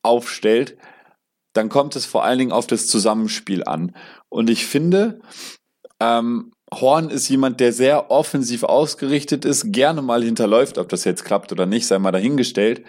aufstellt, 0.02 0.76
dann 1.54 1.70
kommt 1.70 1.96
es 1.96 2.06
vor 2.06 2.26
allen 2.26 2.40
Dingen 2.40 2.52
auf 2.52 2.68
das 2.68 2.88
Zusammenspiel 2.88 3.64
an. 3.64 3.96
Und 4.28 4.50
ich 4.50 4.66
finde, 4.66 5.22
ähm, 6.02 6.52
Horn 6.82 7.10
ist 7.10 7.30
jemand, 7.30 7.60
der 7.60 7.74
sehr 7.74 8.12
offensiv 8.12 8.64
ausgerichtet 8.64 9.46
ist, 9.46 9.72
gerne 9.72 10.02
mal 10.02 10.24
hinterläuft, 10.24 10.78
ob 10.78 10.90
das 10.90 11.04
jetzt 11.04 11.26
klappt 11.26 11.52
oder 11.52 11.66
nicht, 11.66 11.88
sei 11.88 12.00
mal 12.00 12.12
dahingestellt. 12.12 12.84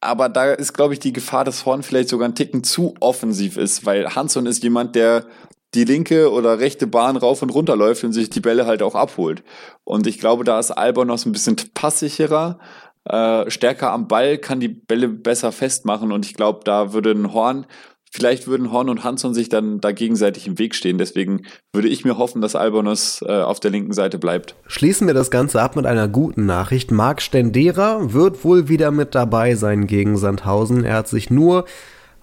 Aber 0.00 0.28
da 0.28 0.52
ist, 0.52 0.74
glaube 0.74 0.94
ich, 0.94 1.00
die 1.00 1.12
Gefahr, 1.12 1.44
dass 1.44 1.64
Horn 1.64 1.82
vielleicht 1.82 2.08
sogar 2.08 2.28
ein 2.28 2.34
Ticken 2.34 2.62
zu 2.64 2.94
offensiv 3.00 3.56
ist, 3.56 3.86
weil 3.86 4.14
Hanson 4.14 4.46
ist 4.46 4.62
jemand, 4.62 4.94
der 4.94 5.26
die 5.74 5.84
linke 5.84 6.30
oder 6.30 6.58
rechte 6.58 6.86
Bahn 6.86 7.16
rauf 7.16 7.42
und 7.42 7.50
runter 7.50 7.76
läuft 7.76 8.04
und 8.04 8.12
sich 8.12 8.30
die 8.30 8.40
Bälle 8.40 8.66
halt 8.66 8.82
auch 8.82 8.94
abholt. 8.94 9.42
Und 9.84 10.06
ich 10.06 10.18
glaube, 10.18 10.44
da 10.44 10.58
ist 10.58 10.70
Albon 10.70 11.08
noch 11.08 11.18
so 11.18 11.28
ein 11.28 11.32
bisschen 11.32 11.56
passsicherer, 11.74 12.58
äh, 13.04 13.50
stärker 13.50 13.92
am 13.92 14.08
Ball, 14.08 14.38
kann 14.38 14.60
die 14.60 14.68
Bälle 14.68 15.08
besser 15.08 15.52
festmachen 15.52 16.12
und 16.12 16.26
ich 16.26 16.34
glaube, 16.34 16.60
da 16.64 16.92
würde 16.92 17.12
ein 17.12 17.32
Horn 17.32 17.66
Vielleicht 18.10 18.46
würden 18.46 18.72
Horn 18.72 18.88
und 18.88 19.04
Hanson 19.04 19.34
sich 19.34 19.48
dann 19.48 19.80
da 19.80 19.92
gegenseitig 19.92 20.46
im 20.46 20.58
Weg 20.58 20.74
stehen. 20.74 20.96
Deswegen 20.96 21.42
würde 21.72 21.88
ich 21.88 22.04
mir 22.04 22.16
hoffen, 22.16 22.40
dass 22.40 22.54
Albonos 22.54 23.22
äh, 23.22 23.42
auf 23.42 23.60
der 23.60 23.70
linken 23.70 23.92
Seite 23.92 24.18
bleibt. 24.18 24.54
Schließen 24.66 25.06
wir 25.06 25.14
das 25.14 25.30
Ganze 25.30 25.60
ab 25.60 25.76
mit 25.76 25.86
einer 25.86 26.08
guten 26.08 26.46
Nachricht. 26.46 26.90
Marc 26.90 27.20
Stendera 27.20 28.12
wird 28.12 28.44
wohl 28.44 28.68
wieder 28.68 28.90
mit 28.90 29.14
dabei 29.14 29.54
sein 29.54 29.86
gegen 29.86 30.16
Sandhausen. 30.16 30.84
Er 30.84 30.94
hat 30.94 31.08
sich 31.08 31.30
nur 31.30 31.66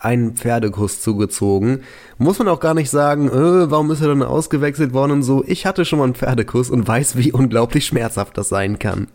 einen 0.03 0.35
Pferdekuss 0.35 1.01
zugezogen. 1.01 1.83
Muss 2.17 2.39
man 2.39 2.47
auch 2.47 2.59
gar 2.59 2.73
nicht 2.73 2.89
sagen, 2.89 3.29
äh, 3.29 3.71
warum 3.71 3.91
ist 3.91 4.01
er 4.01 4.09
dann 4.09 4.23
ausgewechselt 4.23 4.93
worden 4.93 5.11
und 5.11 5.23
so. 5.23 5.43
Ich 5.47 5.65
hatte 5.65 5.85
schon 5.85 5.99
mal 5.99 6.05
einen 6.05 6.15
Pferdekuss 6.15 6.69
und 6.69 6.87
weiß, 6.87 7.17
wie 7.17 7.31
unglaublich 7.31 7.85
schmerzhaft 7.85 8.37
das 8.37 8.49
sein 8.49 8.79
kann. 8.79 9.07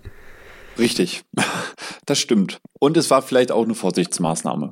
Richtig, 0.78 1.24
das 2.06 2.18
stimmt. 2.18 2.58
Und 2.78 2.96
es 2.96 3.10
war 3.10 3.22
vielleicht 3.22 3.52
auch 3.52 3.64
eine 3.64 3.74
Vorsichtsmaßnahme. 3.74 4.70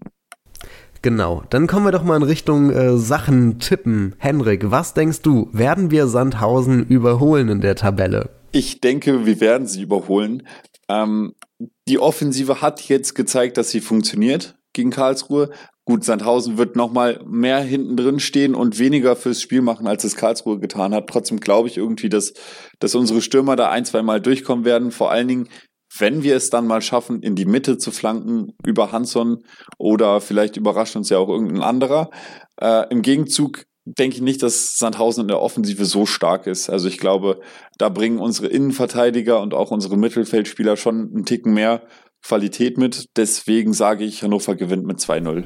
Genau, 1.07 1.45
dann 1.51 1.69
kommen 1.69 1.87
wir 1.87 1.93
doch 1.93 2.03
mal 2.03 2.17
in 2.17 2.25
Richtung 2.25 2.73
äh, 2.73 2.97
Sachen 2.97 3.61
tippen. 3.61 4.17
Henrik, 4.19 4.73
was 4.73 4.93
denkst 4.93 5.23
du, 5.23 5.49
werden 5.53 5.93
wir 5.93 6.09
Sandhausen 6.09 6.85
überholen 6.85 7.49
in 7.49 7.61
der 7.61 7.77
Tabelle? 7.77 8.31
Ich 8.51 8.81
denke, 8.81 9.25
wir 9.25 9.41
werden 9.41 9.69
sie 9.69 9.83
überholen. 9.83 10.49
Ähm, 10.89 11.35
die 11.87 12.01
Offensive 12.01 12.61
hat 12.61 12.81
jetzt 12.89 13.15
gezeigt, 13.15 13.57
dass 13.57 13.71
sie 13.71 13.81
funktioniert 13.81 14.57
gegen 14.73 14.91
Karlsruhe. 14.91 15.51
Gut, 15.85 16.03
Sandhausen 16.03 16.59
wird 16.59 16.75
nochmal 16.75 17.23
mehr 17.25 17.61
hinten 17.61 17.97
drin 17.97 18.19
stehen 18.19 18.57
und 18.57 18.81
weniger 18.81 19.15
fürs 19.15 19.41
Spiel 19.41 19.63
machen, 19.63 19.87
als 19.87 20.03
es 20.03 20.17
Karlsruhe 20.17 20.59
getan 20.59 20.93
hat. 20.93 21.07
Trotzdem 21.07 21.39
glaube 21.39 21.69
ich 21.69 21.77
irgendwie, 21.77 22.09
dass, 22.09 22.35
dass 22.81 22.97
unsere 22.97 23.23
Stürmer 23.23 23.55
da 23.55 23.71
ein, 23.71 23.85
zwei 23.85 24.03
Mal 24.03 24.21
durchkommen 24.21 24.65
werden. 24.65 24.91
Vor 24.91 25.13
allen 25.13 25.29
Dingen 25.29 25.49
wenn 26.01 26.23
wir 26.23 26.37
es 26.37 26.51
dann 26.51 26.67
mal 26.67 26.83
schaffen, 26.83 27.23
in 27.23 27.35
die 27.35 27.45
Mitte 27.45 27.79
zu 27.79 27.91
flanken 27.91 28.53
über 28.65 28.93
Hanson 28.93 29.45
oder 29.79 30.21
vielleicht 30.21 30.57
überrascht 30.57 30.97
uns 30.97 31.09
ja 31.09 31.19
auch 31.19 31.29
irgendein 31.29 31.63
anderer. 31.63 32.11
Äh, 32.61 32.89
Im 32.91 33.03
Gegenzug 33.03 33.65
denke 33.85 34.17
ich 34.17 34.23
nicht, 34.23 34.43
dass 34.43 34.77
Sandhausen 34.77 35.23
in 35.23 35.29
der 35.29 35.41
Offensive 35.41 35.85
so 35.85 36.07
stark 36.07 36.47
ist. 36.47 36.69
Also 36.69 36.89
ich 36.89 36.99
glaube, 36.99 37.41
da 37.79 37.89
bringen 37.89 38.19
unsere 38.19 38.49
Innenverteidiger 38.49 39.41
und 39.41 39.55
auch 39.55 39.71
unsere 39.71 39.97
Mittelfeldspieler 39.97 40.77
schon 40.77 41.13
einen 41.15 41.25
Ticken 41.25 41.55
mehr 41.55 41.83
Qualität 42.23 42.79
mit. 42.79 43.07
Deswegen 43.17 43.73
sage 43.73 44.05
ich, 44.05 44.23
Hannover 44.23 44.57
gewinnt 44.57 44.87
mit 44.87 44.99
2-0. 44.99 45.45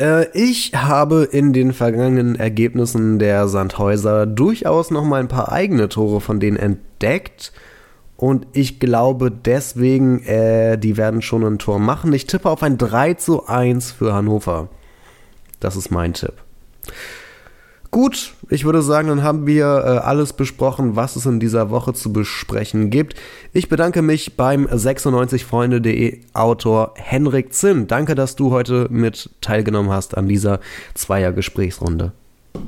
Äh, 0.00 0.26
ich 0.32 0.72
habe 0.74 1.28
in 1.30 1.52
den 1.52 1.72
vergangenen 1.72 2.34
Ergebnissen 2.34 3.18
der 3.18 3.46
Sandhäuser 3.46 4.26
durchaus 4.26 4.90
noch 4.90 5.04
mal 5.04 5.20
ein 5.20 5.28
paar 5.28 5.52
eigene 5.52 5.88
Tore 5.88 6.20
von 6.20 6.40
denen 6.40 6.56
entdeckt. 6.56 7.52
Und 8.18 8.48
ich 8.52 8.80
glaube 8.80 9.30
deswegen, 9.30 10.24
äh, 10.24 10.76
die 10.76 10.96
werden 10.96 11.22
schon 11.22 11.44
ein 11.44 11.60
Tor 11.60 11.78
machen. 11.78 12.12
Ich 12.12 12.26
tippe 12.26 12.50
auf 12.50 12.64
ein 12.64 12.76
3 12.76 13.14
zu 13.14 13.46
1 13.46 13.92
für 13.92 14.12
Hannover. 14.12 14.68
Das 15.60 15.76
ist 15.76 15.92
mein 15.92 16.14
Tipp. 16.14 16.32
Gut, 17.92 18.34
ich 18.50 18.64
würde 18.64 18.82
sagen, 18.82 19.06
dann 19.06 19.22
haben 19.22 19.46
wir 19.46 19.64
äh, 19.64 19.88
alles 20.04 20.32
besprochen, 20.32 20.96
was 20.96 21.14
es 21.14 21.26
in 21.26 21.38
dieser 21.38 21.70
Woche 21.70 21.94
zu 21.94 22.12
besprechen 22.12 22.90
gibt. 22.90 23.14
Ich 23.52 23.68
bedanke 23.68 24.02
mich 24.02 24.36
beim 24.36 24.66
96freunde.de 24.66 26.20
Autor 26.34 26.94
Henrik 26.96 27.54
Zinn. 27.54 27.86
Danke, 27.86 28.16
dass 28.16 28.34
du 28.34 28.50
heute 28.50 28.88
mit 28.90 29.30
teilgenommen 29.40 29.92
hast 29.92 30.16
an 30.16 30.26
dieser 30.26 30.58
Zweier-Gesprächsrunde. 30.94 32.10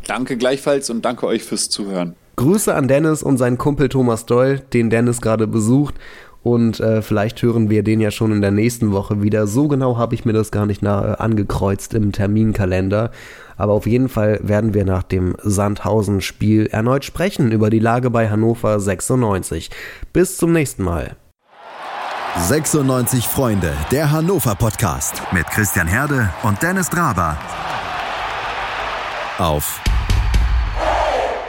Danke 0.07 0.37
gleichfalls 0.37 0.89
und 0.91 1.05
danke 1.05 1.27
euch 1.27 1.43
fürs 1.43 1.69
Zuhören. 1.69 2.15
Grüße 2.41 2.75
an 2.75 2.89
Dennis 2.89 3.23
und 3.23 3.37
seinen 3.37 3.59
Kumpel 3.59 3.91
Thomas 3.91 4.25
Doll, 4.25 4.61
den 4.73 4.89
Dennis 4.89 5.21
gerade 5.21 5.47
besucht. 5.47 5.97
Und 6.43 6.81
äh, 6.81 7.03
vielleicht 7.03 7.43
hören 7.43 7.69
wir 7.69 7.83
den 7.83 8.01
ja 8.01 8.11
schon 8.11 8.33
in 8.33 8.41
der 8.41 8.51
nächsten 8.51 8.93
Woche 8.93 9.23
wieder. 9.23 9.47
So 9.47 9.69
genau 9.69 9.99
habe 9.99 10.15
ich 10.15 10.25
mir 10.25 10.33
das 10.33 10.51
gar 10.51 10.65
nicht 10.65 10.81
nah, 10.81 11.17
angekreuzt 11.17 11.93
im 11.93 12.13
Terminkalender. 12.13 13.11
Aber 13.59 13.75
auf 13.75 13.87
jeden 13.87 14.09
Fall 14.09 14.41
werden 14.43 14.73
wir 14.73 14.87
nach 14.87 15.03
dem 15.03 15.37
Sandhausen-Spiel 15.43 16.69
erneut 16.69 17.05
sprechen 17.05 17.53
über 17.53 17.69
die 17.69 17.79
Lage 17.79 18.09
bei 18.09 18.31
Hannover 18.31 18.81
96. 18.81 19.69
Bis 20.15 20.39
zum 20.39 20.53
nächsten 20.53 20.83
Mal. 20.83 21.17
96 22.39 23.27
Freunde, 23.27 23.75
der 23.91 24.13
Hannover 24.13 24.55
Podcast 24.55 25.21
mit 25.33 25.47
Christian 25.49 25.89
Herde 25.89 26.31
und 26.43 26.63
Dennis 26.63 26.89
Draber. 26.89 27.37
Auf 29.37 29.83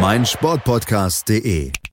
meinsportpodcast.de. 0.00 1.82